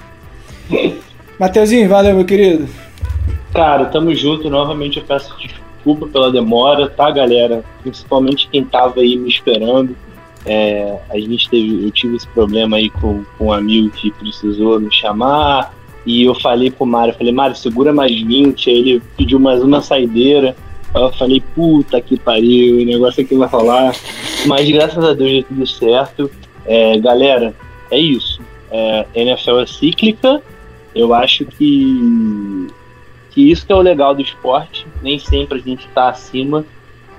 Mateuzinho, 1.37 1.89
valeu, 1.89 2.15
meu 2.15 2.25
querido. 2.25 2.67
Cara, 3.53 3.85
tamo 3.85 4.15
junto. 4.15 4.49
Novamente 4.49 4.99
eu 4.99 5.05
peço 5.05 5.35
desculpa 5.37 6.07
pela 6.07 6.31
demora, 6.31 6.87
tá, 6.89 7.11
galera? 7.11 7.63
Principalmente 7.81 8.47
quem 8.49 8.63
tava 8.63 9.01
aí 9.01 9.17
me 9.17 9.29
esperando. 9.29 9.95
É, 10.45 10.97
a 11.09 11.17
gente 11.17 11.49
teve, 11.49 11.85
eu 11.85 11.91
tive 11.91 12.15
esse 12.15 12.27
problema 12.27 12.77
aí 12.77 12.89
com, 12.89 13.25
com 13.37 13.47
um 13.47 13.51
amigo 13.51 13.89
que 13.89 14.11
precisou 14.11 14.79
me 14.79 14.93
chamar 14.93 15.74
e 16.05 16.23
eu 16.23 16.35
falei 16.35 16.69
pro 16.69 16.85
Mário, 16.85 17.15
falei, 17.15 17.33
Mário, 17.33 17.55
segura 17.55 17.91
mais 17.91 18.11
20. 18.11 18.69
Aí 18.69 18.77
ele 18.77 19.01
pediu 19.17 19.39
mais 19.39 19.61
uma 19.63 19.81
saideira. 19.81 20.55
Aí 20.93 21.01
eu 21.01 21.11
falei, 21.13 21.43
puta 21.55 21.99
que 21.99 22.17
pariu, 22.17 22.77
o 22.77 22.85
negócio 22.85 23.23
aqui 23.23 23.35
vai 23.35 23.47
rolar. 23.47 23.95
Mas 24.45 24.69
graças 24.69 25.03
a 25.03 25.13
Deus 25.13 25.31
deu 25.31 25.43
tudo 25.43 25.67
certo. 25.67 26.31
É, 26.65 26.97
galera, 26.99 27.55
é 27.89 27.97
isso. 27.97 28.39
É, 28.69 29.05
NFL 29.15 29.59
é 29.59 29.65
cíclica. 29.65 30.41
Eu 30.93 31.13
acho 31.13 31.43
que, 31.45 32.67
que 33.31 33.51
isso 33.51 33.65
que 33.65 33.73
é 33.73 33.75
o 33.75 33.81
legal 33.81 34.13
do 34.13 34.21
esporte. 34.21 34.85
Nem 35.01 35.17
sempre 35.17 35.57
a 35.57 35.61
gente 35.61 35.87
tá 35.87 36.09
acima. 36.09 36.63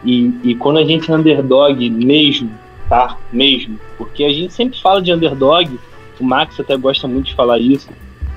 E, 0.04 0.32
e 0.44 0.54
quando 0.54 0.78
a 0.78 0.84
gente 0.84 1.10
é 1.10 1.14
underdog 1.14 1.90
mesmo, 1.90 2.52
tá? 2.88 3.18
Mesmo. 3.32 3.80
Porque 3.98 4.22
a 4.22 4.32
gente 4.32 4.52
sempre 4.52 4.80
fala 4.80 5.02
de 5.02 5.12
underdog. 5.12 5.76
O 6.20 6.24
Max 6.24 6.58
até 6.60 6.76
gosta 6.76 7.08
muito 7.08 7.26
de 7.26 7.34
falar 7.34 7.58
isso 7.58 7.88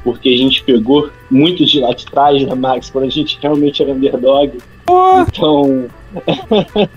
porque 0.04 0.30
a 0.30 0.38
gente 0.38 0.64
pegou 0.64 1.10
muitos 1.30 1.70
de 1.70 1.80
lá 1.80 1.94
de 1.94 2.06
trás, 2.06 2.46
né, 2.46 2.56
Max, 2.56 2.90
quando 2.90 3.06
a 3.06 3.10
gente 3.10 3.38
realmente 3.42 3.82
era 3.82 3.92
underdog. 3.92 4.58
Oh. 4.88 5.26
Então. 5.28 5.86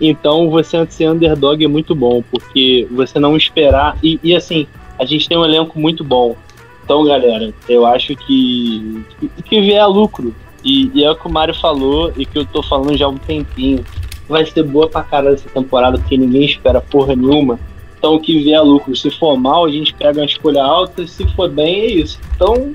então, 0.00 0.50
você 0.50 0.86
ser 0.90 1.10
underdog 1.10 1.64
é 1.64 1.68
muito 1.68 1.94
bom, 1.94 2.22
porque 2.30 2.86
você 2.90 3.18
não 3.18 3.36
esperar. 3.36 3.96
E, 4.02 4.18
e, 4.22 4.34
assim, 4.34 4.66
a 4.98 5.04
gente 5.04 5.28
tem 5.28 5.38
um 5.38 5.44
elenco 5.44 5.78
muito 5.78 6.04
bom. 6.04 6.36
Então, 6.84 7.04
galera, 7.04 7.52
eu 7.68 7.86
acho 7.86 8.14
que. 8.16 9.04
que, 9.20 9.42
que 9.42 9.60
vier 9.60 9.86
lucro. 9.86 10.34
E, 10.64 10.90
e, 10.92 11.04
é 11.04 11.10
o 11.10 11.16
que 11.16 11.26
o 11.26 11.30
Mário 11.30 11.54
falou 11.54 12.12
e 12.16 12.26
que 12.26 12.38
eu 12.38 12.44
tô 12.44 12.62
falando 12.62 12.96
já 12.96 13.06
há 13.06 13.08
um 13.08 13.18
tempinho. 13.18 13.84
Vai 14.28 14.44
ser 14.44 14.62
boa 14.62 14.88
pra 14.88 15.02
caralho 15.02 15.34
essa 15.34 15.48
temporada, 15.48 15.98
porque 15.98 16.16
ninguém 16.16 16.44
espera 16.44 16.80
porra 16.80 17.14
nenhuma. 17.14 17.58
Então, 17.98 18.14
o 18.14 18.20
que 18.20 18.42
vier 18.42 18.62
lucro, 18.62 18.94
se 18.94 19.10
for 19.10 19.36
mal, 19.36 19.66
a 19.66 19.70
gente 19.70 19.92
pega 19.92 20.20
uma 20.20 20.24
escolha 20.24 20.62
alta, 20.62 21.06
se 21.06 21.26
for 21.34 21.50
bem, 21.50 21.80
é 21.80 21.86
isso. 21.86 22.18
Então, 22.34 22.72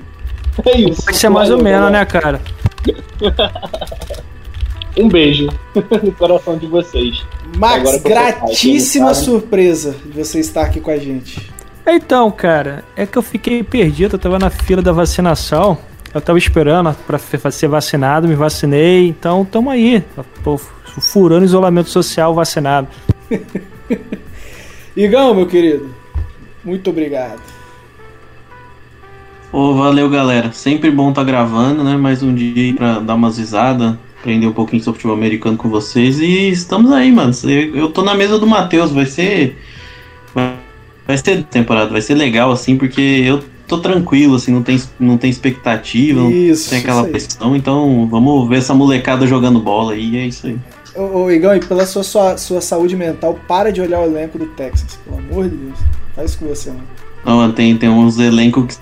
é 0.66 0.78
isso. 0.78 1.04
Pode 1.04 1.16
ser 1.16 1.30
mais 1.30 1.50
ou 1.50 1.62
menos, 1.62 1.90
né, 1.90 2.04
cara? 2.04 2.40
um 4.98 5.08
beijo 5.08 5.48
no 6.02 6.12
coração 6.12 6.58
de 6.58 6.66
vocês. 6.66 7.24
Max, 7.56 8.02
gratíssima 8.02 9.14
surpresa 9.14 9.96
de 10.04 10.12
você 10.12 10.40
estar 10.40 10.62
aqui 10.62 10.80
com 10.80 10.90
a 10.90 10.98
gente. 10.98 11.50
Então, 11.86 12.30
cara, 12.30 12.84
é 12.94 13.06
que 13.06 13.16
eu 13.16 13.22
fiquei 13.22 13.62
perdido, 13.62 14.16
eu 14.16 14.18
tava 14.18 14.38
na 14.38 14.50
fila 14.50 14.82
da 14.82 14.92
vacinação. 14.92 15.78
Eu 16.12 16.20
tava 16.20 16.38
esperando 16.38 16.94
pra 17.06 17.50
ser 17.50 17.66
vacinado, 17.66 18.28
me 18.28 18.36
vacinei, 18.36 19.08
então 19.08 19.44
tamo 19.44 19.68
aí. 19.68 20.04
Pô, 20.44 20.58
furando 20.58 21.44
isolamento 21.44 21.88
social 21.88 22.32
vacinado. 22.32 22.86
Igão, 24.96 25.34
meu 25.34 25.46
querido, 25.46 25.92
muito 26.64 26.88
obrigado. 26.88 27.40
Oh, 29.50 29.74
valeu, 29.74 30.08
galera. 30.08 30.52
Sempre 30.52 30.88
bom 30.88 31.08
estar 31.08 31.22
tá 31.22 31.26
gravando, 31.26 31.82
né? 31.82 31.96
Mais 31.96 32.22
um 32.22 32.32
dia 32.32 32.72
para 32.74 33.00
dar 33.00 33.16
umas 33.16 33.38
risadas, 33.38 33.96
aprender 34.20 34.46
um 34.46 34.52
pouquinho 34.52 34.82
sobre 34.82 35.00
futebol 35.00 35.16
americano 35.16 35.56
com 35.56 35.68
vocês. 35.68 36.20
E 36.20 36.48
estamos 36.48 36.92
aí, 36.92 37.10
mano. 37.10 37.32
Eu 37.74 37.90
tô 37.90 38.02
na 38.02 38.14
mesa 38.14 38.38
do 38.38 38.46
Matheus, 38.46 38.92
vai 38.92 39.06
ser. 39.06 39.58
Vai 41.06 41.18
ser 41.18 41.42
temporada, 41.44 41.90
vai 41.90 42.00
ser 42.00 42.14
legal, 42.14 42.52
assim, 42.52 42.76
porque 42.76 43.00
eu 43.00 43.42
tô 43.66 43.78
tranquilo, 43.78 44.36
assim, 44.36 44.52
não 44.52 44.62
tem, 44.62 44.80
não 44.98 45.18
tem 45.18 45.28
expectativa, 45.28 46.22
isso, 46.30 46.64
não 46.64 46.70
tem 46.70 46.78
aquela 46.78 47.04
pressão. 47.04 47.56
Então, 47.56 48.08
vamos 48.08 48.48
ver 48.48 48.58
essa 48.58 48.74
molecada 48.74 49.26
jogando 49.26 49.58
bola 49.58 49.92
aí, 49.92 50.16
é 50.16 50.26
isso 50.26 50.46
aí. 50.46 50.56
Ô, 50.94 51.24
ô, 51.24 51.30
Igão, 51.30 51.54
e 51.56 51.60
pela 51.60 51.84
sua, 51.86 52.04
sua, 52.04 52.36
sua 52.36 52.60
saúde 52.60 52.96
mental, 52.96 53.38
para 53.48 53.72
de 53.72 53.80
olhar 53.80 54.00
o 54.00 54.04
elenco 54.04 54.38
do 54.38 54.46
Texas, 54.46 54.98
pelo 55.04 55.18
amor 55.18 55.48
de 55.48 55.56
Deus. 55.56 55.78
Faz 56.14 56.30
isso 56.30 56.38
com 56.38 56.46
você, 56.46 56.70
mano. 56.70 56.84
Não, 57.24 57.52
tem, 57.52 57.76
tem 57.76 57.88
uns 57.88 58.18
elencos 58.18 58.78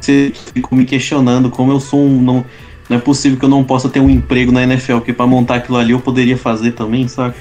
que 0.00 0.04
você 0.04 0.32
fica 0.54 0.74
me 0.74 0.86
questionando 0.86 1.50
como 1.50 1.72
eu 1.72 1.80
sou 1.80 2.00
um. 2.00 2.22
Não, 2.22 2.44
não 2.88 2.96
é 2.96 3.00
possível 3.00 3.38
que 3.38 3.44
eu 3.44 3.48
não 3.48 3.62
possa 3.62 3.88
ter 3.88 4.00
um 4.00 4.08
emprego 4.08 4.50
na 4.50 4.62
NFL, 4.62 4.98
porque 4.98 5.12
pra 5.12 5.26
montar 5.26 5.56
aquilo 5.56 5.76
ali 5.76 5.92
eu 5.92 6.00
poderia 6.00 6.36
fazer 6.36 6.72
também, 6.72 7.06
saca? 7.08 7.36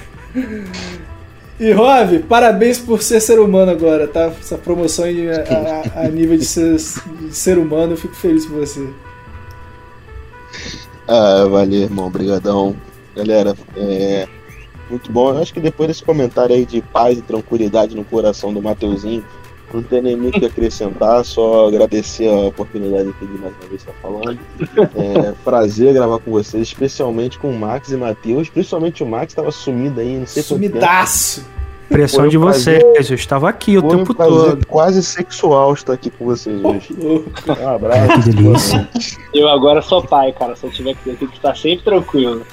E 1.59 1.71
Rob, 1.71 2.19
parabéns 2.19 2.77
por 2.77 3.01
ser 3.01 3.21
ser 3.21 3.39
humano 3.39 3.71
agora, 3.71 4.07
tá? 4.07 4.31
Essa 4.39 4.57
promoção 4.57 5.05
a, 5.05 5.99
a, 6.01 6.05
a 6.05 6.07
nível 6.09 6.37
de 6.37 6.45
ser, 6.45 6.75
de 6.75 7.35
ser 7.35 7.57
humano, 7.57 7.93
eu 7.93 7.97
fico 7.97 8.15
feliz 8.15 8.45
por 8.45 8.59
você. 8.59 8.85
Ah, 11.07 11.45
valeu, 11.49 11.81
irmão. 11.81 12.07
Obrigadão 12.07 12.75
galera. 13.23 13.55
É 13.75 14.27
muito 14.89 15.11
bom. 15.11 15.29
Eu 15.29 15.41
acho 15.41 15.53
que 15.53 15.59
depois 15.59 15.87
desse 15.87 16.03
comentário 16.03 16.55
aí 16.55 16.65
de 16.65 16.81
paz 16.81 17.17
e 17.17 17.21
tranquilidade 17.21 17.95
no 17.95 18.03
coração 18.03 18.53
do 18.53 18.61
Mateuzinho, 18.61 19.23
não 19.73 19.83
tem 19.83 20.01
nem 20.01 20.15
muito 20.15 20.39
que 20.39 20.45
acrescentar, 20.45 21.23
só 21.23 21.67
agradecer 21.67 22.27
a 22.27 22.47
oportunidade 22.47 23.09
aqui 23.09 23.27
de 23.27 23.37
mais 23.37 23.53
uma 23.61 23.69
vez 23.69 23.81
estar 23.81 23.93
falando. 24.01 24.39
É, 24.95 25.33
prazer 25.43 25.93
gravar 25.93 26.19
com 26.19 26.31
vocês, 26.31 26.67
especialmente 26.67 27.37
com 27.37 27.51
o 27.51 27.57
Max 27.57 27.91
e 27.91 27.97
Matheus, 27.97 28.49
principalmente 28.49 29.03
o 29.03 29.05
Max 29.05 29.31
estava 29.31 29.51
sumido 29.51 29.99
aí, 29.99 30.17
não 30.17 30.25
sei 30.25 30.41
Sumidaço! 30.41 31.45
Pressão 31.89 32.27
de 32.27 32.37
vocês, 32.37 33.09
eu 33.09 33.15
estava 33.15 33.49
aqui 33.49 33.77
o 33.77 33.81
tempo 33.81 34.13
todo. 34.13 34.65
quase 34.67 35.01
sexual 35.03 35.73
estar 35.73 35.93
aqui 35.93 36.11
com 36.11 36.25
vocês 36.25 36.63
hoje. 36.63 36.95
Um 37.01 37.67
abraço. 37.67 38.21
Que 38.21 38.29
delícia. 38.29 38.89
Eu 39.33 39.49
agora 39.49 39.81
sou 39.81 40.03
pai, 40.03 40.31
cara. 40.31 40.55
Se 40.55 40.65
eu 40.65 40.71
tiver 40.71 40.93
que 40.93 41.15
ter 41.15 41.27
que 41.27 41.35
estar 41.35 41.55
sempre 41.57 41.83
tranquilo. 41.85 42.43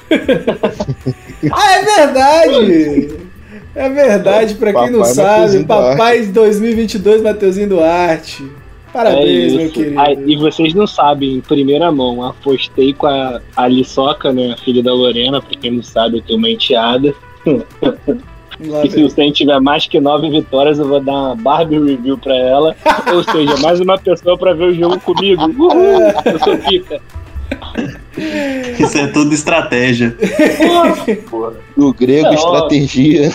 ah, 1.52 1.72
é 1.72 1.84
verdade! 1.84 3.26
É 3.74 3.90
verdade, 3.90 4.54
pra 4.54 4.72
quem 4.72 4.90
não 4.90 5.04
sabe, 5.04 5.62
papai 5.64 6.22
de 6.22 6.32
2022, 6.32 7.20
Mateuzinho 7.20 7.68
Duarte. 7.68 8.50
Parabéns, 8.90 9.52
é 9.52 9.56
meu 9.56 9.70
querido. 9.70 10.00
Ah, 10.00 10.12
e 10.12 10.36
vocês 10.36 10.72
não 10.72 10.86
sabem, 10.86 11.34
em 11.34 11.40
primeira 11.42 11.92
mão, 11.92 12.24
apostei 12.24 12.94
com 12.94 13.06
a, 13.06 13.42
a 13.54 13.68
Liçoca, 13.68 14.32
né, 14.32 14.54
a 14.54 14.56
filha 14.56 14.82
da 14.82 14.94
Lorena, 14.94 15.42
pra 15.42 15.58
quem 15.60 15.72
não 15.72 15.82
sabe, 15.82 16.16
eu 16.16 16.22
tenho 16.22 16.38
uma 16.38 16.48
enteada. 16.48 17.14
e 18.58 18.90
se 18.90 19.02
o 19.02 19.10
Sen 19.10 19.32
tiver 19.32 19.60
mais 19.60 19.86
que 19.86 20.00
nove 20.00 20.30
vitórias, 20.30 20.78
eu 20.78 20.88
vou 20.88 21.00
dar 21.00 21.12
uma 21.12 21.34
Barbie 21.34 21.78
review 21.78 22.16
pra 22.16 22.34
ela. 22.34 22.76
Ou 23.12 23.22
seja, 23.22 23.56
mais 23.58 23.80
uma 23.80 23.98
pessoa 23.98 24.36
pra 24.38 24.54
ver 24.54 24.64
o 24.64 24.74
jogo 24.74 24.98
comigo. 25.00 25.42
Uhul, 25.42 26.00
eu 26.24 26.38
sou 26.38 26.56
pica. 26.58 27.00
Isso 28.78 28.98
é 28.98 29.06
tudo 29.08 29.34
estratégia. 29.34 30.16
No 31.76 31.92
grego, 31.92 32.32
estratégia. 32.32 33.32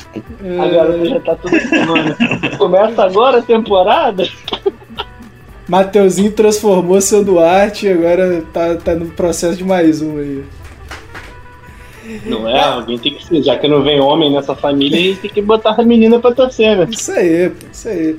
A 0.60 0.68
garota 0.68 1.06
já 1.06 1.20
tá 1.20 1.36
tudo. 1.36 2.58
Começa 2.58 3.04
agora 3.04 3.38
a 3.40 3.42
temporada? 3.42 4.28
Mateuzinho 5.68 6.32
transformou 6.32 7.00
seu 7.00 7.24
Duarte 7.24 7.86
e 7.86 7.92
agora 7.92 8.44
tá, 8.52 8.76
tá 8.76 8.96
no 8.96 9.06
processo 9.12 9.56
de 9.56 9.64
mais 9.64 10.02
um 10.02 10.18
aí. 10.18 10.44
Não 12.26 12.48
é? 12.48 12.60
Alguém 12.60 12.98
tem 12.98 13.14
que 13.14 13.26
ser. 13.26 13.44
Já 13.44 13.58
que 13.58 13.68
não 13.68 13.84
vem 13.84 14.00
homem 14.00 14.32
nessa 14.32 14.56
família, 14.56 14.98
a 14.98 15.02
gente 15.02 15.20
tem 15.22 15.32
que 15.32 15.42
botar 15.42 15.76
a 15.78 15.84
menina 15.84 16.20
pra 16.20 16.32
torcer, 16.32 16.78
né? 16.78 16.88
Isso 16.90 17.12
aí, 17.12 17.52
isso 17.72 17.88
aí. 17.88 18.16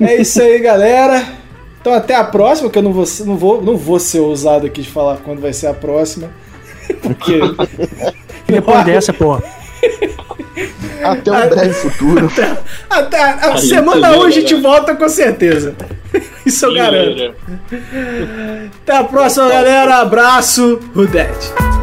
É 0.00 0.16
isso 0.16 0.40
aí, 0.40 0.58
galera. 0.58 1.24
Então 1.80 1.92
até 1.92 2.14
a 2.14 2.24
próxima, 2.24 2.70
que 2.70 2.78
eu 2.78 2.82
não 2.82 2.92
vou, 2.92 3.04
não 3.26 3.36
vou, 3.36 3.62
não 3.62 3.76
vou 3.76 3.98
ser 3.98 4.20
ousado 4.20 4.66
aqui 4.66 4.82
de 4.82 4.88
falar 4.88 5.18
quando 5.18 5.40
vai 5.40 5.52
ser 5.52 5.66
a 5.66 5.74
próxima. 5.74 6.30
Porque. 7.02 7.40
Depois 8.46 8.84
dessa, 8.84 9.12
pô. 9.12 9.40
Até 11.02 11.32
um 11.32 11.48
breve 11.48 11.74
futuro. 11.74 12.26
Até, 12.26 12.56
até 12.88 13.22
a 13.22 13.56
semana 13.56 14.16
1 14.18 14.22
a 14.22 14.30
gente 14.30 14.54
volta 14.54 14.94
com 14.94 15.08
certeza. 15.08 15.74
Isso 16.46 16.66
eu 16.66 16.74
garanto. 16.74 17.34
Até 18.82 18.96
a 18.96 19.04
próxima, 19.04 19.48
galera. 19.48 19.96
Abraço. 19.96 20.80
Rudete. 20.94 21.81